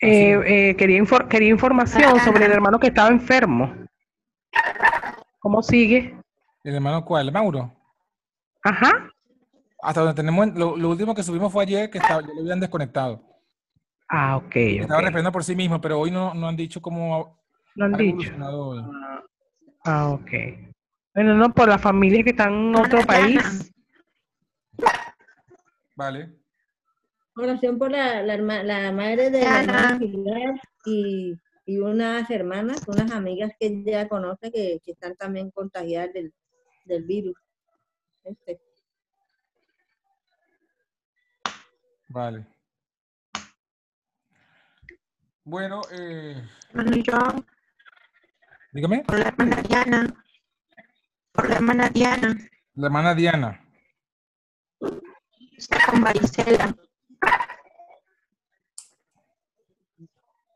Eh, 0.00 0.40
eh, 0.70 0.76
quería, 0.76 0.98
infor- 1.00 1.28
quería 1.28 1.48
información 1.50 2.18
sobre 2.20 2.46
el 2.46 2.52
hermano 2.52 2.78
que 2.78 2.88
estaba 2.88 3.08
enfermo. 3.08 3.74
¿Cómo 5.40 5.62
sigue? 5.62 6.16
¿El 6.64 6.74
hermano 6.76 7.04
cuál? 7.04 7.30
¿Mauro? 7.32 7.72
Ajá. 8.62 9.10
Hasta 9.80 10.00
donde 10.00 10.14
tenemos, 10.14 10.48
lo, 10.54 10.76
lo 10.76 10.90
último 10.90 11.14
que 11.14 11.22
subimos 11.22 11.52
fue 11.52 11.62
ayer 11.62 11.90
que 11.90 11.98
estaba, 11.98 12.20
ya 12.20 12.28
lo 12.34 12.40
habían 12.40 12.60
desconectado. 12.60 13.22
Ah, 14.08 14.36
ok. 14.38 14.56
Estaba 14.56 14.98
ok. 14.98 15.04
respondiendo 15.04 15.32
por 15.32 15.44
sí 15.44 15.54
mismo, 15.54 15.80
pero 15.80 16.00
hoy 16.00 16.10
no, 16.10 16.34
no 16.34 16.48
han 16.48 16.56
dicho 16.56 16.80
cómo 16.80 17.38
Lo 17.74 17.84
han 17.84 17.94
ha 17.94 17.98
dicho. 17.98 18.32
Ah, 19.84 20.10
ok. 20.10 20.30
Bueno, 21.14 21.34
no, 21.34 21.52
por 21.52 21.68
las 21.68 21.80
familias 21.80 22.24
que 22.24 22.30
están 22.30 22.52
en 22.52 22.76
otro 22.76 23.04
país. 23.06 23.72
Vale. 25.96 26.32
Oración 27.36 27.78
por 27.78 27.90
la, 27.90 28.22
la, 28.22 28.92
madre 28.92 29.30
de 29.30 29.42
la 29.42 29.62
hermana 29.62 29.98
y, 30.84 31.34
y 31.66 31.78
unas 31.78 32.28
hermanas, 32.30 32.82
unas 32.88 33.10
amigas 33.12 33.52
que 33.58 33.66
ella 33.66 34.08
conoce 34.08 34.50
que, 34.50 34.80
que 34.84 34.92
están 34.92 35.14
también 35.16 35.50
contagiadas 35.50 36.12
del, 36.12 36.32
del 36.84 37.04
virus. 37.04 37.36
Este. 38.28 38.60
Vale. 42.08 42.46
Bueno, 45.44 45.80
eh, 45.90 46.46
Hermano 46.70 46.96
John, 47.06 47.46
dígame. 48.72 49.02
por 49.04 49.18
la 49.18 49.28
hermana 49.28 49.62
Diana. 49.62 50.24
Por 51.32 51.48
la 51.48 51.54
hermana 51.56 51.88
Diana. 51.88 52.36
La 52.74 52.86
hermana 52.86 53.14
Diana. 53.14 53.64
Está 55.56 55.86
con 55.90 56.02
varicela. 56.02 56.76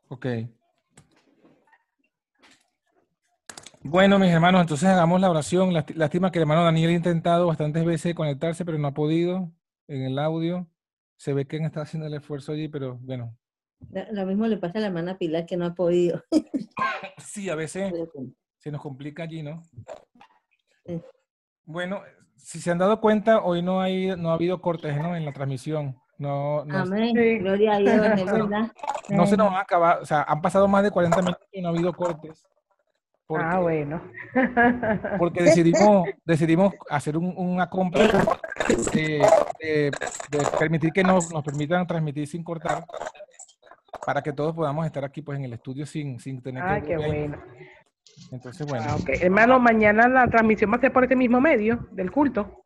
Ok. 0.09 0.25
Bueno, 3.83 4.17
mis 4.17 4.29
hermanos, 4.31 4.61
entonces 4.61 4.87
hagamos 4.89 5.19
la 5.19 5.29
oración. 5.29 5.71
Lásti- 5.73 5.93
Lástima 5.95 6.31
que 6.31 6.39
el 6.39 6.43
hermano 6.43 6.63
Daniel 6.63 6.91
ha 6.91 6.93
intentado 6.93 7.47
bastantes 7.47 7.83
veces 7.85 8.15
conectarse, 8.15 8.63
pero 8.65 8.77
no 8.77 8.87
ha 8.87 8.93
podido 8.93 9.51
en 9.87 10.03
el 10.03 10.17
audio. 10.19 10.67
Se 11.17 11.33
ve 11.33 11.45
que 11.45 11.57
está 11.57 11.81
haciendo 11.81 12.07
el 12.07 12.13
esfuerzo 12.13 12.53
allí, 12.53 12.67
pero 12.69 12.97
bueno. 13.01 13.35
Lo 14.11 14.25
mismo 14.25 14.47
le 14.47 14.57
pasa 14.57 14.77
a 14.77 14.81
la 14.81 14.87
hermana 14.87 15.17
Pilar 15.17 15.45
que 15.45 15.57
no 15.57 15.65
ha 15.65 15.73
podido. 15.73 16.23
Sí, 17.17 17.49
a 17.49 17.55
veces 17.55 17.91
se 18.57 18.71
nos 18.71 18.81
complica 18.81 19.23
allí, 19.23 19.43
¿no? 19.43 19.61
Bueno, 21.65 22.01
si 22.35 22.59
se 22.59 22.71
han 22.71 22.77
dado 22.77 22.99
cuenta, 22.99 23.41
hoy 23.43 23.61
no 23.61 23.81
hay, 23.81 24.15
no 24.17 24.29
ha 24.31 24.33
habido 24.33 24.61
cortes, 24.61 24.95
¿no? 24.97 25.15
En 25.15 25.25
la 25.25 25.31
transmisión. 25.33 25.95
No, 26.17 26.63
no, 26.65 26.77
Amén. 26.79 27.13
Sí. 27.15 27.37
Gloria 27.39 27.73
a 27.73 27.77
Dios, 27.79 27.93
es 28.19 28.25
verdad. 28.31 28.71
no 29.09 29.25
se 29.25 29.37
nos 29.37 29.47
van 29.47 29.55
a 29.57 29.61
acabar, 29.61 29.99
o 30.01 30.05
sea, 30.05 30.23
han 30.23 30.41
pasado 30.41 30.67
más 30.67 30.83
de 30.83 30.91
40 30.91 31.21
minutos 31.21 31.47
y 31.51 31.61
no 31.61 31.69
ha 31.69 31.71
habido 31.71 31.93
cortes. 31.93 32.43
Porque, 33.25 33.45
Ah, 33.47 33.59
bueno. 33.59 34.01
porque 35.17 35.41
decidimos, 35.43 36.09
decidimos 36.25 36.73
hacer 36.89 37.17
un- 37.17 37.33
una 37.37 37.69
compra 37.69 38.01
de, 38.93 39.25
de- 39.59 39.91
de 40.29 40.45
permitir 40.59 40.91
que 40.91 41.03
nos, 41.03 41.31
nos 41.31 41.43
permitan 41.43 41.87
transmitir 41.87 42.27
sin 42.27 42.43
cortar 42.43 42.85
para 44.05 44.21
que 44.21 44.33
todos 44.33 44.53
podamos 44.53 44.85
estar 44.85 45.03
aquí 45.05 45.21
pues 45.21 45.39
en 45.39 45.45
el 45.45 45.53
estudio 45.53 45.85
sin, 45.85 46.19
sin 46.19 46.41
tener 46.41 46.63
Ah, 46.65 46.81
que 46.81 46.87
qué 46.87 46.97
bueno. 46.97 47.37
Entonces, 48.31 48.67
bueno, 48.67 48.85
Ah, 48.89 48.95
ok. 48.95 49.09
Hermano, 49.21 49.59
mañana 49.59 50.07
la 50.07 50.27
transmisión 50.27 50.71
va 50.71 50.75
a 50.75 50.81
ser 50.81 50.91
por 50.91 51.03
este 51.03 51.15
mismo 51.15 51.39
medio 51.39 51.87
del 51.91 52.11
culto. 52.11 52.65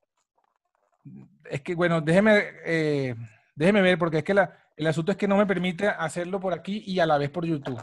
es 1.50 1.62
que 1.62 1.76
bueno, 1.76 2.02
déjeme, 2.02 2.42
eh, 2.66 3.16
déjeme 3.56 3.82
ver 3.82 3.98
porque 3.98 4.18
es 4.18 4.24
que 4.24 4.34
la, 4.34 4.52
el 4.76 4.88
asunto 4.88 5.12
es 5.12 5.18
que 5.18 5.28
no 5.28 5.38
me 5.38 5.46
permite 5.46 5.88
hacerlo 5.88 6.40
por 6.40 6.54
aquí 6.54 6.84
y 6.86 7.00
a 7.00 7.06
la 7.06 7.18
vez 7.18 7.30
por 7.30 7.46
YouTube. 7.46 7.82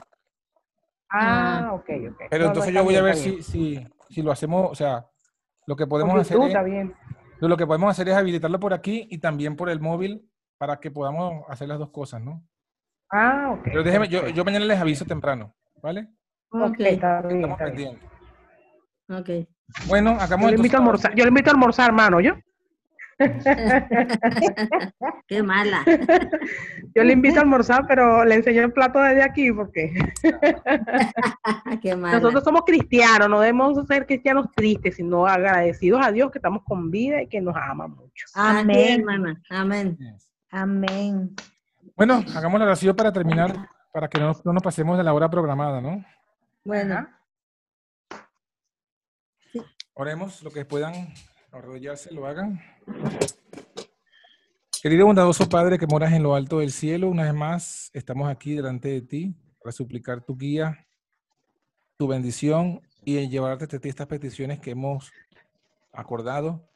Ah, 1.11 1.71
ok, 1.75 1.89
ok. 2.11 2.23
Pero 2.31 2.45
No, 2.45 2.51
entonces 2.51 2.75
yo 2.75 2.85
voy 2.85 2.97
a 2.97 3.03
ver 3.03 3.17
si, 3.17 3.43
si, 3.43 3.87
si 4.09 4.23
lo 4.23 4.33
hacemos, 4.33 4.71
o 4.71 4.75
sea, 4.75 5.07
lo 5.67 5.77
que 5.77 5.87
podemos 5.87 6.19
hacer 6.21 6.39
es, 6.41 6.65
bien. 6.65 6.95
lo 7.41 7.57
que 7.57 7.67
podemos 7.67 7.91
hacer 7.91 8.09
es 8.09 8.15
habilitarlo 8.17 8.59
por 8.61 8.75
aquí 8.75 9.07
y 9.11 9.19
también 9.19 9.57
por 9.57 9.69
el 9.71 9.81
móvil 9.81 10.29
para 10.59 10.81
que 10.81 10.91
podamos 10.91 11.45
hacer 11.49 11.69
las 11.69 11.79
dos 11.79 11.91
cosas, 11.91 12.23
¿no? 12.23 12.43
Ah, 13.11 13.51
ok. 13.53 13.61
Pero 13.65 13.83
déjeme, 13.83 14.09
yo, 14.09 14.29
yo 14.29 14.45
mañana 14.45 14.65
les 14.65 14.81
aviso 14.81 15.05
temprano, 15.05 15.55
¿vale? 15.83 16.09
Ok, 16.51 16.81
está 16.81 17.21
bien, 17.23 17.37
Estamos 17.45 17.61
está 17.61 17.71
bien. 17.73 17.99
ok. 19.11 19.49
Bueno, 19.89 20.15
Yo 20.15 20.21
hagamos 20.21 20.51
le 20.51 20.57
invito 20.57 20.77
a 20.77 20.81
almorzar, 20.81 21.15
yo 21.15 21.25
le 21.25 21.29
invito 21.29 21.51
a 21.51 21.53
almorzar, 21.53 21.87
hermano, 21.87 22.21
¿yo? 22.21 22.35
Qué 25.29 25.43
mala. 25.43 25.85
Yo 26.95 27.05
le 27.05 27.13
invito 27.13 27.39
a 27.39 27.43
almorzar, 27.43 27.87
pero 27.87 28.25
le 28.25 28.37
enseño 28.37 28.63
el 28.63 28.73
plato 28.73 29.01
desde 29.01 29.23
aquí 29.23 29.53
porque 29.53 29.93
Qué 31.83 31.97
mala. 31.97 32.19
nosotros 32.19 32.45
somos 32.45 32.63
cristianos, 32.65 33.29
no 33.29 33.41
debemos 33.41 33.87
ser 33.87 34.07
cristianos 34.07 34.47
tristes, 34.55 34.97
sino 34.97 35.27
agradecidos 35.27 36.05
a 36.05 36.13
Dios 36.13 36.31
que 36.31 36.39
estamos 36.39 36.63
con 36.65 36.91
vida 36.91 37.23
y 37.23 37.29
que 37.29 37.41
nos 37.41 37.57
ama 37.57 37.87
mucho. 37.87 38.27
Amén. 38.35 39.01
hermana. 39.01 39.43
Amén. 39.51 39.99
Amén. 40.51 41.35
Bueno, 41.97 42.25
hagamos 42.35 42.59
la 42.59 42.67
oración 42.67 42.97
para 42.97 43.13
terminar, 43.13 43.69
para 43.93 44.09
que 44.09 44.19
no, 44.19 44.33
no 44.45 44.53
nos 44.53 44.63
pasemos 44.63 44.99
de 44.99 45.05
la 45.05 45.13
hora 45.13 45.31
programada, 45.31 45.81
¿no? 45.81 46.05
Bueno. 46.65 47.07
Oremos, 49.95 50.43
lo 50.43 50.51
que 50.51 50.65
puedan 50.65 51.13
arrodillarse, 51.59 52.13
lo 52.13 52.27
hagan. 52.27 52.61
Querido 54.83 55.07
bondadoso 55.07 55.49
Padre 55.49 55.79
que 55.79 55.87
moras 55.87 56.13
en 56.13 56.23
lo 56.23 56.35
alto 56.35 56.59
del 56.59 56.73
cielo, 56.73 57.09
una 57.09 57.23
vez 57.23 57.35
más 57.35 57.91
estamos 57.95 58.29
aquí 58.29 58.55
delante 58.55 58.89
de 58.89 59.01
ti 59.01 59.35
para 59.63 59.73
suplicar 59.73 60.23
tu 60.23 60.37
guía, 60.37 60.87
tu 61.97 62.07
bendición 62.07 62.83
y 63.05 63.19
en 63.19 63.31
llevarte 63.31 63.77
a 63.77 63.81
ti 63.81 63.89
estas 63.89 64.07
peticiones 64.07 64.61
que 64.61 64.73
hemos 64.73 65.11
acordado. 65.93 66.69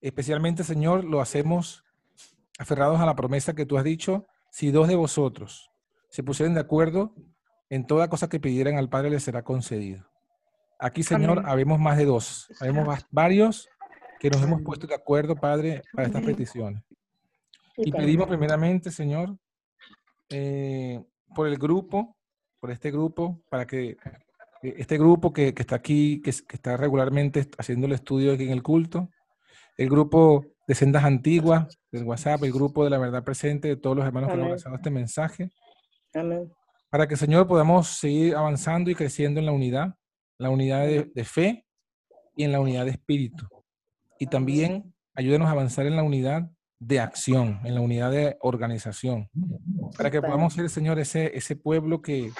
Especialmente, 0.00 0.62
Señor, 0.64 1.04
lo 1.04 1.20
hacemos 1.20 1.84
aferrados 2.58 3.00
a 3.00 3.06
la 3.06 3.16
promesa 3.16 3.54
que 3.54 3.66
tú 3.66 3.78
has 3.78 3.84
dicho, 3.84 4.26
si 4.50 4.70
dos 4.70 4.86
de 4.86 4.94
vosotros 4.94 5.70
se 6.08 6.22
pusieren 6.22 6.54
de 6.54 6.60
acuerdo 6.60 7.14
en 7.70 7.86
toda 7.86 8.08
cosa 8.08 8.28
que 8.28 8.38
pidieran 8.38 8.76
al 8.76 8.90
Padre 8.90 9.10
les 9.10 9.22
será 9.22 9.42
concedido. 9.42 10.11
Aquí, 10.84 11.02
Señor, 11.04 11.38
Amén. 11.38 11.50
habemos 11.50 11.78
más 11.78 11.96
de 11.96 12.04
dos, 12.06 12.48
habemos 12.60 12.88
va- 12.88 12.98
varios 13.10 13.68
que 14.18 14.30
nos 14.30 14.42
hemos 14.42 14.62
puesto 14.62 14.86
de 14.86 14.94
acuerdo, 14.96 15.36
Padre, 15.36 15.82
para 15.92 16.08
estas 16.08 16.22
peticiones. 16.24 16.82
Y 17.76 17.92
pedimos 17.92 18.26
primeramente, 18.28 18.90
Señor, 18.90 19.36
eh, 20.30 21.00
por 21.34 21.46
el 21.46 21.56
grupo, 21.56 22.16
por 22.60 22.70
este 22.70 22.90
grupo, 22.90 23.40
para 23.48 23.66
que 23.66 23.90
eh, 24.62 24.74
este 24.78 24.98
grupo 24.98 25.32
que, 25.32 25.54
que 25.54 25.62
está 25.62 25.76
aquí, 25.76 26.20
que, 26.20 26.30
que 26.32 26.56
está 26.56 26.76
regularmente 26.76 27.48
haciendo 27.58 27.86
el 27.86 27.92
estudio 27.92 28.32
aquí 28.34 28.44
en 28.44 28.50
el 28.52 28.62
culto, 28.62 29.08
el 29.76 29.88
grupo 29.88 30.44
de 30.66 30.74
sendas 30.74 31.04
antiguas, 31.04 31.78
del 31.90 32.04
WhatsApp, 32.04 32.42
el 32.44 32.52
grupo 32.52 32.84
de 32.84 32.90
la 32.90 32.98
verdad 32.98 33.24
presente, 33.24 33.68
de 33.68 33.76
todos 33.76 33.96
los 33.96 34.06
hermanos 34.06 34.28
que 34.30 34.36
nos 34.36 34.40
han 34.42 34.46
Amén. 34.46 34.50
lanzado 34.52 34.74
este 34.76 34.90
mensaje, 34.90 35.50
amén. 36.14 36.52
para 36.90 37.06
que, 37.08 37.16
Señor, 37.16 37.46
podamos 37.46 37.88
seguir 37.88 38.34
avanzando 38.36 38.90
y 38.90 38.94
creciendo 38.94 39.40
en 39.40 39.46
la 39.46 39.52
unidad, 39.52 39.94
la 40.42 40.50
unidad 40.50 40.86
de, 40.86 41.10
de 41.14 41.24
fe 41.24 41.66
y 42.36 42.44
en 42.44 42.52
la 42.52 42.60
unidad 42.60 42.84
de 42.84 42.92
espíritu. 42.92 43.48
Y 44.18 44.26
también 44.26 44.94
ayúdenos 45.14 45.48
a 45.48 45.52
avanzar 45.52 45.86
en 45.86 45.96
la 45.96 46.02
unidad 46.02 46.50
de 46.78 46.98
acción, 46.98 47.60
en 47.64 47.76
la 47.76 47.80
unidad 47.80 48.10
de 48.10 48.36
organización, 48.40 49.30
para 49.96 50.10
que 50.10 50.20
podamos 50.20 50.54
ser, 50.54 50.68
Señor, 50.68 50.98
ese, 50.98 51.36
ese 51.36 51.54
pueblo 51.54 52.02
que 52.02 52.32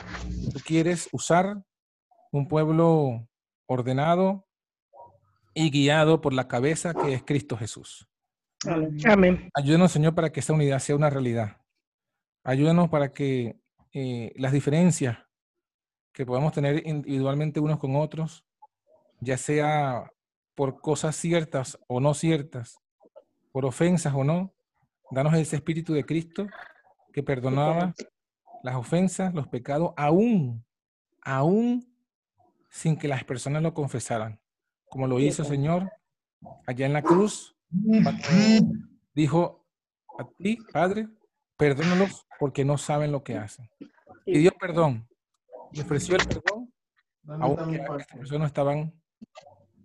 tú 0.53 0.59
quieres 0.64 1.09
usar, 1.12 1.62
un 2.32 2.48
pueblo 2.48 3.28
ordenado 3.66 4.46
y 5.55 5.70
guiado 5.70 6.20
por 6.20 6.32
la 6.32 6.48
cabeza 6.48 6.92
que 6.92 7.14
es 7.14 7.22
Cristo 7.22 7.57
Jesús. 7.57 8.09
Amén. 9.05 9.48
Ayúdenos, 9.55 9.92
Señor, 9.92 10.14
para 10.14 10.32
que 10.32 10.40
esa 10.40 10.53
unidad 10.53 10.80
sea 10.80 10.96
una 10.96 11.11
realidad. 11.11 11.59
Ayúdanos 12.42 12.88
para 12.88 13.12
que 13.12 13.61
eh, 13.92 14.32
las 14.36 14.53
diferencias 14.53 15.18
que 16.12 16.26
podamos 16.26 16.52
tener 16.52 16.86
individualmente 16.86 17.60
unos 17.60 17.78
con 17.78 17.96
otros, 17.96 18.44
ya 19.20 19.36
sea 19.36 20.12
por 20.54 20.80
cosas 20.80 21.16
ciertas 21.16 21.78
o 21.88 22.00
no 22.00 22.14
ciertas, 22.14 22.78
por 23.50 23.64
ofensas 23.64 24.14
o 24.14 24.24
no, 24.24 24.52
danos 25.10 25.34
ese 25.34 25.56
espíritu 25.56 25.94
de 25.94 26.04
Cristo 26.04 26.46
que 27.12 27.22
perdonaba 27.22 27.94
las 28.62 28.76
ofensas, 28.76 29.34
los 29.34 29.48
pecados, 29.48 29.92
aún, 29.96 30.64
aún 31.22 31.86
sin 32.70 32.96
que 32.96 33.08
las 33.08 33.24
personas 33.24 33.62
lo 33.62 33.74
confesaran, 33.74 34.40
como 34.88 35.06
lo 35.06 35.18
hizo, 35.18 35.44
Señor, 35.44 35.90
allá 36.66 36.86
en 36.86 36.92
la 36.92 37.02
cruz, 37.02 37.56
dijo 39.14 39.66
a 40.18 40.28
ti, 40.38 40.58
Padre, 40.72 41.08
perdónalos 41.56 42.26
porque 42.38 42.64
no 42.64 42.78
saben 42.78 43.12
lo 43.12 43.22
que 43.22 43.36
hacen. 43.36 43.68
Pidió 44.24 44.52
perdón 44.52 45.08
y 45.73 45.81
ofreció 45.81 46.16
el 46.16 46.27
perdón, 46.27 46.73
aunque 47.41 47.77
estas 47.77 48.07
personas 48.07 48.41
no 48.41 48.47
estaban 48.47 49.03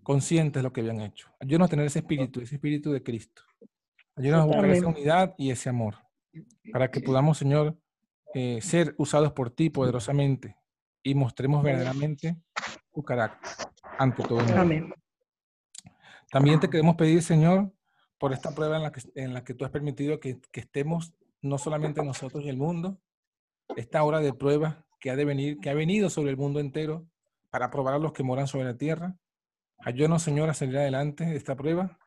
conscientes 0.03 0.61
de 0.61 0.63
lo 0.63 0.71
que 0.71 0.81
habían 0.81 1.01
hecho. 1.01 1.29
Ayúdanos 1.39 1.67
a 1.67 1.69
tener 1.69 1.85
ese 1.85 1.99
espíritu, 1.99 2.41
ese 2.41 2.55
espíritu 2.55 2.91
de 2.91 3.03
Cristo. 3.03 3.41
Ayúdanos 4.15 4.43
a 4.43 4.47
buscar 4.47 4.69
esa 4.69 4.87
unidad 4.87 5.35
y 5.37 5.51
ese 5.51 5.69
amor, 5.69 5.95
para 6.71 6.89
que 6.89 7.01
podamos, 7.01 7.37
Señor, 7.37 7.77
eh, 8.33 8.59
ser 8.61 8.95
usados 8.97 9.31
por 9.33 9.51
ti 9.51 9.69
poderosamente 9.69 10.57
y 11.03 11.13
mostremos 11.15 11.63
verdaderamente 11.63 12.37
tu 12.91 13.03
carácter 13.03 13.51
ante 13.97 14.23
todo 14.23 14.39
el 14.39 14.45
mundo. 14.45 14.61
Amén. 14.61 14.93
También 16.31 16.59
te 16.59 16.69
queremos 16.69 16.95
pedir, 16.95 17.21
Señor, 17.21 17.71
por 18.17 18.33
esta 18.33 18.53
prueba 18.53 18.77
en 18.77 18.83
la 18.83 18.91
que, 18.91 19.01
en 19.15 19.33
la 19.33 19.43
que 19.43 19.53
tú 19.53 19.65
has 19.65 19.71
permitido 19.71 20.19
que, 20.19 20.39
que 20.51 20.59
estemos 20.59 21.13
no 21.41 21.57
solamente 21.57 22.03
nosotros 22.03 22.43
y 22.43 22.49
el 22.49 22.57
mundo, 22.57 22.99
esta 23.75 24.03
hora 24.03 24.19
de 24.19 24.33
prueba 24.33 24.86
que 24.99 25.09
ha 25.11 25.15
de 25.15 25.25
venir, 25.25 25.59
que 25.59 25.69
ha 25.69 25.73
venido 25.73 26.09
sobre 26.09 26.31
el 26.31 26.37
mundo 26.37 26.59
entero 26.59 27.05
para 27.49 27.69
probar 27.69 27.93
a 27.95 27.99
los 27.99 28.13
que 28.13 28.23
moran 28.23 28.47
sobre 28.47 28.65
la 28.65 28.77
tierra. 28.77 29.15
Ayúdanos, 29.79 30.23
Señor, 30.23 30.49
a 30.49 30.53
salir 30.53 30.77
adelante 30.77 31.25
de 31.25 31.35
esta 31.35 31.55
prueba, 31.55 31.99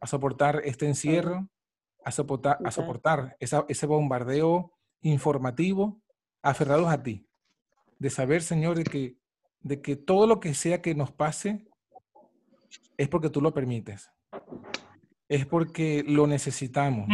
a 0.00 0.06
soportar 0.06 0.62
este 0.64 0.86
encierro, 0.86 1.48
a 2.04 2.10
soportar, 2.12 2.58
a 2.64 2.70
soportar 2.70 3.36
esa- 3.40 3.64
ese 3.68 3.86
bombardeo 3.86 4.72
informativo, 5.02 6.00
aferrados 6.42 6.88
a 6.88 7.02
ti, 7.02 7.26
de 7.98 8.10
saber, 8.10 8.42
Señor, 8.42 8.76
de 8.76 8.84
que, 8.84 9.16
de 9.60 9.80
que 9.82 9.96
todo 9.96 10.26
lo 10.26 10.40
que 10.40 10.54
sea 10.54 10.80
que 10.82 10.94
nos 10.94 11.10
pase 11.10 11.66
es 12.96 13.08
porque 13.08 13.30
tú 13.30 13.40
lo 13.40 13.52
permites, 13.52 14.10
es 15.28 15.46
porque 15.46 16.04
lo 16.06 16.26
necesitamos. 16.26 17.08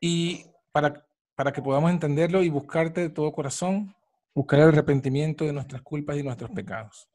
Y 0.00 0.44
para, 0.72 1.06
para 1.40 1.52
que 1.52 1.62
podamos 1.62 1.90
entenderlo 1.90 2.42
y 2.42 2.50
buscarte 2.50 3.00
de 3.00 3.08
todo 3.08 3.32
corazón, 3.32 3.94
buscar 4.34 4.60
el 4.60 4.68
arrepentimiento 4.68 5.46
de 5.46 5.54
nuestras 5.54 5.80
culpas 5.80 6.18
y 6.18 6.22
nuestros 6.22 6.50
pecados. 6.50 7.08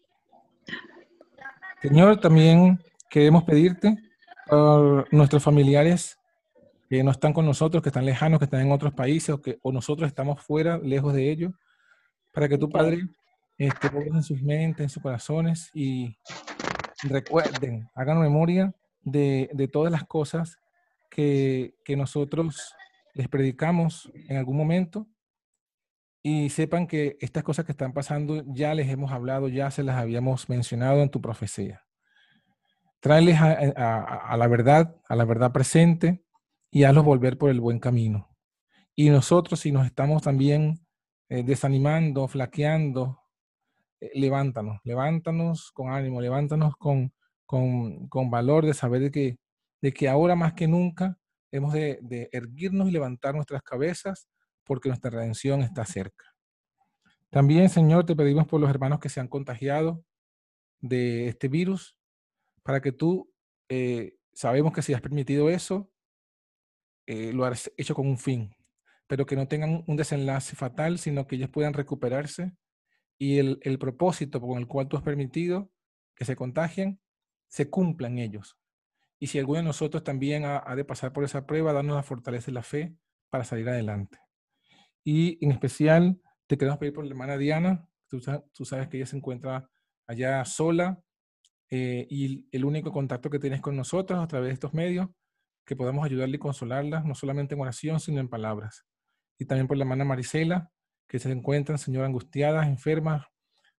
Señor, 1.79 2.19
también 2.19 2.81
queremos 3.07 3.43
pedirte 3.43 3.95
por 4.47 5.13
nuestros 5.13 5.43
familiares 5.43 6.17
que 6.89 7.03
no 7.03 7.11
están 7.11 7.33
con 7.33 7.45
nosotros, 7.45 7.83
que 7.83 7.89
están 7.89 8.03
lejanos, 8.03 8.39
que 8.39 8.45
están 8.45 8.61
en 8.61 8.71
otros 8.71 8.93
países 8.95 9.29
o 9.29 9.39
que 9.39 9.59
o 9.61 9.71
nosotros 9.71 10.07
estamos 10.07 10.41
fuera, 10.41 10.79
lejos 10.79 11.13
de 11.13 11.29
ellos, 11.29 11.53
para 12.33 12.49
que 12.49 12.57
tu 12.57 12.67
Padre 12.67 13.07
pongas 13.91 14.07
en 14.07 14.23
sus 14.23 14.41
mentes, 14.41 14.85
en 14.85 14.89
sus 14.89 15.03
corazones 15.03 15.69
y 15.71 16.17
recuerden, 17.03 17.87
hagan 17.93 18.19
memoria 18.19 18.73
de, 19.03 19.51
de 19.53 19.67
todas 19.67 19.91
las 19.91 20.03
cosas 20.05 20.57
que, 21.11 21.75
que 21.83 21.95
nosotros 21.95 22.73
les 23.15 23.27
predicamos 23.27 24.11
en 24.13 24.37
algún 24.37 24.55
momento 24.55 25.07
y 26.21 26.49
sepan 26.49 26.85
que 26.85 27.17
estas 27.19 27.43
cosas 27.43 27.65
que 27.65 27.71
están 27.71 27.93
pasando 27.93 28.43
ya 28.47 28.75
les 28.75 28.89
hemos 28.89 29.11
hablado, 29.11 29.47
ya 29.47 29.71
se 29.71 29.83
las 29.83 29.97
habíamos 29.97 30.47
mencionado 30.49 31.01
en 31.01 31.09
tu 31.09 31.21
profecía. 31.21 31.83
Tráeles 32.99 33.39
a, 33.39 34.31
a 34.31 34.37
la 34.37 34.47
verdad, 34.47 34.95
a 35.07 35.15
la 35.15 35.25
verdad 35.25 35.51
presente 35.51 36.23
y 36.71 36.83
hazlos 36.83 37.05
volver 37.05 37.37
por 37.37 37.49
el 37.49 37.61
buen 37.61 37.79
camino. 37.79 38.29
Y 38.95 39.09
nosotros, 39.09 39.59
si 39.59 39.71
nos 39.71 39.85
estamos 39.85 40.21
también 40.21 40.85
eh, 41.29 41.43
desanimando, 41.43 42.27
flaqueando, 42.27 43.19
eh, 43.99 44.11
levántanos, 44.13 44.79
levántanos 44.83 45.71
con 45.71 45.91
ánimo, 45.91 46.21
levántanos 46.21 46.75
con, 46.77 47.13
con, 47.45 48.07
con 48.07 48.29
valor 48.29 48.65
de 48.65 48.73
saber 48.73 49.11
que, 49.11 49.37
de 49.81 49.91
que 49.91 50.07
ahora 50.07 50.35
más 50.35 50.53
que 50.53 50.67
nunca 50.67 51.17
hemos 51.55 51.73
de, 51.73 52.29
erguirnos 52.31 52.89
y 52.89 52.91
levantar 52.91 53.35
nuestras 53.35 53.61
cabezas 53.63 54.27
porque 54.63 54.89
nuestra 54.89 55.11
redención 55.11 55.61
está 55.61 55.85
cerca. 55.85 56.25
También, 57.29 57.69
Señor, 57.69 58.05
te 58.05 58.15
pedimos 58.15 58.47
por 58.47 58.59
los 58.59 58.69
hermanos 58.69 58.99
que 58.99 59.09
se 59.09 59.19
han 59.19 59.27
contagiado 59.27 60.03
de 60.79 61.27
este 61.27 61.47
virus, 61.47 61.97
para 62.63 62.81
que 62.81 62.91
tú, 62.91 63.31
eh, 63.69 64.15
sabemos 64.33 64.73
que 64.73 64.81
si 64.81 64.93
has 64.93 65.01
permitido 65.01 65.49
eso, 65.49 65.91
eh, 67.07 67.31
lo 67.33 67.45
has 67.45 67.71
hecho 67.77 67.93
con 67.93 68.07
un 68.07 68.17
fin, 68.17 68.55
pero 69.07 69.25
que 69.25 69.35
no 69.35 69.47
tengan 69.47 69.83
un 69.87 69.95
desenlace 69.95 70.55
fatal, 70.55 70.97
sino 70.97 71.27
que 71.27 71.35
ellos 71.35 71.49
puedan 71.49 71.73
recuperarse 71.73 72.55
y 73.17 73.37
el, 73.37 73.59
el 73.61 73.79
propósito 73.79 74.41
con 74.41 74.57
el 74.57 74.67
cual 74.67 74.87
tú 74.87 74.97
has 74.97 75.03
permitido 75.03 75.71
que 76.15 76.25
se 76.25 76.35
contagien, 76.35 76.99
se 77.47 77.69
cumpla 77.69 78.07
en 78.07 78.19
ellos. 78.19 78.57
Y 79.19 79.27
si 79.27 79.39
alguno 79.39 79.59
de 79.59 79.65
nosotros 79.65 80.03
también 80.03 80.43
ha, 80.45 80.75
de 80.75 80.85
pasar 80.85 81.13
por 81.13 81.23
esa 81.23 81.45
prueba, 81.45 81.73
darnos 81.73 81.95
la 81.95 82.03
fortaleza 82.03 82.51
y 82.51 82.53
la 82.53 82.63
fe 82.63 82.95
para 83.29 83.43
salir 83.43 83.67
adelante. 83.69 84.19
Y 85.03 85.43
en 85.43 85.51
especial 85.51 86.19
te 86.47 86.57
queremos 86.57 86.79
pedir 86.79 86.93
por 86.93 87.05
la 87.05 87.11
hermana 87.11 87.37
Diana, 87.37 87.87
tú, 88.07 88.19
tú 88.53 88.65
sabes 88.65 88.87
que 88.87 88.97
ella 88.97 89.05
se 89.05 89.17
encuentra 89.17 89.69
allá 90.07 90.43
sola 90.45 91.01
eh, 91.69 92.05
y 92.09 92.47
el 92.51 92.65
único 92.65 92.91
contacto 92.91 93.29
que 93.29 93.39
tienes 93.39 93.61
con 93.61 93.75
nosotros 93.75 94.23
a 94.23 94.27
través 94.27 94.49
de 94.49 94.53
estos 94.53 94.73
medios, 94.73 95.07
que 95.65 95.75
podamos 95.75 96.05
ayudarle 96.05 96.35
y 96.35 96.39
consolarla, 96.39 97.01
no 97.01 97.15
solamente 97.15 97.55
en 97.55 97.61
oración, 97.61 97.99
sino 97.99 98.19
en 98.19 98.29
palabras. 98.29 98.85
Y 99.39 99.45
también 99.45 99.67
por 99.67 99.77
la 99.77 99.83
hermana 99.83 100.05
Marisela, 100.05 100.71
que 101.07 101.19
se 101.19 101.31
encuentran, 101.31 101.77
Señor, 101.77 102.05
angustiadas, 102.05 102.67
enfermas 102.67 103.25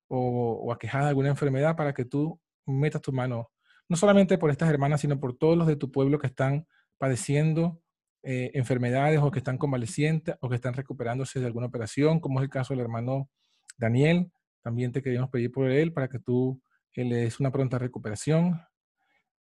o, 0.09 0.61
o 0.65 0.73
aquejadas 0.73 1.07
de 1.07 1.09
alguna 1.11 1.29
enfermedad, 1.29 1.77
para 1.77 1.95
que 1.95 2.05
tú 2.05 2.41
metas 2.67 3.03
tu 3.03 3.13
mano, 3.13 3.51
no 3.89 3.97
solamente 3.97 4.39
por 4.39 4.51
estas 4.51 4.71
hermanas, 4.71 5.01
sino 5.01 5.21
por 5.21 5.37
todos 5.37 5.57
los 5.57 5.67
de 5.67 5.77
tu 5.77 5.91
pueblo 5.93 6.19
que 6.19 6.27
están 6.27 6.67
padeciendo 6.99 7.81
eh, 8.23 8.51
enfermedades 8.55 9.21
o 9.21 9.31
que 9.31 9.39
están 9.39 9.59
convalecientes 9.59 10.35
o 10.41 10.49
que 10.49 10.57
están 10.57 10.75
recuperándose 10.75 11.39
de 11.41 11.47
alguna 11.47 11.67
operación, 11.67 12.19
como 12.21 12.41
es 12.41 12.45
el 12.45 12.51
caso 12.51 12.75
del 12.75 12.81
hermano 12.81 13.31
Daniel. 13.79 14.33
También 14.63 14.93
te 14.93 15.03
queremos 15.03 15.31
pedir 15.31 15.53
por 15.53 15.71
él 15.71 15.93
para 15.93 16.09
que 16.09 16.19
tú 16.19 16.61
eh, 16.95 17.05
le 17.05 17.17
des 17.17 17.39
una 17.41 17.53
pronta 17.53 17.79
recuperación. 17.79 18.61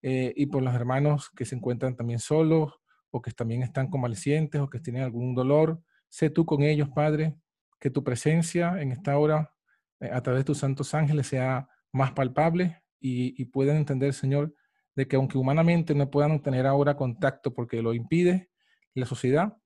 eh, 0.03 0.33
y 0.37 0.47
por 0.47 0.63
los 0.63 0.75
hermanos 0.75 1.31
que 1.35 1.45
se 1.45 1.57
encuentran 1.57 1.97
también 1.97 2.21
solos 2.21 2.75
o 3.11 3.23
que 3.23 3.33
también 3.33 3.63
están 3.63 3.89
convalecientes 3.89 4.61
o 4.61 4.69
que 4.71 4.79
tienen 4.79 5.03
algún 5.03 5.35
dolor. 5.35 5.81
Sé 6.09 6.31
tú 6.31 6.45
con 6.47 6.63
ellos, 6.63 6.89
Padre, 6.91 7.35
que 7.81 7.91
tu 7.91 8.05
presencia 8.05 8.81
en 8.81 8.93
esta 8.93 9.19
hora 9.19 9.53
eh, 10.01 10.11
a 10.13 10.23
través 10.23 10.41
de 10.41 10.45
tus 10.45 10.59
santos 10.59 10.95
ángeles 10.95 11.27
sea 11.29 11.69
más 11.93 12.13
palpable 12.13 12.83
y, 13.01 13.41
y 13.41 13.47
puedan 13.47 13.77
entender, 13.77 14.13
Señor, 14.15 14.55
de 14.95 15.07
que 15.07 15.17
aunque 15.17 15.39
humanamente 15.39 15.95
no 15.95 16.11
puedan 16.11 16.43
tener 16.43 16.67
ahora 16.67 16.97
contacto 16.97 17.53
porque 17.53 17.83
lo 17.83 17.95
impide 17.95 18.51
la 18.95 19.07
sociedad, 19.07 19.57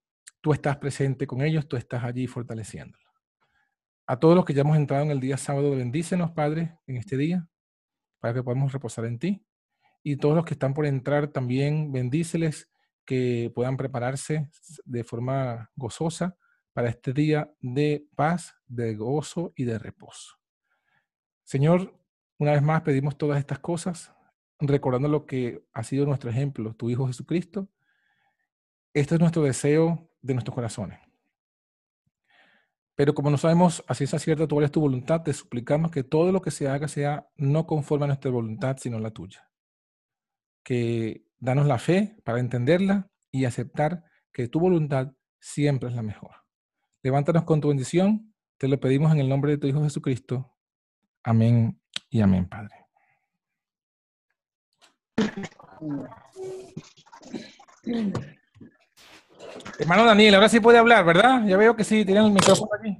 tú 0.41 0.53
estás 0.53 0.77
presente 0.79 1.27
con 1.27 1.43
ellos, 1.43 1.69
tú 1.69 1.77
estás 1.77 2.05
allí 2.05 2.27
fortaleciéndolos. 2.27 3.01
A 4.07 4.19
todos 4.19 4.35
los 4.35 4.45
que 4.45 4.55
ya 4.55 4.63
hemos 4.63 4.77
entrado 4.77 5.05
en 5.05 5.13
el 5.13 5.21
día 5.21 5.37
sábado, 5.37 5.71
bendícenos, 5.71 6.33
Padre, 6.33 6.77
en 6.87 6.97
este 6.97 7.17
día, 7.17 7.49
para 8.19 8.35
que 8.35 8.43
podamos 8.43 8.73
reposar 8.73 9.05
en 9.05 9.19
ti. 9.19 9.47
Y 10.03 10.17
todos 10.17 10.35
los 10.35 10.45
que 10.45 10.55
están 10.55 10.75
por 10.75 10.87
entrar 10.87 11.29
también, 11.29 11.93
bendíceles, 11.93 12.69
que 13.05 13.53
puedan 13.55 13.77
prepararse 13.77 14.49
de 14.85 15.05
forma 15.05 15.71
gozosa 15.77 16.37
para 16.73 16.89
este 16.89 17.13
día 17.13 17.53
de 17.61 18.07
paz, 18.17 18.55
de 18.67 18.95
gozo 18.95 19.53
y 19.57 19.65
de 19.65 19.79
reposo. 19.79 20.37
Señor, 21.45 22.00
una 22.41 22.53
vez 22.53 22.63
más 22.63 22.81
pedimos 22.81 23.19
todas 23.19 23.39
estas 23.39 23.59
cosas, 23.59 24.15
recordando 24.59 25.09
lo 25.09 25.27
que 25.27 25.63
ha 25.75 25.85
sido 25.85 26.07
nuestro 26.07 26.31
ejemplo, 26.31 26.75
tu 26.75 26.89
Hijo 26.89 27.07
Jesucristo. 27.07 27.69
Este 28.95 29.15
es 29.15 29.21
nuestro 29.21 29.43
deseo 29.43 30.11
de 30.23 30.33
nuestros 30.33 30.55
corazones. 30.55 30.99
Pero 32.95 33.15
como 33.15 33.31
no 33.31 33.37
sabemos 33.37 33.85
a 33.87 33.95
ciencia 33.95 34.19
cierta 34.19 34.47
cuál 34.47 34.65
es 34.65 34.71
tu 34.71 34.81
voluntad, 34.81 35.23
te 35.23 35.35
suplicamos 35.35 35.91
que 35.91 36.03
todo 36.03 36.33
lo 36.33 36.41
que 36.41 36.51
se 36.51 36.67
haga 36.67 36.89
sea 36.89 37.29
no 37.37 37.67
conforme 37.67 38.05
a 38.05 38.09
nuestra 38.09 38.31
voluntad, 38.31 38.79
sino 38.79 38.99
la 38.99 39.11
tuya. 39.11 39.51
Que 40.65 41.27
danos 41.39 41.67
la 41.67 41.79
fe 41.79 42.17
para 42.25 42.41
entenderla 42.41 43.11
y 43.31 43.45
aceptar 43.45 44.05
que 44.33 44.49
tu 44.49 44.61
voluntad 44.61 45.13
siempre 45.41 45.91
es 45.91 45.95
la 45.95 46.03
mejor. 46.03 46.37
Levántanos 47.03 47.45
con 47.45 47.61
tu 47.61 47.69
bendición, 47.69 48.35
te 48.57 48.67
lo 48.67 48.81
pedimos 48.81 49.13
en 49.13 49.21
el 49.21 49.29
nombre 49.29 49.53
de 49.53 49.59
tu 49.59 49.67
Hijo 49.67 49.83
Jesucristo. 49.83 50.55
Amén 51.23 51.79
y 52.09 52.21
amén, 52.21 52.49
Padre. 52.49 52.75
Hermano 59.79 60.05
Daniel, 60.05 60.35
ahora 60.35 60.49
sí 60.49 60.61
puede 60.61 60.79
hablar, 60.79 61.05
¿verdad? 61.05 61.45
Ya 61.47 61.57
veo 61.57 61.75
que 61.77 61.85
sí, 61.85 62.05
tiene 62.05 62.21
el 62.21 62.31
micrófono 62.31 62.71
aquí. 62.79 62.99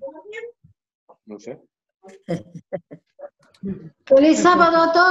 No 1.27 1.39
sé. 1.39 1.61
Feliz 4.07 4.41
sábado 4.41 4.83
a 4.83 4.93
todos. 4.93 5.11